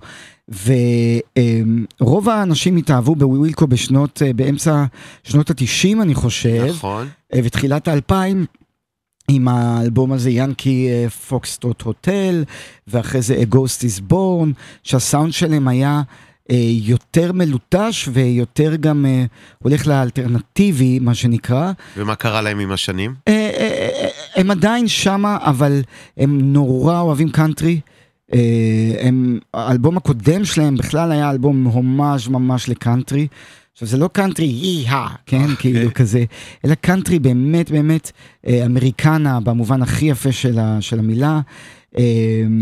[2.00, 4.84] ורוב האנשים התאהבו בווילקו בשנות, אה, באמצע
[5.22, 6.66] שנות התשעים אני חושב.
[6.68, 7.08] נכון.
[7.34, 8.46] ותחילת האלפיים.
[9.28, 10.88] עם האלבום הזה ינקי
[11.28, 12.44] פוקסטרוט הוטל,
[12.86, 14.48] ואחרי זה A Ghost is Born,
[14.82, 16.02] שהסאונד שלהם היה
[16.82, 19.24] יותר מלוטש ויותר גם אה,
[19.58, 21.72] הולך לאלטרנטיבי, מה שנקרא.
[21.96, 23.14] ומה קרה להם עם השנים?
[23.28, 25.82] אה, אה, אה, הם עדיין שמה, אבל
[26.16, 27.80] הם נורא אוהבים קאנטרי.
[28.34, 28.38] אה,
[29.00, 33.26] הם, האלבום הקודם שלהם בכלל היה אלבום הומאז' ממש לקאנטרי.
[33.72, 36.24] עכשיו זה לא קאנטרי yee-haw, כן, כאילו כזה,
[36.64, 38.12] אלא קאנטרי באמת באמת
[38.46, 41.40] אה, אמריקנה במובן הכי יפה של, ה, של המילה.
[41.98, 42.02] אה,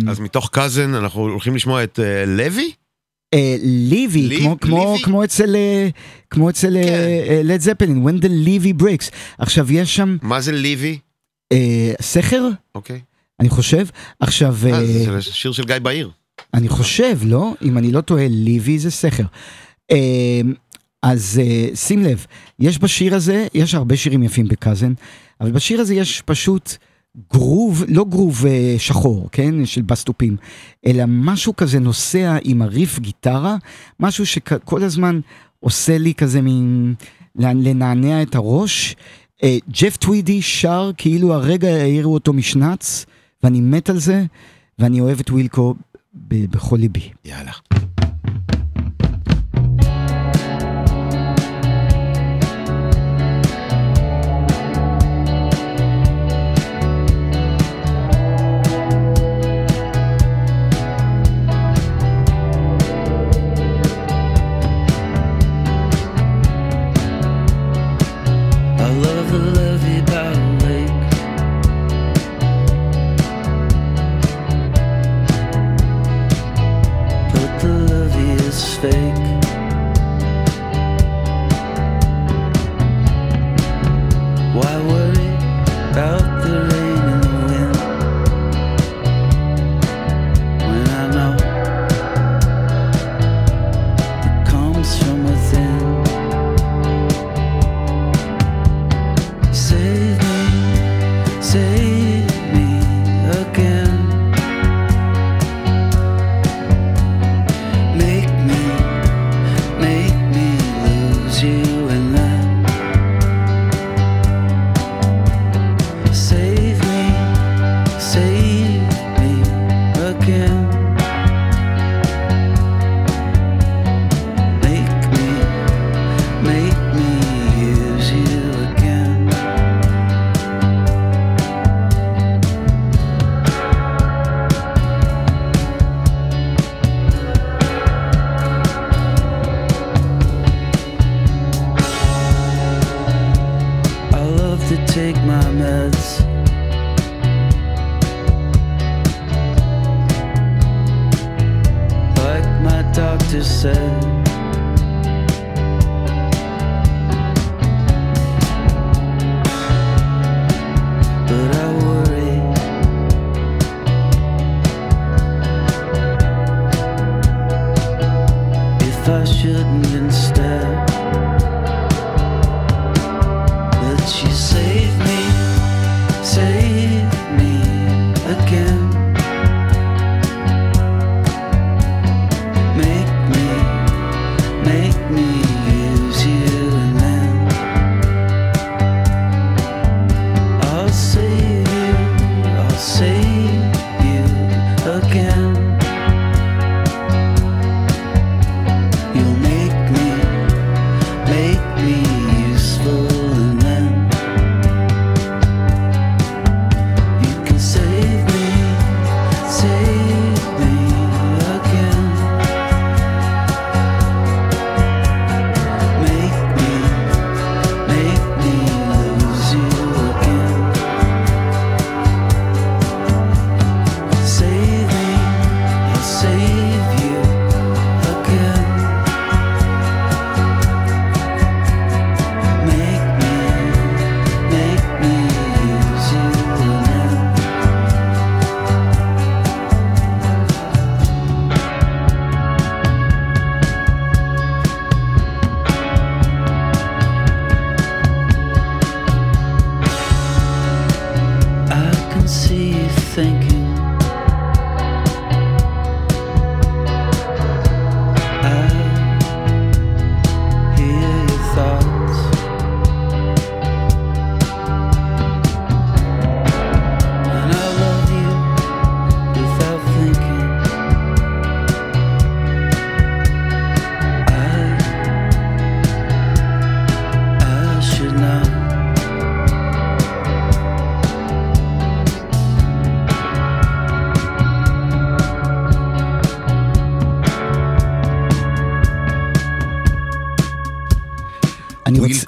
[0.09, 2.73] אז מתוך Cousin אנחנו הולכים לשמוע את אה, Levee?
[3.35, 5.05] אה, Levee, לי- כמו, כמו, Levee?
[5.05, 5.89] כמו אצל, אה,
[6.31, 6.77] כמו אצל
[7.45, 9.11] לד זפלין, When the Levy breaks.
[9.39, 10.17] עכשיו יש שם...
[10.23, 10.99] מה זה ליבי?
[11.53, 12.49] אה, סכר?
[12.75, 13.01] אוקיי.
[13.41, 13.87] אני חושב.
[14.21, 14.57] עכשיו...
[14.67, 16.11] אה, אה, זה שיר של גיא בהיר.
[16.55, 17.53] אני חושב, לא?
[17.63, 19.25] אם אני לא טועה, ליבי זה סכר.
[19.91, 20.41] אה,
[21.03, 22.27] אז אה, שים לב,
[22.59, 24.93] יש בשיר הזה, יש הרבה שירים יפים בקאזן,
[25.41, 26.73] אבל בשיר הזה יש פשוט
[27.33, 29.67] גרוב, לא גרוב אה, שחור, כן?
[29.67, 30.37] של בסטופים,
[30.87, 33.57] אלא משהו כזה נוסע עם הריף גיטרה,
[34.01, 35.21] משהו שכל הזמן
[35.61, 36.95] עושה לי כזה מין...
[37.37, 38.97] לנענע את הראש.
[39.43, 43.07] אה, ג'ף טווידי שר כאילו הרגע העירו אותו משנץ,
[43.43, 44.25] ואני מת על זה,
[44.79, 45.75] ואני אוהב את ווילקו
[46.15, 47.11] בכל ליבי.
[47.25, 47.53] יאללה.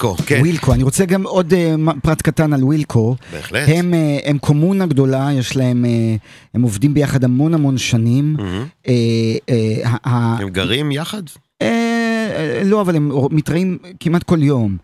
[0.05, 0.41] ווילקו, כן.
[0.41, 3.17] ווילקו, אני רוצה גם עוד uh, פרט קטן על ווילקו.
[3.33, 3.69] בהחלט.
[3.69, 6.19] הם, uh, הם קומונה גדולה, יש להם, uh,
[6.55, 8.37] הם עובדים ביחד המון המון שנים.
[8.39, 8.91] Uh, uh,
[10.05, 11.23] ה- הם גרים יחד?
[11.63, 11.69] אה,
[12.37, 14.77] אה, לא, אבל הם מתראים כמעט כל יום.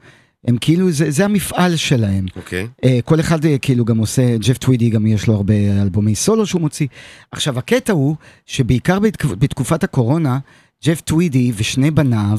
[0.46, 2.26] הם כאילו, זה, זה המפעל שלהם.
[2.36, 2.66] אוקיי.
[2.84, 6.46] אה, כל אחד אה, כאילו גם עושה, ג'ף טווידי גם יש לו הרבה אלבומי סולו
[6.46, 6.86] שהוא מוציא.
[7.32, 8.16] עכשיו הקטע הוא
[8.46, 10.38] שבעיקר בתקופ, בתקופת הקורונה,
[10.84, 12.38] ג'ף טווידי ושני בניו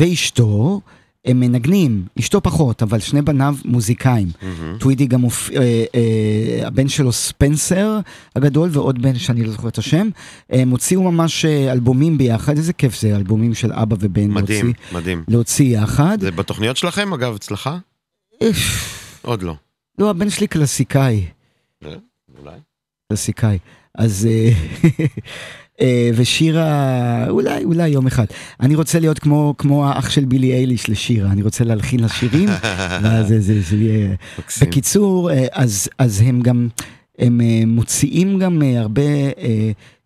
[0.00, 0.80] ואשתו,
[1.24, 4.28] הם מנגנים, אשתו פחות, אבל שני בניו מוזיקאים.
[4.80, 5.50] טווידי גם, מופ...
[5.50, 7.98] אה, אה, הבן שלו ספנסר
[8.36, 10.08] הגדול ועוד בן שאני לא זוכר את השם,
[10.50, 14.98] הם הוציאו ממש אה, אלבומים ביחד, איזה כיף זה, אלבומים של אבא ובן מדהים, להוציא,
[14.98, 15.24] מדהים.
[15.28, 16.18] להוציא יחד.
[16.20, 17.70] זה בתוכניות שלכם, אגב, אצלך?
[19.22, 19.54] עוד לא.
[19.98, 21.26] לא, הבן שלי קלסיקאי.
[21.84, 21.94] אה,
[22.38, 22.58] אולי.
[23.08, 23.58] קלסיקאי.
[23.94, 24.28] אז...
[25.80, 28.24] אה, ושירה, אולי, אולי יום אחד.
[28.60, 32.48] אני רוצה להיות כמו, כמו האח של בילי אייליש לשירה, אני רוצה להלחין לשירים,
[33.02, 34.14] ואז זה, זה, זה יהיה...
[34.60, 36.68] בקיצור, אה, אז, אז הם גם,
[37.18, 39.02] הם אה, מוציאים גם הרבה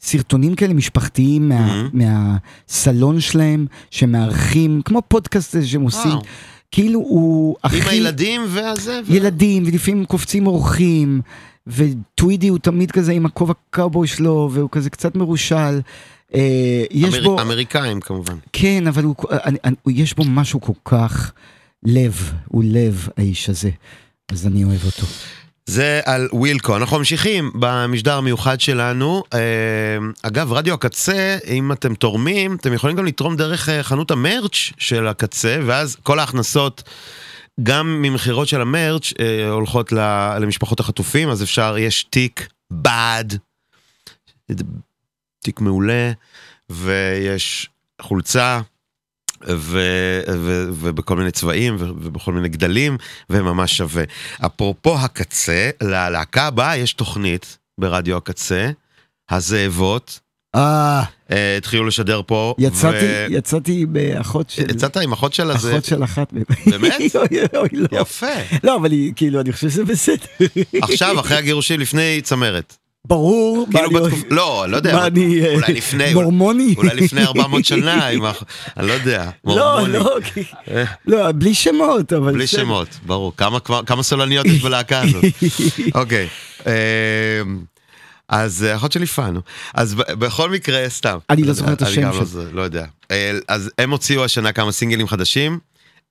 [0.00, 6.10] סרטונים כאלה משפחתיים מה, מהסלון שלהם, שמארחים, כמו פודקאסט שהם עושים.
[6.10, 6.22] וואו.
[6.70, 7.76] כאילו הוא הכי...
[7.76, 9.00] עם הילדים והזה.
[9.06, 11.20] ו- ילדים, ולפעמים קופצים אורחים,
[11.68, 15.80] וטווידי הוא תמיד כזה עם הכובע קאובוי שלו, והוא כזה קצת מרושל.
[16.34, 16.40] אה,
[16.90, 18.34] יש אמר- בו, אמריקאים כמובן.
[18.52, 21.32] כן, אבל הוא, אני, אני, יש בו משהו כל כך
[21.84, 23.70] לב, הוא לב האיש הזה,
[24.32, 25.06] אז אני אוהב אותו.
[25.66, 26.76] זה על ווילקו.
[26.76, 29.22] אנחנו ממשיכים במשדר המיוחד שלנו.
[29.34, 29.38] אה,
[30.22, 35.06] אגב, רדיו הקצה, אם אתם תורמים, אתם יכולים גם לתרום דרך אה, חנות המרץ' של
[35.08, 36.82] הקצה, ואז כל ההכנסות,
[37.62, 43.24] גם ממכירות של המרץ', אה, הולכות ל- למשפחות החטופים, אז אפשר, יש תיק בד,
[45.44, 46.12] תיק מעולה,
[46.70, 47.68] ויש
[48.02, 48.60] חולצה.
[49.48, 49.80] ו,
[50.28, 52.96] ו, ובכל מיני צבעים ו, ובכל מיני גדלים
[53.30, 54.04] וממש שווה.
[54.46, 58.70] אפרופו הקצה, ללהקה הבאה יש תוכנית ברדיו הקצה,
[59.30, 60.20] הזאבות.
[60.56, 61.02] אה,
[61.58, 62.54] התחילו לשדר פה.
[62.58, 64.70] יצאתי, ו- יצאתי באחות של...
[64.70, 65.72] יצאת עם אחות של הזה?
[65.72, 66.32] אחות של אחת.
[66.66, 67.00] באמת?
[67.16, 68.00] אוי, אוי, לא.
[68.00, 68.26] יפה.
[68.64, 70.16] לא, אבל היא, כאילו, אני חושב שזה בסדר.
[70.82, 72.76] עכשיו, אחרי הגירושים, לפני צמרת.
[73.06, 73.66] ברור.
[73.70, 74.24] כאילו אני- בתקופ...
[74.30, 74.94] לא, לא יודע.
[74.96, 76.14] מה אני, אה, אולי לפני...
[76.14, 76.74] מורמוני?
[76.76, 78.22] אולי לפני 400 שנה, עם.
[78.76, 79.30] אני לא יודע.
[79.44, 79.92] לא, מורמוני.
[79.98, 80.16] לא,
[80.70, 82.32] אה, לא, בלי שמות, אבל...
[82.32, 82.46] בלי.
[82.46, 83.32] שמות, ברור.
[83.36, 85.24] כמה כמה סולניות יש בלהקה הזאת.
[85.94, 86.28] אוקיי.
[88.28, 89.40] אז אה, אחות שלי פאנו.
[89.74, 91.18] אז בכל מקרה, סתם.
[91.30, 92.84] אני לא זוכר את אני השם לא ז- לא יודע.
[93.10, 95.58] אה, אז הם הוציאו השנה כמה סינגלים חדשים.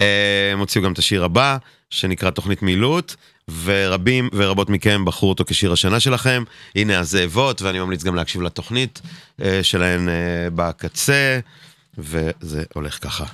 [0.01, 1.57] אה, הם הוציאו גם את השיר הבא,
[1.89, 3.15] שנקרא תוכנית מילוט,
[3.63, 6.43] ורבים ורבות מכם בחרו אותו כשיר השנה שלכם.
[6.75, 9.01] הנה הזאבות, ואני ממליץ גם להקשיב לתוכנית
[9.61, 10.09] שלהן
[10.55, 11.39] בקצה,
[11.97, 13.25] וזה הולך ככה.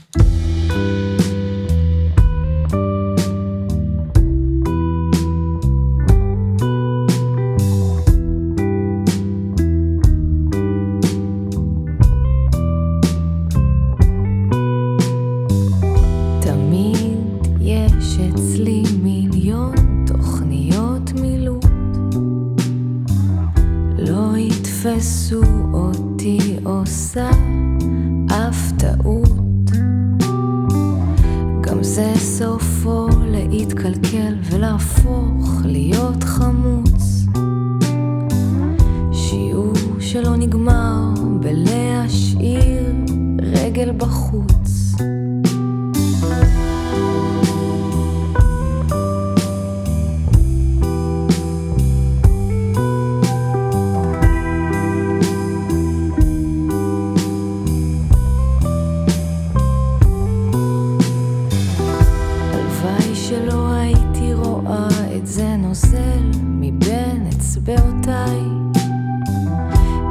[65.74, 68.42] נוזל מבין אצבעותיי.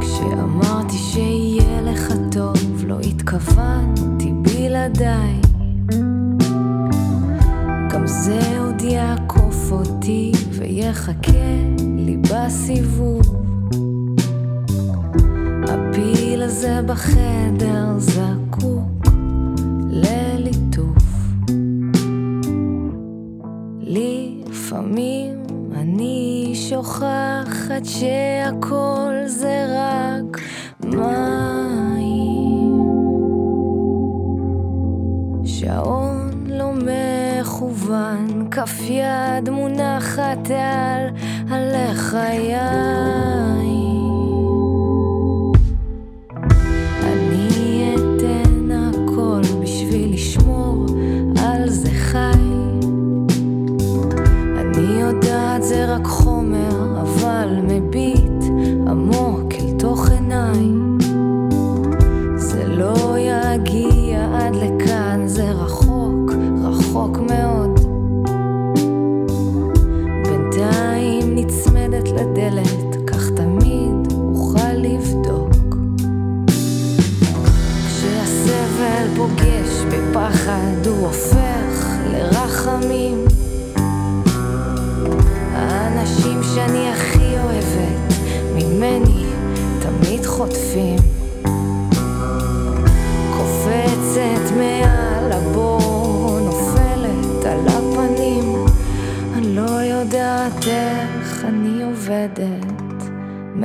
[0.01, 5.41] כשאמרתי שיהיה לך טוב לא התכוונתי בלעדיי.
[7.91, 11.57] גם זה עוד יעקוף אותי ויחכה
[11.97, 13.23] לי בסיבוב.
[15.69, 18.82] הפיל הזה בחדר זקוק
[28.03, 30.41] שהכל זה רק
[30.85, 32.33] מים.
[35.45, 41.09] שעון לא מכוון, כף יד מונחת על
[41.49, 42.83] הלחיים.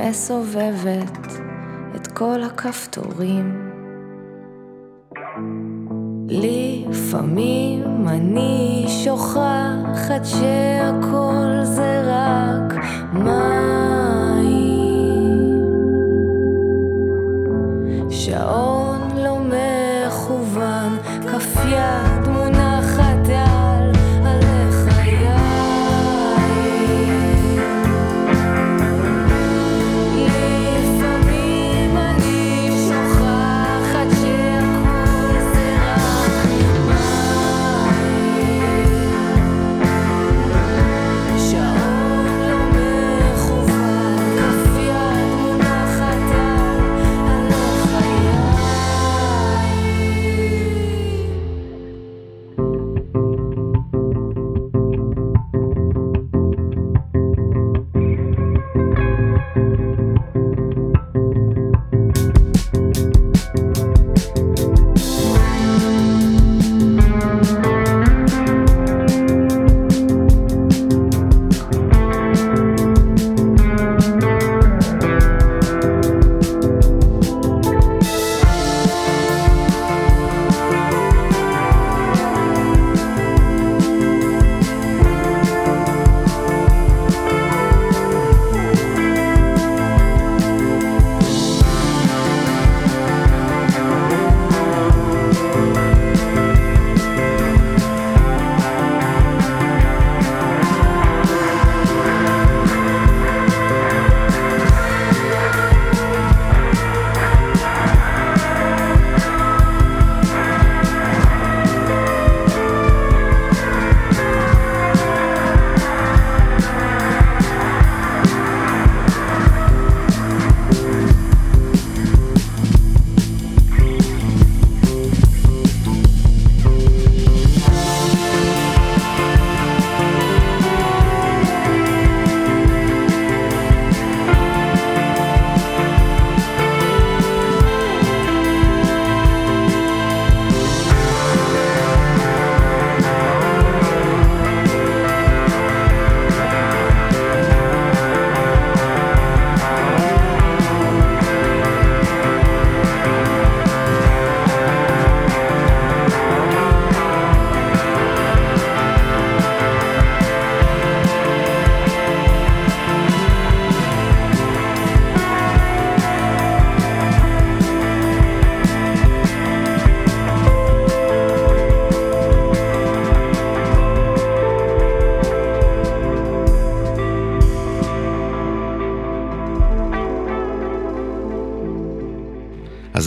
[0.08, 1.26] מסובבת
[1.96, 3.72] את כל הכפתורים.
[6.28, 10.57] לפעמים אני שוכחת שהכל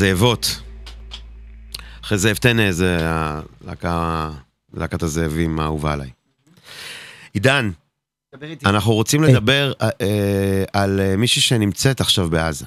[0.02, 0.62] הזאבות.
[2.04, 4.30] אחרי זאב טנא זה הלהקה,
[4.74, 6.10] להקת הזאבים האהובה עליי.
[7.34, 7.72] עידן,
[8.66, 12.66] אנחנו רוצים לדבר אה, אה, על אה, מישהי שנמצאת עכשיו בעזה.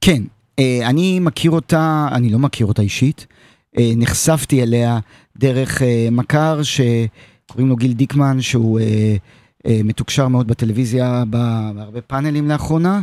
[0.00, 0.22] כן,
[0.58, 3.26] אה, אני מכיר אותה, אני לא מכיר אותה אישית,
[3.78, 4.98] אה, נחשפתי אליה
[5.36, 9.16] דרך אה, מכר שקוראים לו גיל דיקמן, שהוא אה,
[9.66, 13.02] אה, מתוקשר מאוד בטלוויזיה בהרבה פאנלים לאחרונה.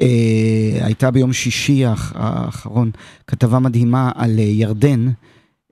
[0.00, 0.06] אה,
[0.86, 2.90] הייתה ביום שישי האח- האחרון
[3.26, 5.08] כתבה מדהימה על אה, ירדן.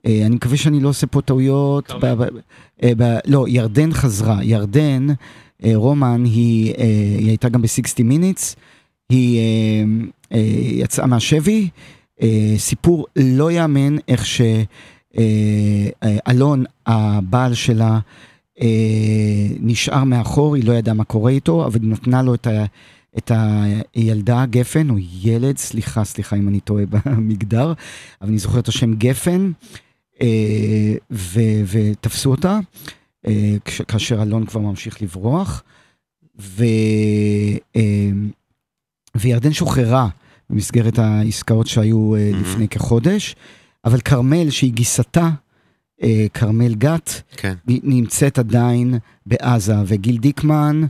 [0.07, 1.91] אה, אני מקווה שאני לא עושה פה טעויות.
[2.01, 2.27] ב- ב-
[2.83, 4.43] אה, ב- לא, ירדן חזרה.
[4.43, 5.07] ירדן,
[5.65, 6.83] אה, רומן, היא, אה,
[7.19, 8.55] היא הייתה גם ב-60 Minutes.
[9.09, 9.43] היא אה,
[10.33, 10.39] אה,
[10.71, 11.69] יצאה מהשבי,
[12.21, 14.25] אה, סיפור לא יאמן איך
[15.15, 17.99] שאלון, הבעל שלה,
[18.61, 18.67] אה,
[19.59, 22.65] נשאר מאחור, היא לא ידעה מה קורה איתו, אבל היא נתנה לו את, ה,
[23.17, 23.31] את
[23.93, 27.73] הילדה גפן, או ילד, סליחה, סליחה אם אני טועה במגדר,
[28.21, 29.51] אבל אני זוכר את השם גפן,
[30.21, 31.39] אה, ו,
[31.71, 32.59] ותפסו אותה,
[33.27, 35.63] אה, כש- כאשר אלון כבר ממשיך לברוח,
[36.39, 36.63] ו...
[37.75, 38.09] אה,
[39.15, 40.07] וירדן שוחררה
[40.49, 43.35] במסגרת העסקאות שהיו אה, לפני כחודש,
[43.85, 45.29] אבל כרמל, שהיא גיסתה,
[46.33, 47.53] כרמל גת, כן.
[47.67, 48.93] נמצאת עדיין
[49.25, 50.81] בעזה, וגיל דיקמן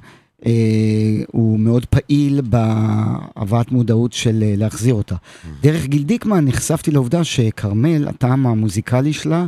[1.28, 5.16] הוא מאוד פעיל בהבאת מודעות של אה, להחזיר אותה.
[5.62, 9.46] דרך גיל דיקמן נחשפתי לעובדה שכרמל, הטעם המוזיקלי שלה,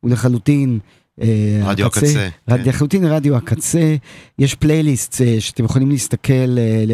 [0.00, 0.78] הוא לחלוטין...
[1.20, 2.68] אה, רדיו הקצה, רד, כן.
[2.68, 3.96] לחלוטין רדיו הקצה,
[4.38, 6.84] יש פלייליסט אה, שאתם יכולים להסתכל, אה,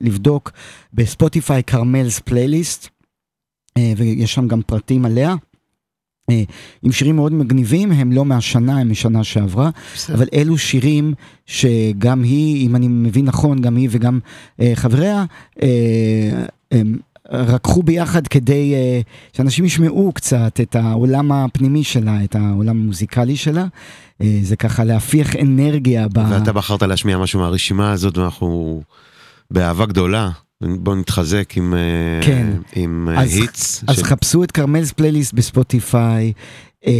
[0.00, 0.50] לבדוק
[0.92, 2.88] בספוטיפיי כרמלס פלייליסט,
[3.78, 5.34] אה, ויש שם גם פרטים עליה.
[6.30, 6.42] אה,
[6.82, 9.70] עם שירים מאוד מגניבים, הם לא מהשנה, הם משנה שעברה,
[10.14, 11.14] אבל אלו שירים
[11.46, 14.18] שגם היא, אם אני מבין נכון, גם היא וגם
[14.60, 15.24] אה, חבריה,
[15.62, 15.68] אה,
[16.70, 16.98] הם
[17.30, 19.00] רקחו ביחד כדי אה,
[19.32, 23.66] שאנשים ישמעו קצת את העולם הפנימי שלה, את העולם המוזיקלי שלה.
[24.22, 26.18] אה, זה ככה להפיח אנרגיה ב...
[26.30, 28.82] ואתה בחרת להשמיע משהו מהרשימה הזאת, ואנחנו
[29.50, 30.30] באהבה גדולה.
[30.78, 31.78] בואו נתחזק עם, אה,
[32.26, 32.46] כן.
[32.74, 33.84] עם אה, אז, Hits.
[33.86, 36.32] אז של- חפשו את Carmel's playlist בספוטיפיי.
[36.86, 36.92] אה,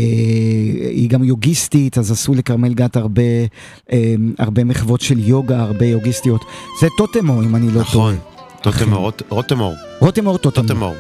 [0.91, 3.23] היא גם יוגיסטית, אז עשו לכרמל גת הרבה,
[3.93, 6.45] אה, הרבה מחוות של יוגה, הרבה יוגיסטיות.
[6.81, 8.43] זה טוטמו, אם אני לא נכון, טועה.
[8.63, 9.75] טוטמור, רות- רותם אור.
[10.01, 10.63] רותם אור טוטמו.
[10.69, 10.95] טוטמור.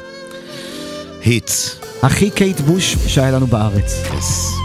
[1.25, 1.81] Hits.
[2.03, 4.03] הכי קייט בוש שהיה לנו בארץ.
[4.11, 4.64] Yes.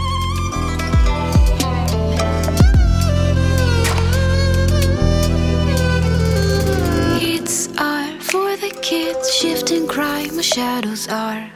[9.30, 10.28] Kids, shifting cry.
[10.32, 11.50] My shadows are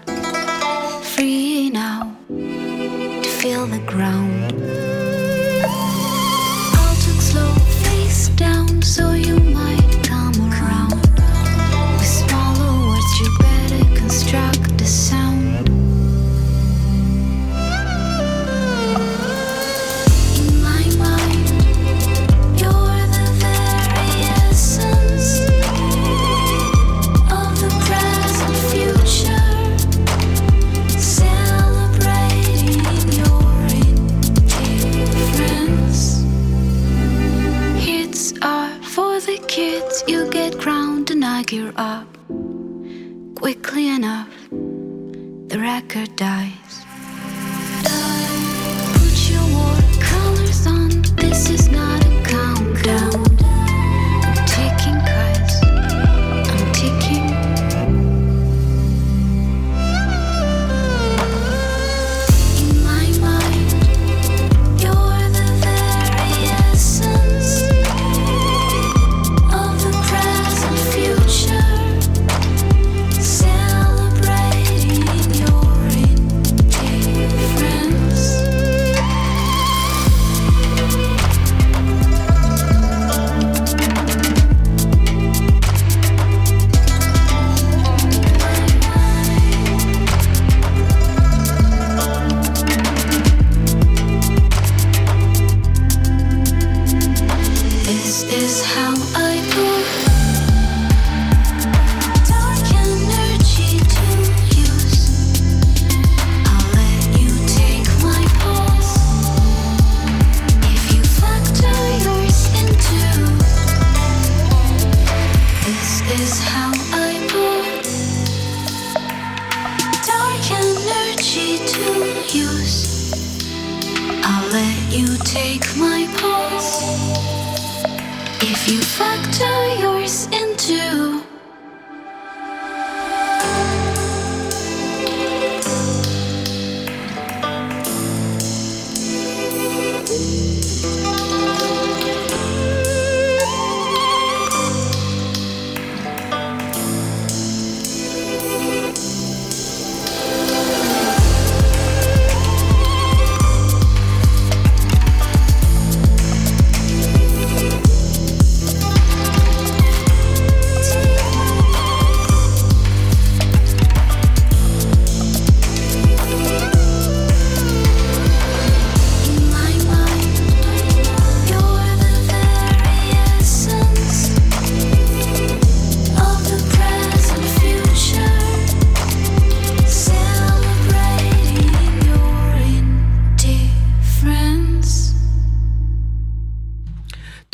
[1.02, 4.52] free now to feel the ground.
[6.76, 9.83] I'll took slow face down so you might
[39.36, 40.04] the kids.
[40.06, 42.06] You get crowned and I gear up
[43.34, 44.32] quickly enough.
[44.50, 46.74] The record dies.
[48.94, 50.90] Put your war colors on.
[51.16, 52.03] This is not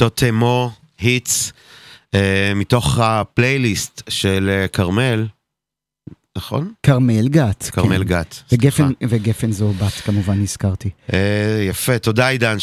[0.01, 1.53] טוטמו Hits,
[2.15, 5.27] אה, מתוך הפלייליסט של אה, כרמל,
[6.37, 6.73] נכון?
[6.83, 7.71] כרמל גת.
[7.73, 8.05] כרמל כן.
[8.05, 8.43] גת.
[8.53, 10.91] וגפן, וגפן זו בת, כמובן, נזכרתי.
[11.13, 12.57] אה, יפה, תודה עידן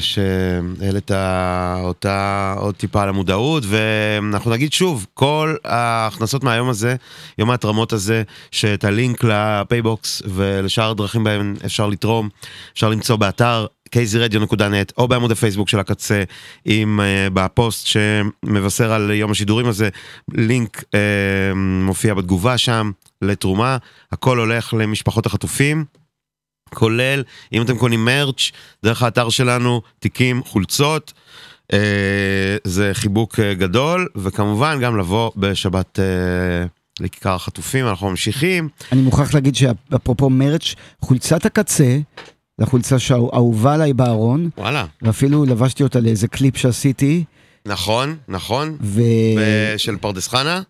[0.00, 1.10] שהעלית
[1.80, 6.96] אותה עוד טיפה על המודעות, ואנחנו נגיד שוב, כל ההכנסות מהיום הזה,
[7.38, 12.28] יום ההתרמות הזה, שאת הלינק לפייבוקס ולשאר הדרכים בהם אפשר לתרום,
[12.72, 16.22] אפשר למצוא באתר kzradio.net או בעמוד הפייסבוק של הקצה,
[16.64, 19.88] עם, uh, בפוסט שמבשר על יום השידורים הזה,
[20.32, 22.90] לינק uh, מופיע בתגובה שם
[23.22, 23.76] לתרומה,
[24.12, 25.84] הכל הולך למשפחות החטופים.
[26.74, 28.50] כולל, אם אתם קונים מרץ',
[28.84, 31.12] דרך האתר שלנו, תיקים, חולצות,
[31.72, 36.66] אה, זה חיבוק אה, גדול, וכמובן גם לבוא בשבת אה,
[37.00, 38.68] לכיכר החטופים, אנחנו ממשיכים.
[38.92, 41.98] אני מוכרח להגיד שאפרופו merch, חולצת הקצה,
[42.58, 44.84] זו החולצה שאהובה עליי בארון, וואלה.
[45.02, 47.24] ואפילו לבשתי אותה לאיזה קליפ שעשיתי.
[47.66, 48.76] נכון, נכון.
[48.80, 49.02] ו...
[49.76, 50.62] של פרדס חנה?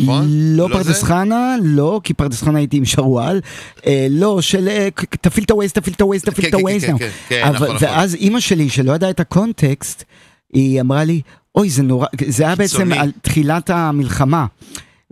[0.00, 0.24] נכון?
[0.28, 1.02] לא לא פרדס?
[1.02, 3.40] חנה, לא, כי פרדס חנה הייתי עם שרוואל.
[3.86, 4.88] אה, לא, של אה,
[5.20, 6.84] תפעיל את הווייז, תפעיל את הווייז, תפעיל את כן, כן, הווייז.
[6.84, 6.98] כן, now.
[6.98, 7.88] כן, כן, אבל- נכון, נכון.
[7.88, 10.04] ואז אימא שלי, שלא ידעה את הקונטקסט,
[10.52, 11.20] היא אמרה לי,
[11.54, 12.92] אוי, זה נורא, זה היה בעצם.
[12.92, 14.46] על תחילת המלחמה.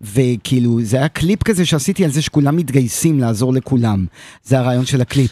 [0.00, 4.06] וכאילו, זה היה קליפ כזה שעשיתי על זה שכולם מתגייסים לעזור לכולם.
[4.42, 5.30] זה הרעיון של הקליפ.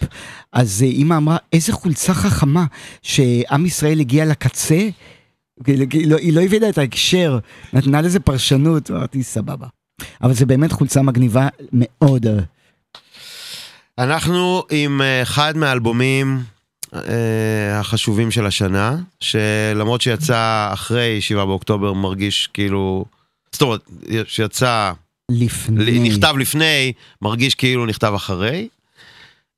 [0.52, 2.64] אז אה, אימא אמרה, איזה חולצה חכמה,
[3.02, 4.88] שעם ישראל הגיע לקצה,
[5.64, 7.38] כאילו, כאילו, היא לא הבינה את ההקשר,
[7.72, 9.66] נתנה לזה פרשנות, אמרתי, סבבה.
[10.22, 12.26] אבל זה באמת חולצה מגניבה מאוד.
[13.98, 16.40] אנחנו עם אה, אחד מהאלבומים
[16.94, 23.04] אה, החשובים של השנה, שלמרות שיצא אחרי 7 באוקטובר מרגיש כאילו,
[23.52, 23.80] זאת אומרת,
[24.26, 24.92] שיצא,
[25.30, 25.98] לפני.
[26.08, 28.68] נכתב לפני, מרגיש כאילו נכתב אחרי.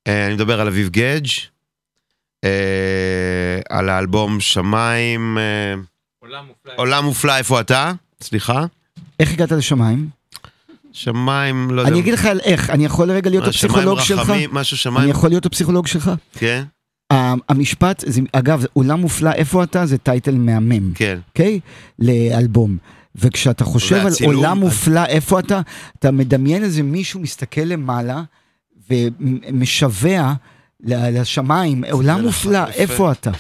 [0.09, 1.27] אה, אני מדבר על אביב גדג',
[2.45, 2.51] אה,
[3.71, 5.75] על האלבום שמיים, אה,
[6.23, 6.73] עולם מופלא.
[6.77, 7.93] עולם מופלא, איפה אתה?
[8.23, 8.65] סליחה.
[9.21, 10.09] איך הגעת לשמיים?
[10.93, 11.93] שמיים, לא יודע.
[11.93, 14.19] אני אגיד לך על איך, אני יכול רגע להיות מה, שמיים הפסיכולוג שלך?
[14.21, 16.11] רחמים, משהו שמיים- אני יכול להיות הפסיכולוג שלך?
[16.39, 16.65] כן.
[17.49, 19.87] המשפט, זה, אגב, עולם מופלא, איפה אתה?
[19.87, 20.93] זה טייטל מהמם.
[20.95, 21.19] כן.
[21.29, 21.61] אוקיי?
[21.99, 22.77] לאלבום.
[23.15, 25.61] וכשאתה חושב על והצילום, עולם אז- מופלא, איפה אתה?
[25.99, 28.23] אתה מדמיין איזה מישהו מסתכל למעלה
[28.91, 30.35] ומשווע
[30.85, 32.73] לשמיים, עולם מופלא, יפה.
[32.73, 33.31] איפה אתה?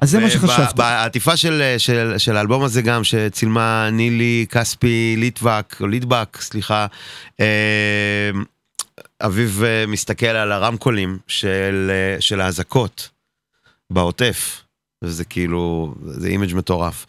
[0.00, 0.74] אז זה מה שחשבתי.
[0.76, 6.86] בעטיפה של, של, של האלבום הזה גם, שצילמה נילי כספי ליטבק, או ליטבק, סליחה,
[7.40, 8.30] אה,
[9.20, 13.08] אביב אה, מסתכל על הרמקולים של, אה, של האזעקות
[13.90, 14.61] בעוטף.
[15.02, 17.06] וזה כאילו, זה image מטורף.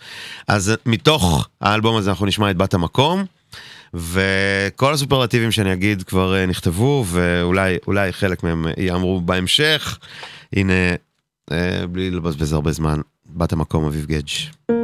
[0.47, 3.25] אז מתוך האלבום הזה אנחנו נשמע את בת המקום,
[3.93, 9.99] וכל הסופרלטיבים שאני אגיד כבר אה, נכתבו, ואולי אולי חלק מהם ייאמרו בהמשך.
[10.53, 10.73] הנה,
[11.51, 14.83] אה, בלי לבזבז הרבה זמן, בת המקום אביב גדג'.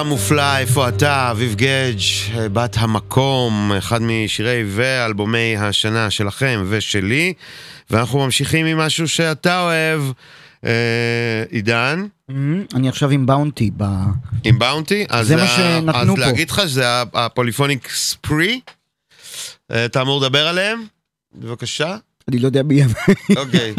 [0.00, 2.00] מתוך עולם מופלא, איפה אתה, אביב גדג',
[2.52, 7.32] בת המקום, אחד משירי ואלבומי השנה שלכם ושלי,
[7.90, 10.02] ואנחנו ממשיכים עם משהו שאתה אוהב,
[10.64, 10.70] אה,
[11.50, 12.06] עידן.
[12.74, 13.84] אני עכשיו עם באונטי ב...
[14.44, 15.06] עם באונטי?
[15.08, 16.18] אז זה מה שנתנו אז פה.
[16.18, 18.60] להגיד לך שזה הפוליפוניק ספרי?
[19.70, 20.84] אה, אתה אמור לדבר עליהם?
[21.34, 21.96] בבקשה.
[22.30, 22.90] אני לא יודע מי הם.
[23.36, 23.74] אוקיי.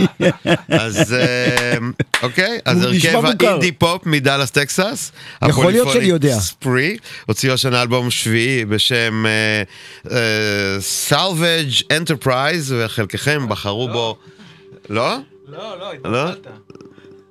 [0.70, 1.78] אז אה,
[2.24, 3.22] אוקיי, אז הרכב.
[3.26, 5.12] האינדי פופ מדאלאס טקסס.
[5.50, 6.40] יכול להיות שאני יודע.
[6.40, 6.98] Spree,
[7.28, 9.26] הוציאו השנה אלבום שביעי בשם
[10.12, 10.78] אה,
[11.10, 14.18] Salvage Enterprise, וחלקכם בחרו בו...
[14.90, 15.18] לא?
[15.48, 16.30] לא, לא, לא?
[16.30, 16.48] התבלבלת.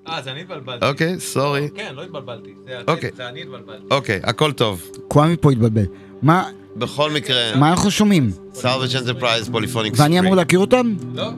[0.09, 0.87] אה, זה אני התבלבלתי.
[0.87, 1.69] אוקיי, sorry.
[1.75, 2.51] כן, לא התבלבלתי.
[2.67, 3.11] זה אוקיי.
[3.17, 3.85] זה אני התבלבלתי.
[3.91, 4.91] אוקיי, הכל טוב.
[5.09, 5.85] קוואמי פה התבלבל.
[6.23, 8.31] מה, בכל מקרה, מה אנחנו שומעים?
[8.55, 10.95] Salvage Enterprise Polyphonic ואני אמור להכיר אותם?
[11.15, 11.31] לא.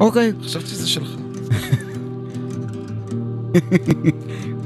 [0.00, 0.32] אוקיי.
[0.44, 1.08] חשבתי שזה שלך.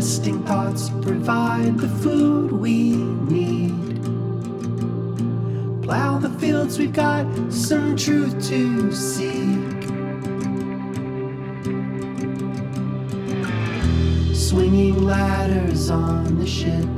[0.00, 4.02] Resting thoughts provide the food we need.
[5.82, 9.82] Plow the fields, we've got some truth to seek.
[14.34, 16.88] Swinging ladders on the ship,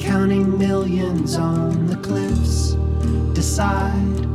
[0.00, 2.72] counting millions on the cliffs.
[3.32, 4.26] Decide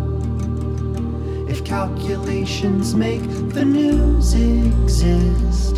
[1.50, 5.75] if calculations make the news exist.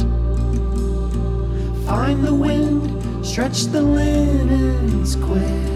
[1.87, 5.66] Find the wind, stretch the linens quick.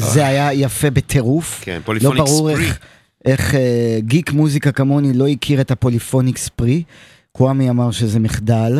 [0.00, 1.60] זה היה יפה בטירוף.
[1.64, 2.64] כן, לא Polyphonic ברור Spree.
[2.64, 2.78] איך,
[3.24, 6.82] איך אה, גיק מוזיקה כמוני לא הכיר את ה Polyphonic Spree.
[7.32, 8.78] קוואמי אמר שזה מחדל,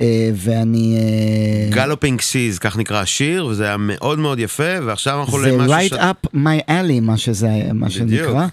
[0.00, 0.96] אה, ואני...
[0.98, 5.96] אה, Galloping Seas, כך נקרא השיר, וזה היה מאוד מאוד יפה, ועכשיו אנחנו זה למשהו
[5.96, 7.90] right up my alley, מה שזה, מה.
[7.90, 8.46] שנקרא.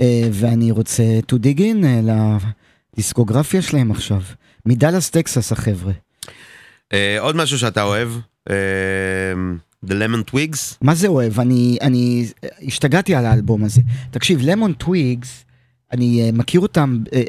[0.00, 1.02] אה, ואני רוצה
[1.32, 2.00] to dig in אה,
[2.94, 4.20] לדיסקוגרפיה שלהם עכשיו.
[4.66, 5.92] מדאלאס טקסס החבר'ה.
[6.92, 8.08] אה, עוד משהו שאתה אוהב,
[8.50, 8.54] אה,
[9.88, 10.76] The Lemon Twigs.
[10.82, 11.40] מה זה אוהב?
[11.40, 12.26] אני, אני
[12.66, 13.80] השתגעתי על האלבום הזה.
[14.10, 15.44] תקשיב, Lemon Twigs,
[15.92, 17.22] אני אה, מכיר אותם, אה,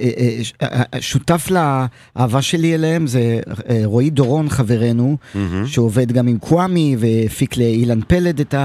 [0.93, 3.39] אה, שותף לאהבה שלי אליהם, זה
[3.85, 5.67] רועי דורון חברנו, מהמם.
[5.67, 8.55] שעובד גם עם קוואמי והפיק לאילן פלד את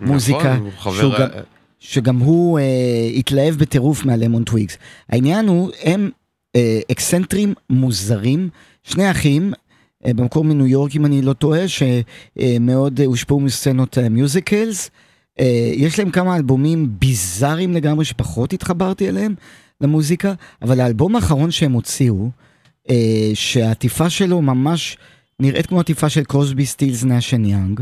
[0.00, 0.38] המוזיקה.
[0.54, 1.28] נכון, הוא חבר- גם-
[1.78, 2.64] שגם הוא אה,
[3.16, 4.76] התלהב בטירוף מה Lemon Twigs.
[5.08, 6.10] העניין הוא, הם
[6.56, 8.48] אה, אקסצנטרים מוזרים,
[8.82, 9.52] שני אחים,
[10.14, 14.90] במקור מניו יורק אם אני לא טועה, שמאוד אה, הושפעו מסצנות אה, musicals.
[15.40, 19.34] אה, יש להם כמה אלבומים ביזאריים לגמרי שפחות התחברתי אליהם
[19.80, 22.30] למוזיקה, אבל האלבום האחרון שהם הוציאו,
[22.90, 24.96] אה, שהעטיפה שלו ממש
[25.40, 27.80] נראית כמו עטיפה של Crosby Stills Nash and Young,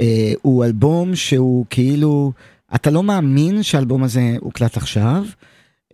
[0.00, 2.32] אה, הוא אלבום שהוא כאילו,
[2.74, 5.24] אתה לא מאמין שהאלבום הזה הוקלט עכשיו,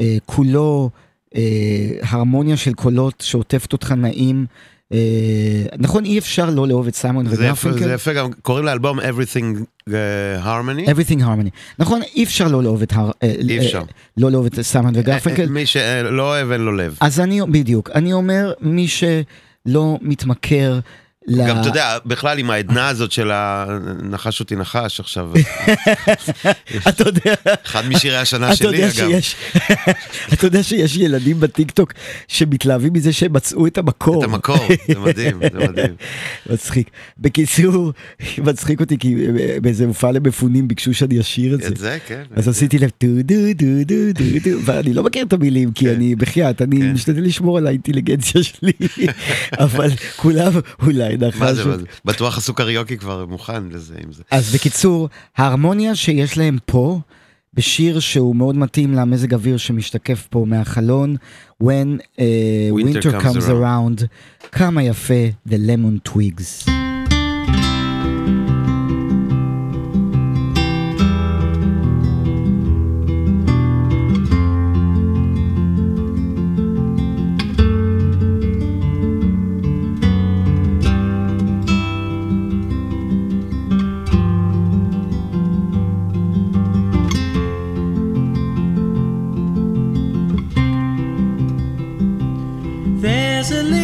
[0.00, 0.90] אה, כולו
[1.36, 4.73] אה, הרמוניה של קולות שעוטפת אותך נעים, אה,
[5.78, 7.78] נכון, אי אפשר לא לאהוב את סיימון וגרפינקל.
[7.84, 9.92] זה יפה גם, קוראים לאלבום Everything uh,
[10.44, 10.88] Harmony.
[10.88, 11.50] Everything Harmony.
[11.78, 12.92] נכון, אי אפשר לא לאהוב את.
[12.92, 13.82] אה, אי אה, אפשר.
[14.16, 15.46] לא לאהוב את סיימון וגרפינקל.
[15.46, 16.96] מי שלא אוהב אין לו לב.
[17.00, 20.80] אז אני, בדיוק, אני אומר, מי שלא מתמכר
[21.26, 21.48] ל...
[21.48, 25.32] גם אתה יודע, בכלל עם העדנה הזאת של הנחש אותי נחש עכשיו.
[26.88, 27.34] אתה יודע...
[27.66, 28.92] אחד משירי השנה שלי אגב.
[28.92, 29.36] שיש,
[30.32, 31.92] אתה יודע שיש ילדים בטיקטוק
[32.28, 34.24] שמתלהבים מזה שהם מצאו את המקור.
[34.24, 35.94] את המקור, זה מדהים, זה מדהים.
[36.50, 36.90] מצחיק.
[37.18, 37.92] בקיצור,
[38.38, 39.16] מצחיק אותי כי
[39.62, 41.68] באיזה הופעה למפונים ביקשו שאני אשיר את זה.
[41.68, 42.22] את זה, כן.
[42.36, 45.90] אז עשיתי לב דו דו דו דו דו דו, ואני לא מכיר את המילים כי
[45.90, 48.72] אני בחייאת, אני משתדל לשמור על האינטליגנציה שלי,
[49.58, 51.62] אבל כולם אולי מה זה?
[52.04, 54.22] בטוח עשו קריוקי כבר מוכן לזה עם זה.
[54.30, 57.00] אז בקיצור, ההרמוניה שיש להם פה,
[57.54, 61.16] בשיר שהוא מאוד מתאים למזג אוויר שמשתקף פה מהחלון,
[61.62, 62.18] When uh,
[62.72, 64.04] Winter, Winter Comes, Comes around,
[64.52, 66.70] כמה יפה, The Lemon Twigs.
[93.44, 93.83] as a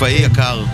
[0.00, 0.64] חיפאי יקר.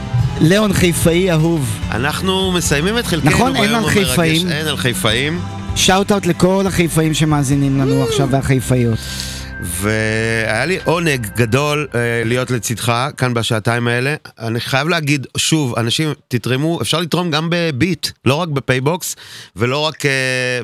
[0.41, 1.79] ליאון חיפאי אהוב.
[1.91, 3.93] אנחנו מסיימים את חלקנו נכון, ביום המרגש.
[4.09, 4.49] חיפאים.
[4.49, 5.41] אין על חיפאים.
[5.77, 8.99] shout out לכל החיפאים שמאזינים לנו עכשיו והחיפאיות.
[9.63, 14.15] והיה לי עונג גדול אה, להיות לצדך כאן בשעתיים האלה.
[14.39, 19.17] אני חייב להגיד, שוב, אנשים, תתרמו, אפשר לתרום גם בביט, לא רק בפייבוקס,
[19.57, 20.11] ולא רק אה,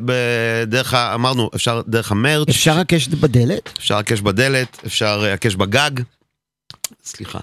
[0.04, 2.48] בדרך, ה- אמרנו, אפשר דרך ה merch.
[2.48, 3.72] אפשר הקש בדלת?
[3.78, 5.90] אפשר הקש בדלת, אפשר הקש בגג.
[7.04, 7.38] סליחה.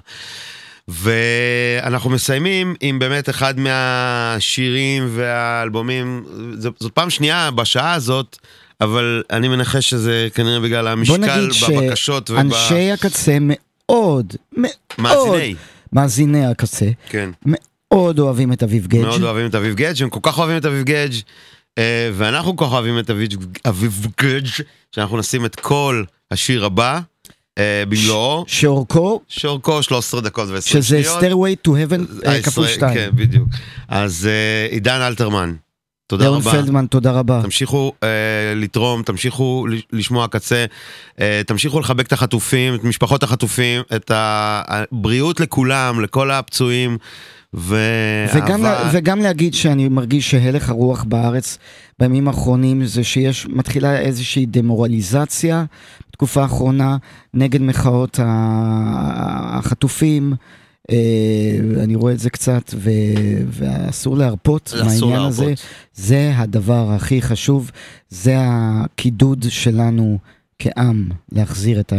[0.90, 6.24] ואנחנו מסיימים עם באמת אחד מהשירים והאלבומים,
[6.58, 8.38] זאת פעם שנייה בשעה הזאת,
[8.82, 12.38] אבל אני מנחש שזה כנראה בגלל בוא המשקל נגיד בבקשות וב...
[12.38, 15.56] שאנשי הקצה מאוד, מאוד, מאזיני.
[15.93, 17.30] מאזיני הקצה, כן.
[17.45, 19.01] מאוד אוהבים את אביב גדג'.
[19.01, 21.14] מאוד אוהבים את אביב גדג', הם כל כך אוהבים את אביב גדג',
[21.77, 24.48] אה, ואנחנו כל כך אוהבים את אביב- גדג',
[24.95, 27.00] שאנחנו נשים את כל השיר הבא
[27.90, 28.44] במלואו.
[28.48, 29.22] שאורכו?
[29.28, 31.24] שאורכו 13 דקות ו-20 שזה שניות.
[31.24, 32.94] Stairway to Heaven אה, כפול הישראל- שתיים.
[32.94, 33.48] כן, בדיוק.
[33.88, 35.54] אז אה, עידן אלתרמן,
[36.08, 36.52] תודה רבה.
[36.52, 37.40] פלדמן, תודה רבה.
[37.44, 38.08] תמשיכו אה,
[38.56, 40.66] לתרום, תמשיכו לשמוע קצה,
[41.20, 46.98] אה, תמשיכו לחבק את החטופים, את משפחות החטופים, את הבריאות לכולם, לכל הפצועים,
[47.54, 47.70] וגם,
[48.34, 48.58] ואהבה.
[48.58, 51.58] לה- וגם להגיד שאני מרגיש שהלך הרוח בארץ
[52.00, 55.64] בימים האחרונים זה שיש, מתחילה איזושהי דמורליזציה
[56.20, 56.98] בתקופה האחרונה
[57.34, 58.20] נגד מחאות
[59.54, 60.34] החטופים.
[60.92, 60.96] אה,
[61.84, 62.90] אני רואה את זה קצת, ו,
[63.48, 65.20] ואסור להרפות מהעניין.
[65.20, 65.54] הזה.
[65.94, 67.72] זה הדבר הכי חשוב,
[68.10, 70.18] זה הקידוד שלנו
[70.60, 71.94] כעם, להחזיר את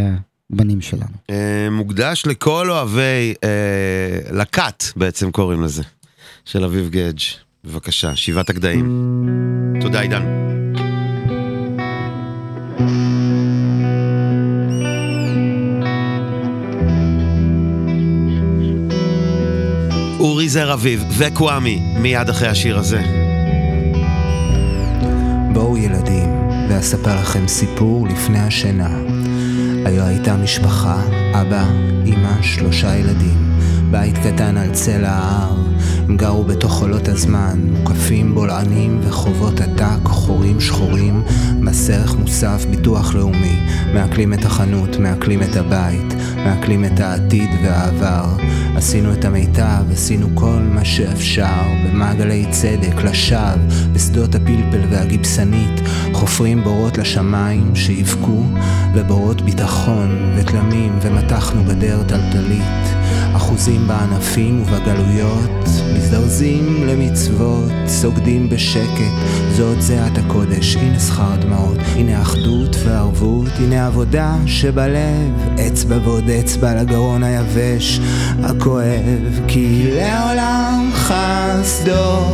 [0.51, 1.17] הבנים שלנו.
[1.31, 5.83] אה, מוקדש לכל אוהבי, אה, לקאט בעצם קוראים לזה,
[6.45, 7.21] של אביב גדג'.
[7.65, 8.87] בבקשה, שבעת הגדיים.
[9.81, 10.23] תודה עידן.
[20.21, 23.03] אורי זר אביב וקוואמי, מיד אחרי השיר הזה.
[25.53, 26.29] בואו ילדים,
[26.69, 28.91] ואספר לכם סיפור לפני השינה.
[29.85, 31.65] היה הייתה משפחה, אבא,
[32.07, 33.57] אמא, שלושה ילדים.
[33.91, 35.57] בית קטן על צלע ההר,
[36.09, 41.23] הם גרו בתוך חולות הזמן, מוקפים בולענים וחובות עתק, חורים שחורים,
[41.61, 43.57] מס ערך מוסף, ביטוח לאומי,
[43.95, 48.27] מעקלים את החנות, מעקלים את הבית, מעקלים את העתיד והעבר.
[48.77, 53.41] עשינו את המיטב, עשינו כל מה שאפשר, במעגלי צדק, לשווא,
[53.93, 55.81] בשדות הפלפל והגיבסנית,
[56.13, 58.43] חופרים בורות לשמיים שיבכו,
[58.95, 63.00] ובורות ביטחון ותלמים, ומתחנו גדר טלטלית.
[63.37, 65.51] אחוזים בענפים ובגלויות,
[65.95, 69.13] מזדרזים למצוות, סוגדים בשקט,
[69.57, 76.83] זאת זיעת הקודש, הנה שכר דמעות, הנה אחדות וערבות, הנה עבודה שבלב, אצבע ועוד אצבע
[76.83, 78.01] לגרון היבש,
[78.43, 82.25] הכואב, כי לעולם חסדו,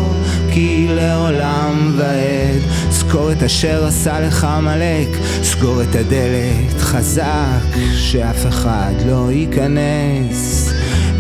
[0.53, 5.09] כי לעולם ועד, זכור את אשר עשה לך עמלק,
[5.43, 10.66] סגור את הדלת חזק, שאף אחד לא ייכנס.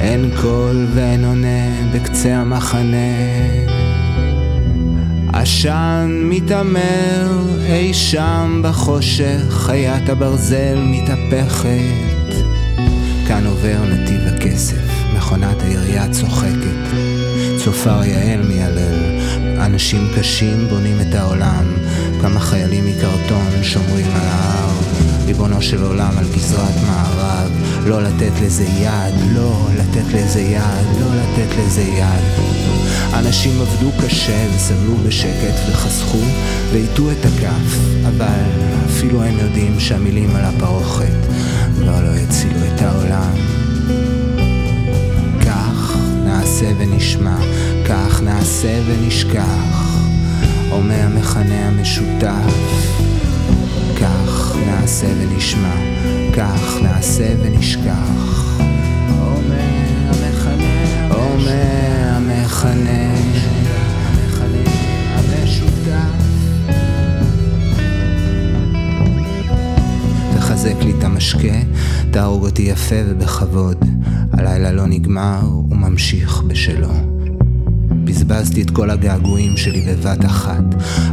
[0.00, 3.16] אין קול ואין עונה בקצה המחנה.
[5.32, 12.46] עשן מתעמר אי שם בחושך, חיית הברזל מתהפכת.
[13.28, 14.76] כאן עובר נתיב הכסף,
[15.16, 16.96] מכונת העירייה צוחקת.
[17.64, 19.20] צופר יעל מיילל,
[19.60, 21.64] אנשים קשים בונים את העולם.
[22.20, 24.76] כמה חיילים מקרטון שומרים על ההר.
[25.26, 27.50] ריבונו של עולם על גזרת מערב,
[27.86, 32.24] לא לתת לזה יד, לא לתת לזה יד, לא לתת לזה יד.
[33.14, 36.18] אנשים עבדו קשה וסבלו בשקט וחסכו
[36.72, 38.44] והטו את הכף, אבל
[38.86, 41.26] אפילו הם יודעים שהמילים על הפרוכת
[41.74, 43.34] כבר לא יצילו את העולם.
[45.40, 47.36] כך נעשה ונשמע,
[47.88, 49.96] כך נעשה ונשכח,
[50.70, 52.86] אומר המכנה המשותף.
[54.00, 55.74] כך נעשה ונשמע,
[56.36, 58.45] כך נעשה ונשכח.
[72.16, 73.84] תהרוג אותי יפה ובכבוד.
[74.32, 76.92] הלילה לא נגמר, הוא ממשיך בשלו.
[78.04, 80.64] בזבזתי את כל הגעגועים שלי בבת אחת.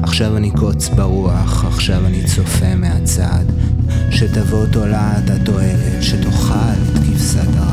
[0.03, 3.43] עכשיו אני קוץ ברוח, עכשיו אני צופה מהצד.
[4.09, 7.72] שתבוא תולעת התועלת, שתאכל את כבשת הרש.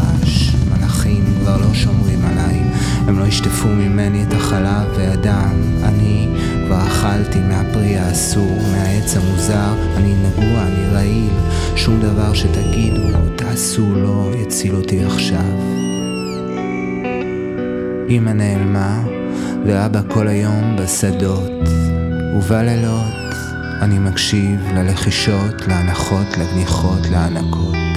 [1.50, 2.62] כבר לא שומרים עליי,
[3.06, 5.54] הם לא ישטפו ממני את החלב והדם.
[5.84, 6.28] אני
[6.66, 11.32] כבר אכלתי מהפרי האסור, מהעץ המוזר, אני נגוע, אני רעיל.
[11.76, 15.52] שום דבר שתגידו או תעשו לא יציל אותי עכשיו.
[18.08, 19.02] אמא נעלמה,
[19.66, 21.68] ואבא כל היום בשדות,
[22.36, 23.34] ובלילות
[23.82, 27.89] אני מקשיב ללחישות, להנחות, לגניחות, להענקות.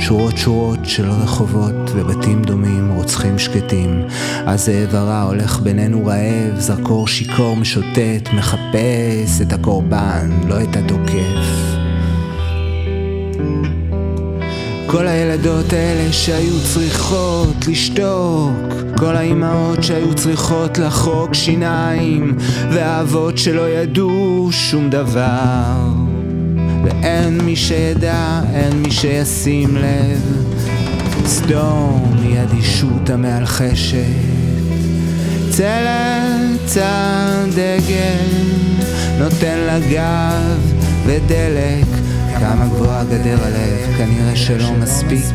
[0.00, 4.02] שורות שורות של רחובות ובתים דומים, רוצחים שקטים.
[4.46, 11.74] הזאב הרע הולך בינינו רעב, זרקור שיכור משוטט, מחפש את הקורבן, לא את התוקף.
[14.86, 18.52] כל הילדות האלה שהיו צריכות לשתוק,
[18.98, 22.36] כל האימהות שהיו צריכות לחרוק שיניים,
[22.72, 26.13] והאבות שלא ידעו שום דבר.
[27.04, 30.54] ואין מי שידע, אין מי שישים לב.
[31.26, 33.96] סדום היא אדישות המאלחשת.
[35.50, 38.26] צלת הדגל
[39.18, 40.72] נותן לה גב
[41.06, 41.86] ודלק
[42.38, 45.34] כמה גבוהה גדר הלב, כנראה שלא מספיק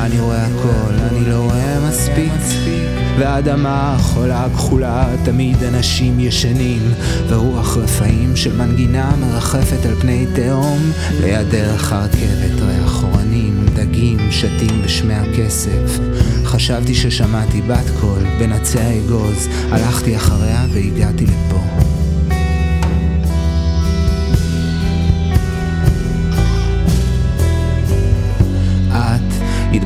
[0.00, 6.82] אני רואה הכל, אני לא רואה מספיק והאדמה חולה כחולה, תמיד אנשים ישנים
[7.28, 10.92] ורוח רפאים של מנגינה מרחפת על פני תהום.
[11.20, 15.98] ליד דרך הרכבת, ריח אורנים, דגים, שתים בשמי הכסף.
[16.44, 21.55] חשבתי ששמעתי בת קול בין עצי האגוז, הלכתי אחריה והגעתי לפה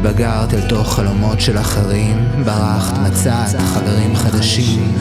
[0.00, 4.92] התבגרת אל תוך חלומות של אחרים, ברחת, מצאת חברים חדשים.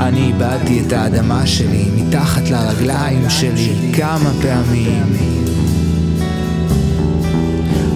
[0.00, 5.16] אני איבדתי את האדמה שלי מתחת לרגליים שלי כמה פעמים.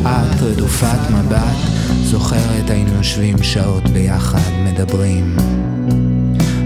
[0.03, 1.57] את רדופת מבט,
[2.03, 5.37] זוכרת היינו יושבים שעות ביחד, מדברים.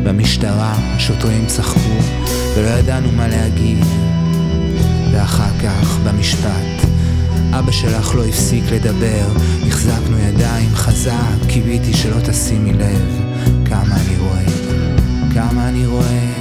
[0.05, 1.99] במשטרה שוטרים צחקו
[2.57, 3.85] ולא ידענו מה להגיד.
[5.13, 6.94] ואחר כך במשפט
[7.59, 9.27] אבא שלך לא הפסיק לדבר,
[9.67, 13.21] החזקנו ידיים חזק, קיוויתי שלא תשימי לב.
[13.65, 14.45] כמה אני רואה,
[15.35, 16.33] כמה אני רואה.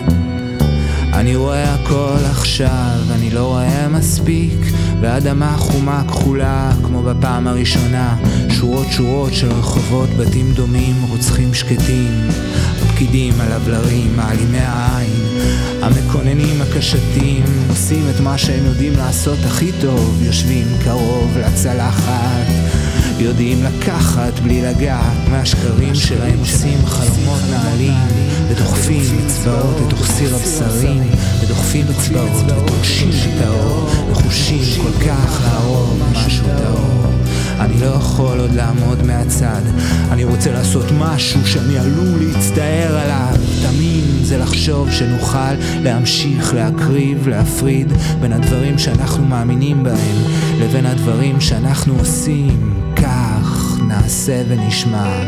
[1.14, 4.59] אני רואה הכל עכשיו, אני לא רואה מספיק,
[5.01, 8.16] ואדמה חומה כחולה כמו בפעם הראשונה,
[8.50, 12.27] שורות שורות של רחובות, בתים דומים, רוצחים שקטים,
[12.82, 15.33] הפקידים, הלבלרים, מעלימי העין,
[15.84, 22.48] המקוננים הקשתים, עושים את מה שהם יודעים לעשות הכי טוב, יושבים קרוב לצלחת.
[23.20, 26.40] יודעים לקחת בלי לגעת מהשקרים שלהם.
[26.40, 27.94] עושים חלומות נעלים
[28.50, 31.03] ודוחפים אצבעות לתוך סיר הבשרים
[31.42, 37.03] ודוחפים אצבעות ותולשים את האור נחושים כל כך להרוג משהו טהור.
[37.60, 39.62] אני לא יכול עוד לעמוד מהצד
[40.12, 43.36] אני רוצה לעשות משהו שאני עלול להצטער עליו
[43.67, 50.17] תמים זה לחשוב שנוכל להמשיך להקריב, להפריד בין הדברים שאנחנו מאמינים בהם
[50.59, 52.74] לבין הדברים שאנחנו עושים.
[52.95, 55.24] כך נעשה ונשמע.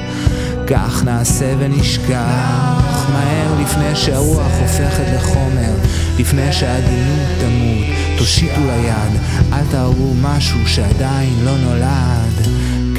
[0.67, 3.09] כך נעשה ונשכח.
[3.14, 5.73] מהר לפני שהרוח הופכת לחומר
[6.19, 9.22] לפני שהעדינות תמות תושיטו ליד.
[9.53, 12.47] אל תהרגו משהו שעדיין לא נולד.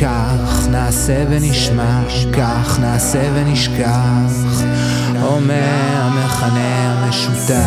[0.03, 2.03] כך נעשה ונשמע.
[2.33, 4.65] כך נעשה ונשכח
[5.23, 7.67] אומר המכנה המשותף.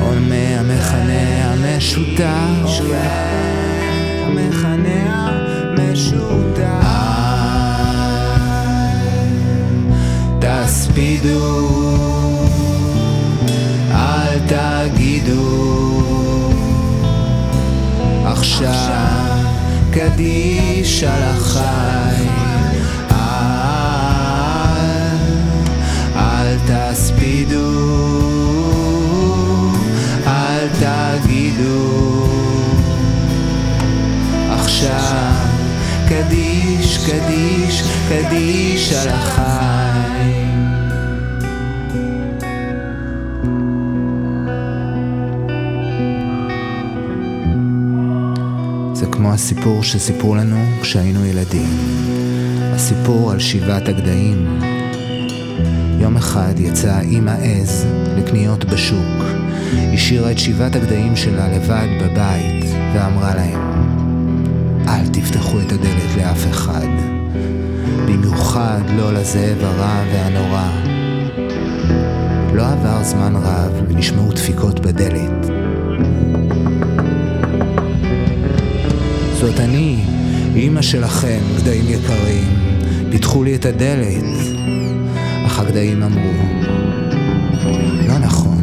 [0.00, 2.80] אומר המכנה המשותף.
[4.26, 5.30] המכנה
[5.78, 6.86] המשותף.
[10.38, 11.66] תספידו.
[13.90, 15.76] אל תגידו.
[18.24, 19.36] עכשיו
[19.90, 22.45] קדיש על החי
[27.26, 27.70] תספידו
[30.26, 32.26] אל תגידו
[34.50, 35.32] עכשיו
[36.08, 40.66] קדיש, קדיש, קדיש על החיים
[48.94, 51.68] זה כמו הסיפור שסיפרו לנו כשהיינו ילדים.
[52.74, 54.75] הסיפור על שבעת הגדיים.
[56.06, 57.86] יום אחד יצאה אימא עז
[58.16, 59.24] לקניות בשוק.
[59.94, 63.60] השאירה את שבעת הגדיים שלה לבד בבית, ואמרה להם,
[64.88, 66.86] אל תפתחו את הדלת לאף אחד.
[68.04, 70.68] במיוחד לא לזאב הרע והנורא.
[72.54, 75.46] לא עבר זמן רב ונשמעו דפיקות בדלת.
[79.40, 80.04] זאת אני,
[80.54, 82.48] אימא שלכם, גדיים יקרים.
[83.10, 84.55] פיתחו לי את הדלת.
[85.56, 85.62] אך
[86.02, 86.32] אמרו,
[88.08, 88.62] לא נכון,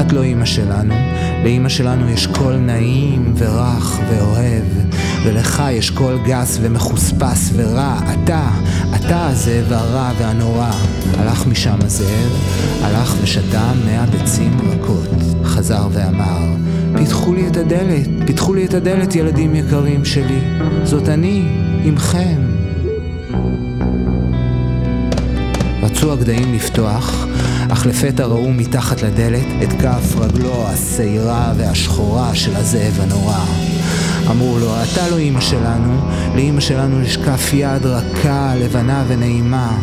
[0.00, 0.94] את לא אימא שלנו,
[1.42, 4.64] לאימא שלנו יש קול נעים ורך ואוהב,
[5.24, 7.98] ולך יש קול גס ומחוספס ורע.
[8.12, 8.48] אתה,
[8.96, 10.70] אתה הזאב הרע והנורא.
[11.18, 12.32] הלך משם הזאב,
[12.82, 15.10] הלך ושתה מאה ביצים רכות.
[15.44, 16.54] חזר ואמר,
[16.94, 20.40] פתחו לי את הדלת, פתחו לי את הדלת ילדים יקרים שלי,
[20.84, 21.48] זאת אני,
[21.84, 22.53] עמכם.
[25.84, 27.26] רצו הגדיים לפתוח,
[27.68, 33.44] אך לפתע ראו מתחת לדלת את כף רגלו השעירה והשחורה של הזאב הנורא.
[34.30, 36.00] אמרו לו, אתה לא אימא שלנו,
[36.34, 39.78] לאימא שלנו יש כף יד רכה, לבנה ונעימה.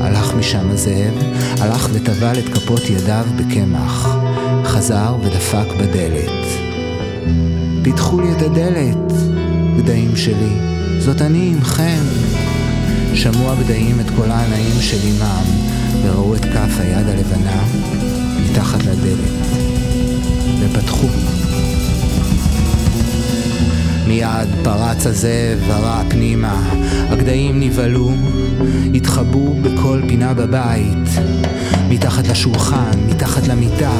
[0.00, 1.14] הלך משם הזאב,
[1.60, 4.16] הלך וטבל את כפות ידיו בקמח.
[4.64, 6.46] חזר ודפק בדלת.
[7.82, 9.12] פיתחו לי את הדלת,
[9.76, 10.56] גדיים שלי,
[10.98, 12.43] זאת אני עמכם.
[13.14, 15.44] שמעו הגדיים את קולה הנעים של אמם,
[16.02, 17.64] וראו את כף היד הלבנה
[18.50, 19.30] מתחת לדלת,
[20.60, 21.08] ופתחו.
[24.06, 26.70] מיד פרץ הזאב ורע פנימה,
[27.10, 28.12] הגדיים נבהלו,
[28.94, 31.08] התחבאו בכל פינה בבית,
[31.88, 33.92] מתחת לשולחן, מתחת למיטה,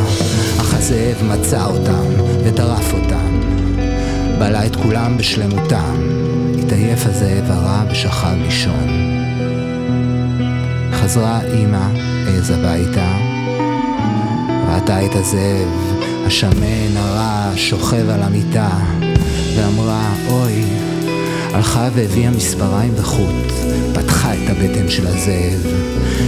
[0.60, 2.04] אך הזאב מצא אותם
[2.44, 3.40] וטרף אותם,
[4.38, 5.96] בלע את כולם בשלמותם,
[6.62, 9.03] התעייף הזאב הרע ושכב לישון.
[11.04, 11.88] חזרה אמא,
[12.28, 13.16] עז הביתה,
[14.68, 15.68] ראתה את הזאב,
[16.26, 18.70] השמן הרע, שוכב על המיטה,
[19.56, 20.64] ואמרה, אוי,
[21.52, 23.52] הלכה והביאה מספריים וחוט,
[23.94, 25.66] פתחה את הבטן של הזאב.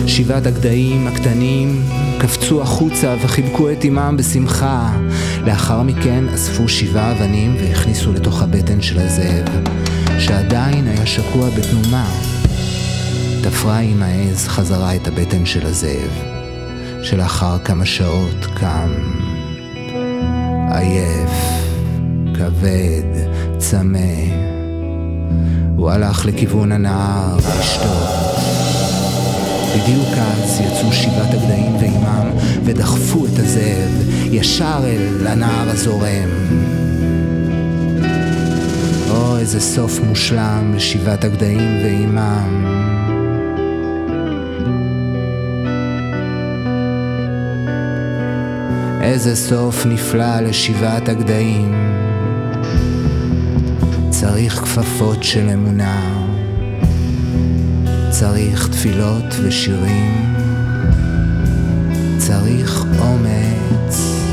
[0.07, 1.83] שבעת הגדיים הקטנים
[2.19, 4.97] קפצו החוצה וחיבקו את אמם בשמחה.
[5.47, 9.49] לאחר מכן אספו שבעה אבנים והכניסו לתוך הבטן של הזאב,
[10.19, 12.26] שעדיין היה שקוע בתנומה.
[13.51, 16.23] תפרה עם העז חזרה את הבטן של הזאב,
[17.03, 18.93] שלאחר כמה שעות קם
[20.71, 21.31] עייף,
[22.35, 23.99] כבד, צמא.
[25.77, 28.37] הוא הלך לכיוון הנהר לשתות.
[29.75, 32.31] בדיוק אז יצאו שבעת הגדיים ועימם
[32.65, 36.31] ודחפו את הזאב ישר אל הנהר הזורם.
[39.11, 42.96] או איזה סוף מושלם לשבעת הגדיים ועימם.
[49.07, 51.75] איזה סוף נפלא לשבעת הגדיים.
[54.11, 56.25] צריך כפפות של אמונה,
[58.11, 60.35] צריך תפילות ושירים,
[62.19, 64.26] צריך אומץ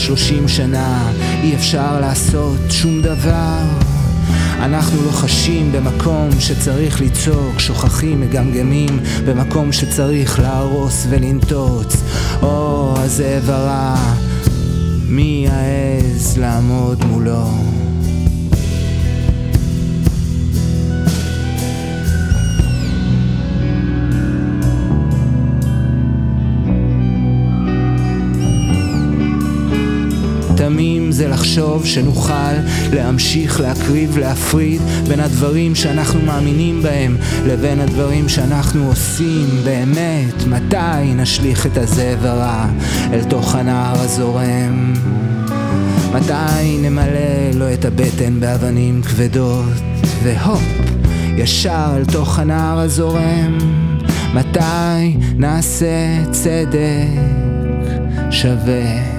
[0.00, 1.12] 30 שנה
[1.42, 3.58] אי אפשר לעשות שום דבר
[4.60, 11.96] אנחנו לא חשים במקום שצריך לצעוק, שוכחים מגמגמים במקום שצריך להרוס ולנטוץ.
[12.42, 13.94] או, oh, הזאב הרע,
[15.08, 17.79] מי יעז לעמוד מולו?
[30.72, 32.52] תמים זה לחשוב שנוכל
[32.92, 37.16] להמשיך להקריב, להפריד בין הדברים שאנחנו מאמינים בהם
[37.46, 40.46] לבין הדברים שאנחנו עושים באמת.
[40.46, 42.66] מתי נשליך את הזאב הרע
[43.12, 44.94] אל תוך הנהר הזורם?
[46.14, 49.64] מתי נמלא לו את הבטן באבנים כבדות
[50.22, 50.62] והופ,
[51.36, 53.58] ישר אל תוך הנהר הזורם?
[54.34, 57.40] מתי נעשה צדק
[58.30, 59.09] שווה?